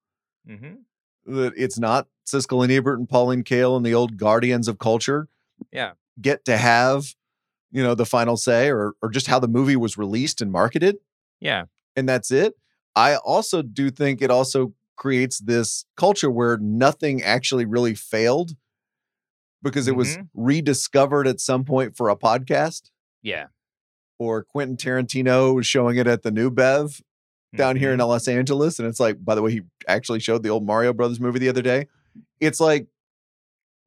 Mm-hmm. 0.48 1.36
That 1.36 1.54
it's 1.58 1.80
not 1.80 2.08
Siskel 2.26 2.64
and 2.64 2.72
Ebert 2.72 3.00
and 3.00 3.08
Pauline 3.10 3.44
Kael 3.44 3.76
and 3.76 3.86
the 3.86 3.94
old 3.94 4.18
guardians 4.18 4.68
of 4.68 4.80
culture 4.80 5.28
Yeah. 5.72 5.92
get 6.22 6.46
to 6.46 6.58
have, 6.58 7.16
you 7.72 7.84
know, 7.84 7.96
the 7.96 8.06
final 8.06 8.38
say 8.38 8.70
or 8.70 8.94
or 9.02 9.10
just 9.10 9.28
how 9.28 9.40
the 9.40 9.48
movie 9.48 9.76
was 9.76 9.98
released 9.98 10.42
and 10.42 10.52
marketed. 10.52 10.98
Yeah. 11.40 11.66
and 11.96 12.08
that's 12.08 12.30
it. 12.32 12.54
I 12.96 13.16
also 13.18 13.62
do 13.64 13.90
think 13.90 14.22
it 14.22 14.30
also 14.32 14.74
creates 14.96 15.40
this 15.40 15.86
culture 15.96 16.30
where 16.32 16.58
nothing 16.58 17.22
actually 17.24 17.66
really 17.66 17.94
failed 17.96 18.56
because 19.64 19.88
it 19.88 19.96
was 19.96 20.18
Mhm. 20.18 20.30
rediscovered 20.36 21.28
at 21.28 21.40
some 21.40 21.64
point 21.66 21.96
for 21.98 22.10
a 22.10 22.16
podcast 22.16 22.90
Yeah. 23.24 23.48
or 24.20 24.44
Quentin 24.44 24.78
Tarantino 24.78 25.54
was 25.56 25.66
showing 25.68 25.98
it 25.98 26.06
at 26.08 26.22
the 26.24 26.32
New 26.32 26.50
Bev 26.52 27.02
down 27.56 27.76
here 27.78 27.92
in 27.92 28.00
Mhm. 28.00 28.08
Los 28.08 28.28
Angeles. 28.28 28.78
And 28.80 28.88
it's 28.88 29.00
like, 29.00 29.24
by 29.26 29.34
the 29.36 29.42
way, 29.42 29.52
he 29.52 29.62
actually 29.88 30.20
showed 30.20 30.44
the 30.44 30.50
old 30.50 30.66
Mario 30.66 30.94
Brothers 30.94 31.20
movie 31.20 31.40
the 31.40 31.50
other 31.50 31.62
day. 31.64 31.88
It's 32.40 32.60
like 32.60 32.88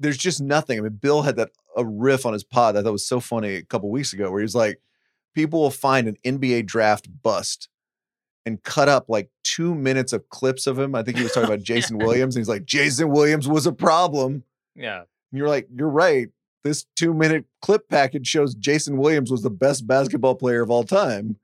there's 0.01 0.19
just 0.19 0.41
nothing. 0.41 0.79
I 0.79 0.83
mean, 0.83 0.95
Bill 0.95 1.23
had 1.23 1.37
that 1.37 1.51
a 1.77 1.85
riff 1.85 2.27
on 2.27 2.33
his 2.33 2.45
pod 2.45 2.75
that 2.75 2.81
I 2.81 2.83
thought 2.83 2.93
was 2.93 3.07
so 3.07 3.21
funny 3.21 3.57
a 3.57 3.63
couple 3.63 3.91
weeks 3.91 4.13
ago, 4.13 4.31
where 4.31 4.41
he's 4.41 4.55
like, 4.55 4.81
people 5.35 5.61
will 5.61 5.71
find 5.71 6.09
an 6.09 6.17
NBA 6.25 6.67
draft 6.67 7.09
bust 7.23 7.69
and 8.47 8.63
cut 8.63 8.89
up 8.89 9.09
like 9.09 9.31
two 9.45 9.75
minutes 9.75 10.13
of 10.13 10.29
clips 10.31 10.67
of 10.67 10.79
him. 10.79 10.95
I 10.95 11.03
think 11.03 11.17
he 11.19 11.23
was 11.23 11.33
talking 11.33 11.49
about 11.49 11.63
Jason 11.63 11.99
Williams, 11.99 12.37
and 12.37 12.41
he's 12.41 12.49
like, 12.49 12.65
Jason 12.65 13.11
Williams 13.11 13.49
was 13.49 13.67
a 13.67 13.73
problem. 13.73 14.45
Yeah. 14.75 15.01
And 15.01 15.39
you're 15.39 15.49
like, 15.49 15.69
you're 15.75 15.89
right. 15.89 16.29
This 16.65 16.85
two 16.97 17.15
minute 17.15 17.47
clip 17.63 17.89
package 17.89 18.27
shows 18.27 18.55
Jason 18.55 18.99
Williams 18.99 19.31
was 19.31 19.43
the 19.43 19.51
best 19.51 19.87
basketball 19.87 20.35
player 20.35 20.63
of 20.63 20.71
all 20.71 20.85
time. 20.85 21.37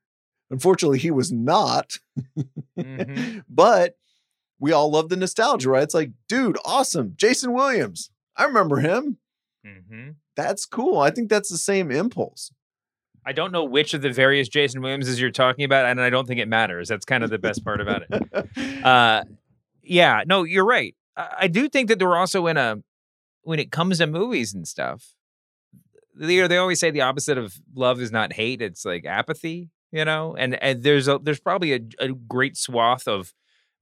Unfortunately, 0.50 0.98
he 0.98 1.10
was 1.10 1.32
not. 1.32 1.98
Mhm. 2.78 3.42
but 3.48 3.96
we 4.58 4.72
all 4.72 4.90
love 4.90 5.08
the 5.08 5.16
nostalgia, 5.16 5.70
right? 5.70 5.82
It's 5.82 5.94
like, 5.94 6.10
dude, 6.28 6.58
awesome. 6.64 7.14
Jason 7.16 7.52
Williams. 7.52 8.10
I 8.36 8.44
remember 8.44 8.76
him. 8.76 9.18
Mm-hmm. 9.66 10.10
That's 10.36 10.64
cool. 10.64 10.98
I 10.98 11.10
think 11.10 11.28
that's 11.28 11.50
the 11.50 11.58
same 11.58 11.90
impulse. 11.90 12.52
I 13.24 13.32
don't 13.32 13.50
know 13.50 13.64
which 13.64 13.92
of 13.92 14.02
the 14.02 14.12
various 14.12 14.48
Jason 14.48 14.80
Williamses 14.80 15.20
you're 15.20 15.32
talking 15.32 15.64
about, 15.64 15.86
and 15.86 16.00
I 16.00 16.10
don't 16.10 16.28
think 16.28 16.38
it 16.38 16.46
matters. 16.46 16.88
That's 16.88 17.04
kind 17.04 17.24
of 17.24 17.30
the 17.30 17.38
best 17.38 17.64
part 17.64 17.80
about 17.80 18.02
it. 18.08 18.48
Uh, 18.84 19.24
yeah, 19.82 20.22
no, 20.26 20.44
you're 20.44 20.64
right. 20.64 20.94
I, 21.16 21.28
I 21.40 21.48
do 21.48 21.68
think 21.68 21.88
that 21.88 21.98
they're 21.98 22.16
also 22.16 22.46
in 22.46 22.56
a 22.56 22.76
when 23.42 23.58
it 23.58 23.72
comes 23.72 23.98
to 23.98 24.06
movies 24.06 24.54
and 24.54 24.66
stuff. 24.66 25.14
They 26.14 26.46
they 26.46 26.56
always 26.56 26.78
say 26.78 26.92
the 26.92 27.00
opposite 27.00 27.36
of 27.36 27.56
love 27.74 28.00
is 28.00 28.12
not 28.12 28.32
hate; 28.32 28.62
it's 28.62 28.84
like 28.84 29.04
apathy. 29.04 29.70
You 29.90 30.04
know, 30.04 30.36
and 30.36 30.54
and 30.62 30.82
there's 30.84 31.08
a 31.08 31.18
there's 31.20 31.40
probably 31.40 31.72
a, 31.72 31.80
a 31.98 32.08
great 32.12 32.56
swath 32.56 33.08
of 33.08 33.32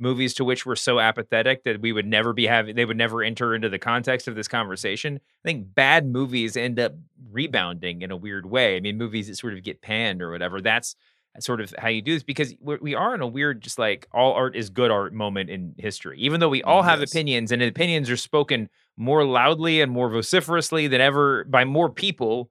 movies 0.05 0.35
to 0.35 0.45
which 0.45 0.65
we're 0.65 0.77
so 0.77 1.01
apathetic 1.01 1.65
that 1.65 1.81
we 1.81 1.93
would 1.93 2.07
never 2.07 2.33
be 2.33 2.47
having 2.47 2.77
they 2.77 2.85
would 2.85 2.97
never 2.97 3.23
enter 3.23 3.55
into 3.55 3.69
the 3.69 3.79
context 3.79 4.29
of 4.29 4.37
this 4.37 4.47
conversation. 4.47 5.19
I 5.45 5.49
think 5.49 5.75
bad 5.75 6.07
movies 6.07 6.57
end 6.57 6.79
up 6.79 6.93
rebounding 7.33 8.03
in 8.03 8.13
a 8.13 8.17
weird 8.17 8.47
way. 8.47 8.77
I 8.77 8.81
mean, 8.81 8.97
movies 8.99 9.27
that 9.27 9.37
sort 9.37 9.55
of 9.55 9.63
get 9.65 9.83
panned 9.83 10.23
or 10.23 10.31
whatever. 10.31 10.61
That's 10.61 10.95
sort 11.41 11.61
of 11.61 11.75
how 11.79 11.89
you 11.89 12.01
do 12.01 12.15
this 12.15 12.23
because 12.23 12.55
we 12.61 12.95
are 12.95 13.13
in 13.13 13.21
a 13.21 13.27
weird, 13.27 13.61
just 13.61 13.77
like 13.77 14.07
all 14.13 14.35
art 14.35 14.55
is 14.55 14.71
good 14.71 14.93
art 14.93 15.13
moment 15.13 15.51
in 15.51 15.75
history. 15.79 16.21
Even 16.21 16.39
though 16.39 16.49
we 16.49 16.63
all 16.63 16.83
have 16.83 17.01
Yes. 17.01 17.11
opinions 17.11 17.51
and 17.51 17.61
opinions 17.61 18.09
are 18.09 18.17
spoken 18.17 18.69
more 18.97 19.25
loudly 19.25 19.81
and 19.81 19.91
more 19.91 20.09
vociferously 20.09 20.87
than 20.87 21.01
ever 21.01 21.43
by 21.43 21.65
more 21.65 21.91
people 21.91 22.51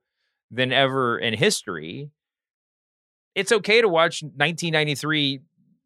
than 0.51 0.73
ever 0.73 1.17
in 1.17 1.33
history. 1.33 2.09
It's 3.35 3.51
okay 3.51 3.81
to 3.81 3.87
watch 3.87 4.21
1993 4.21 5.39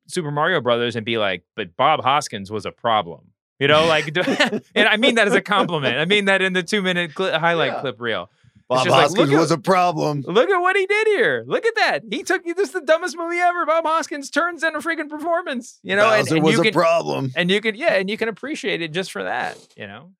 Super 0.07 0.31
Mario 0.31 0.61
Brothers 0.61 0.95
and 0.95 1.05
be 1.05 1.17
like, 1.17 1.43
but 1.55 1.75
Bob 1.77 2.01
Hoskins 2.03 2.51
was 2.51 2.65
a 2.65 2.71
problem. 2.71 3.31
You 3.59 3.67
know, 3.67 3.85
like, 3.87 4.07
and 4.75 4.87
I 4.87 4.97
mean 4.97 5.15
that 5.15 5.27
as 5.27 5.33
a 5.35 5.41
compliment. 5.41 5.97
I 5.97 6.05
mean 6.05 6.25
that 6.25 6.41
in 6.41 6.53
the 6.53 6.63
two 6.63 6.81
minute 6.81 7.13
cli 7.15 7.31
highlight 7.31 7.73
Yeah. 7.73 7.81
clip 7.81 7.99
reel. 8.01 8.29
Bob 8.69 8.85
like, 8.85 9.01
Hoskins 9.01 9.17
look 9.17 9.29
at- 9.31 9.39
was 9.39 9.51
a 9.51 9.57
problem. 9.57 10.21
Look 10.27 10.49
at 10.49 10.57
what 10.59 10.75
he 10.75 10.85
did 10.85 11.07
here. 11.07 11.43
Look 11.47 11.65
at 11.65 11.75
that. 11.75 12.03
He 12.11 12.21
took 12.23 12.45
you. 12.45 12.53
This 12.53 12.67
is 12.69 12.73
the 12.73 12.81
dumbest 12.81 13.17
movie 13.17 13.37
ever. 13.37 13.65
Bob 13.65 13.85
Hoskins 13.85 14.29
turns 14.29 14.61
in 14.61 14.75
a 14.75 14.79
freaking 14.79 15.09
performance. 15.09 15.79
You 15.83 15.95
know, 15.95 16.11
and, 16.11 16.29
and 16.29 16.43
was 16.43 16.55
you 16.55 16.59
a 16.61 16.63
can, 16.65 16.73
problem. 16.73 17.31
and 17.37 17.49
you 17.49 17.61
can, 17.61 17.75
yeah, 17.75 17.93
and 17.93 18.09
you 18.09 18.17
can 18.17 18.27
appreciate 18.27 18.81
it 18.81 18.91
just 18.91 19.11
for 19.13 19.23
that. 19.23 19.57
You 19.77 19.87
know, 19.87 20.11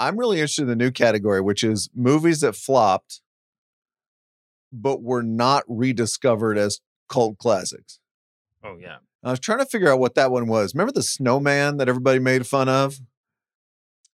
I'm 0.00 0.16
really 0.18 0.38
interested 0.38 0.62
in 0.62 0.68
the 0.68 0.74
new 0.76 0.90
category, 0.90 1.40
which 1.40 1.62
is 1.62 1.88
movies 1.94 2.40
that 2.40 2.56
flopped, 2.56 3.20
but 4.72 5.00
were 5.02 5.22
not 5.22 5.62
rediscovered 5.68 6.58
as 6.58 6.80
cult 7.08 7.38
classics. 7.38 8.00
oh 8.64 8.76
yeah, 8.80 8.96
I 9.26 9.30
was 9.30 9.40
trying 9.40 9.58
to 9.58 9.66
figure 9.66 9.92
out 9.92 9.98
what 9.98 10.14
that 10.14 10.30
one 10.30 10.46
was. 10.46 10.74
Remember 10.74 10.92
the 10.92 11.02
snowman 11.02 11.78
that 11.78 11.88
everybody 11.88 12.20
made 12.20 12.46
fun 12.46 12.68
of? 12.68 12.98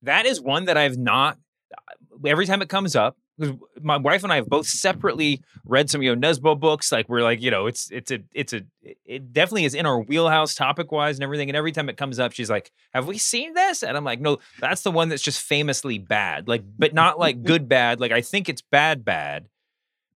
that 0.03 0.27
is 0.27 0.41
one 0.41 0.67
that 0.67 0.77
I've 0.77 0.99
not. 0.99 1.39
Uh, 1.73 2.27
every 2.27 2.47
time 2.47 2.63
it 2.63 2.69
comes 2.69 2.95
up, 2.95 3.17
because 3.37 3.57
my 3.81 3.97
wife 3.97 4.25
and 4.25 4.33
I 4.33 4.37
have 4.37 4.49
both 4.49 4.67
separately 4.67 5.43
read 5.65 5.91
some 5.91 6.03
you 6.03 6.15
know 6.15 6.29
Nesbo 6.29 6.59
books. 6.59 6.91
Like 6.91 7.09
we're 7.09 7.23
like 7.23 7.41
you 7.41 7.51
know 7.51 7.67
it's 7.67 7.91
it's 7.91 8.11
a 8.11 8.21
it's 8.33 8.53
a 8.53 8.63
it 9.05 9.33
definitely 9.33 9.65
is 9.65 9.75
in 9.75 9.87
our 9.87 10.01
wheelhouse 10.01 10.55
topic 10.55 10.91
wise 10.91 11.17
and 11.17 11.25
everything. 11.25 11.49
And 11.49 11.57
every 11.57 11.73
time 11.73 11.89
it 11.89 11.97
comes 11.97 12.19
up, 12.19 12.33
she's 12.33 12.51
like, 12.51 12.71
"Have 12.95 13.07
we 13.07 13.19
seen 13.19 13.55
this?" 13.55 13.83
And 13.83 13.97
I'm 13.97 14.05
like, 14.05 14.21
"No, 14.21 14.39
that's 14.59 14.83
the 14.83 14.91
one 14.91 15.09
that's 15.09 15.23
just 15.23 15.41
famously 15.41 15.99
bad. 15.99 16.49
Like, 16.49 16.65
but 16.79 16.95
not 16.95 17.19
like 17.19 17.43
good 17.45 17.69
bad. 17.69 18.01
Like 18.01 18.13
I 18.13 18.21
think 18.21 18.49
it's 18.49 18.63
bad 18.63 19.05
bad." 19.05 19.49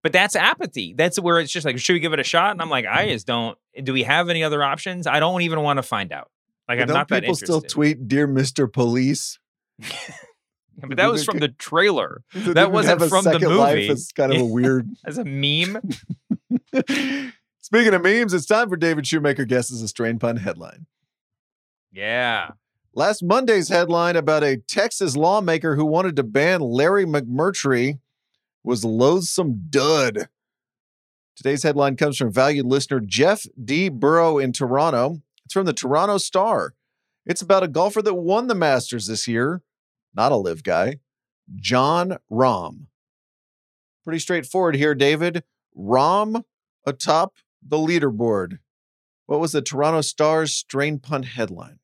But 0.02 0.12
that's 0.12 0.34
apathy. 0.34 0.94
That's 0.94 1.18
where 1.18 1.38
it's 1.38 1.52
just 1.52 1.64
like, 1.64 1.78
should 1.78 1.92
we 1.92 2.00
give 2.00 2.12
it 2.12 2.18
a 2.18 2.24
shot? 2.24 2.50
And 2.50 2.60
I'm 2.60 2.70
like, 2.70 2.86
I 2.86 3.04
mm-hmm. 3.04 3.12
just 3.12 3.26
don't. 3.26 3.56
Do 3.82 3.92
we 3.92 4.02
have 4.02 4.28
any 4.28 4.42
other 4.42 4.62
options? 4.62 5.06
I 5.06 5.20
don't 5.20 5.42
even 5.42 5.60
want 5.60 5.78
to 5.78 5.82
find 5.82 6.12
out. 6.12 6.30
Like 6.68 6.78
But 6.78 6.82
I'm 6.82 6.88
don't 6.88 6.94
not 6.94 7.08
that 7.08 7.22
people 7.22 7.34
still 7.36 7.60
tweet 7.60 8.08
"Dear 8.08 8.26
Mr. 8.26 8.72
Police"? 8.72 9.38
But 10.78 10.96
that 10.96 11.12
was 11.12 11.24
from 11.24 11.38
the 11.38 11.48
trailer. 11.48 12.22
That 12.32 12.72
wasn't 12.72 13.00
have 13.00 13.06
a 13.06 13.08
from 13.08 13.24
the 13.24 13.32
second 13.32 13.56
life? 13.56 13.76
movie. 13.76 13.88
It's 13.88 14.10
kind 14.10 14.32
of 14.32 14.40
a 14.40 14.44
weird. 14.46 14.88
As 15.04 15.18
a 15.18 15.24
meme. 15.24 15.78
Speaking 17.60 17.94
of 17.94 18.02
memes, 18.02 18.34
it's 18.34 18.46
time 18.46 18.68
for 18.68 18.76
David 18.76 19.06
Shoemaker 19.06 19.44
guesses 19.44 19.82
a 19.82 19.88
strain 19.88 20.18
pun 20.18 20.38
headline. 20.38 20.86
Yeah. 21.92 22.52
Last 22.94 23.22
Monday's 23.22 23.68
headline 23.68 24.16
about 24.16 24.42
a 24.42 24.56
Texas 24.56 25.16
lawmaker 25.16 25.76
who 25.76 25.84
wanted 25.84 26.16
to 26.16 26.22
ban 26.22 26.60
Larry 26.60 27.04
McMurtry 27.04 27.98
was 28.64 28.84
loathsome 28.84 29.66
dud. 29.68 30.28
Today's 31.36 31.62
headline 31.62 31.96
comes 31.96 32.18
from 32.18 32.32
valued 32.32 32.66
listener 32.66 33.00
Jeff 33.00 33.46
D. 33.62 33.88
Burrow 33.88 34.38
in 34.38 34.52
Toronto. 34.52 35.22
It's 35.44 35.54
from 35.54 35.66
the 35.66 35.72
Toronto 35.72 36.18
Star. 36.18 36.74
It's 37.24 37.42
about 37.42 37.62
a 37.62 37.68
golfer 37.68 38.02
that 38.02 38.14
won 38.14 38.48
the 38.48 38.54
Masters 38.54 39.06
this 39.06 39.26
year, 39.26 39.62
not 40.14 40.32
a 40.32 40.36
LIV 40.36 40.62
guy, 40.62 41.00
Jon 41.56 42.18
Rahm. 42.30 42.86
Pretty 44.04 44.18
straightforward 44.18 44.76
here, 44.76 44.94
David. 44.94 45.44
Rahm 45.76 46.44
atop 46.84 47.34
the 47.66 47.76
leaderboard. 47.76 48.58
What 49.26 49.40
was 49.40 49.52
the 49.52 49.62
Toronto 49.62 50.00
Star's 50.00 50.52
strain 50.52 50.98
punt 50.98 51.26
headline? 51.26 51.78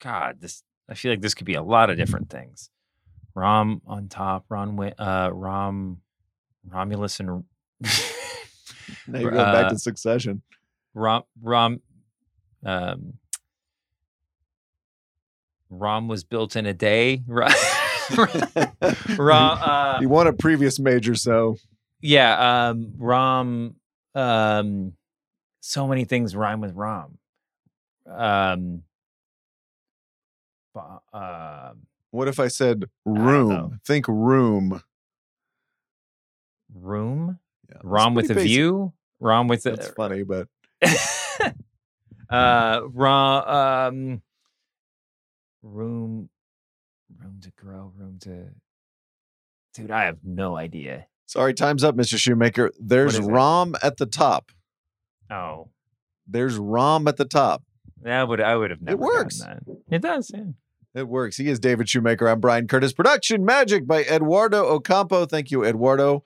God, 0.00 0.40
this 0.40 0.62
I 0.88 0.94
feel 0.94 1.12
like 1.12 1.20
this 1.20 1.34
could 1.34 1.46
be 1.46 1.54
a 1.54 1.62
lot 1.62 1.90
of 1.90 1.96
different 1.96 2.30
things. 2.30 2.70
Rom 3.36 3.82
on 3.86 4.08
top, 4.08 4.46
Ron, 4.48 4.92
uh, 4.98 5.28
Rom, 5.30 6.00
Romulus 6.66 7.20
and 7.20 7.44
Now 9.06 9.18
you're 9.18 9.30
going 9.30 9.52
back 9.52 9.66
Uh, 9.66 9.70
to 9.70 9.78
succession. 9.78 10.40
Rom, 10.94 11.24
Rom, 11.42 11.82
um, 12.64 13.18
Rom 15.68 16.08
was 16.08 16.24
built 16.24 16.56
in 16.56 16.64
a 16.64 16.72
day. 16.72 17.22
Rom, 17.28 17.52
Rom 18.16 19.58
uh, 19.62 19.98
he 20.00 20.06
won 20.06 20.26
a 20.28 20.32
previous 20.32 20.78
major, 20.78 21.14
so 21.14 21.56
yeah, 22.00 22.68
um, 22.70 22.94
Rom, 22.96 23.74
um, 24.14 24.94
so 25.60 25.86
many 25.86 26.04
things 26.06 26.34
rhyme 26.34 26.62
with 26.62 26.72
Rom. 26.74 27.18
Um, 28.06 28.82
um, 31.12 31.85
what 32.16 32.28
if 32.28 32.40
I 32.40 32.48
said 32.48 32.84
room? 33.04 33.80
Think 33.86 34.06
room. 34.08 34.82
room, 36.74 37.38
Yeah, 37.68 37.76
Rom 37.82 38.14
with 38.14 38.30
a 38.30 38.34
basic. 38.34 38.48
view, 38.48 38.92
Rom 39.20 39.48
with 39.48 39.64
a 39.66 39.70
That's 39.72 39.88
funny, 39.88 40.22
but 40.22 40.48
uh 42.30 42.80
rom 42.92 43.48
um 43.48 44.22
room 45.62 46.28
room 47.18 47.40
to 47.40 47.50
grow 47.56 47.92
room 47.96 48.18
to 48.20 48.48
dude 49.74 49.90
i 49.92 50.04
have 50.04 50.18
no 50.24 50.56
idea 50.56 51.06
sorry, 51.28 51.54
time's 51.54 51.82
up, 51.82 51.96
Mr. 51.96 52.16
Shoemaker. 52.18 52.70
There's 52.78 53.14
is 53.14 53.26
it? 53.26 53.30
Rom 53.30 53.74
at 53.82 53.96
the 53.96 54.06
top. 54.06 54.50
oh 55.30 55.68
There's 56.26 56.56
Rom 56.56 57.08
at 57.08 57.16
the 57.16 57.24
top. 57.24 57.62
that 58.02 58.26
would 58.28 58.40
i 58.40 58.54
would 58.56 58.70
have 58.70 58.82
never 58.82 58.96
gotten 58.98 59.14
works. 59.16 59.38
that. 59.40 59.62
it 59.90 60.02
does 60.02 60.30
yeah. 60.34 60.44
It 60.96 61.08
works. 61.08 61.36
He 61.36 61.48
is 61.48 61.60
David 61.60 61.90
Shoemaker. 61.90 62.26
I'm 62.26 62.40
Bryan 62.40 62.66
Curtis. 62.66 62.94
Production 62.94 63.44
magic 63.44 63.86
by 63.86 64.04
Eduardo 64.04 64.64
Ocampo. 64.64 65.26
Thank 65.26 65.50
you, 65.50 65.62
Eduardo. 65.62 66.24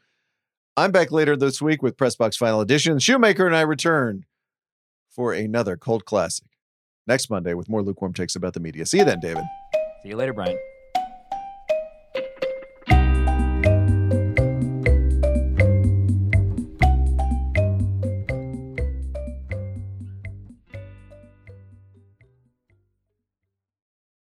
I'm 0.76 0.92
back 0.92 1.10
later 1.10 1.36
this 1.36 1.60
week 1.60 1.82
with 1.82 1.96
Pressbox 1.96 2.36
Final 2.36 2.60
Edition. 2.60 3.00
Shoemaker 3.00 3.46
and 3.46 3.56
I 3.56 3.62
return 3.62 4.26
for 5.10 5.32
another 5.32 5.76
cult 5.76 6.04
classic 6.04 6.46
next 7.08 7.30
Monday 7.30 7.52
with 7.52 7.68
more 7.68 7.82
lukewarm 7.82 8.12
takes 8.12 8.36
about 8.36 8.54
the 8.54 8.60
media. 8.60 8.86
See 8.86 8.98
you 8.98 9.04
then, 9.04 9.18
David. 9.18 9.42
see 10.04 10.10
you 10.10 10.16
later 10.16 10.32
bryan 10.32 10.56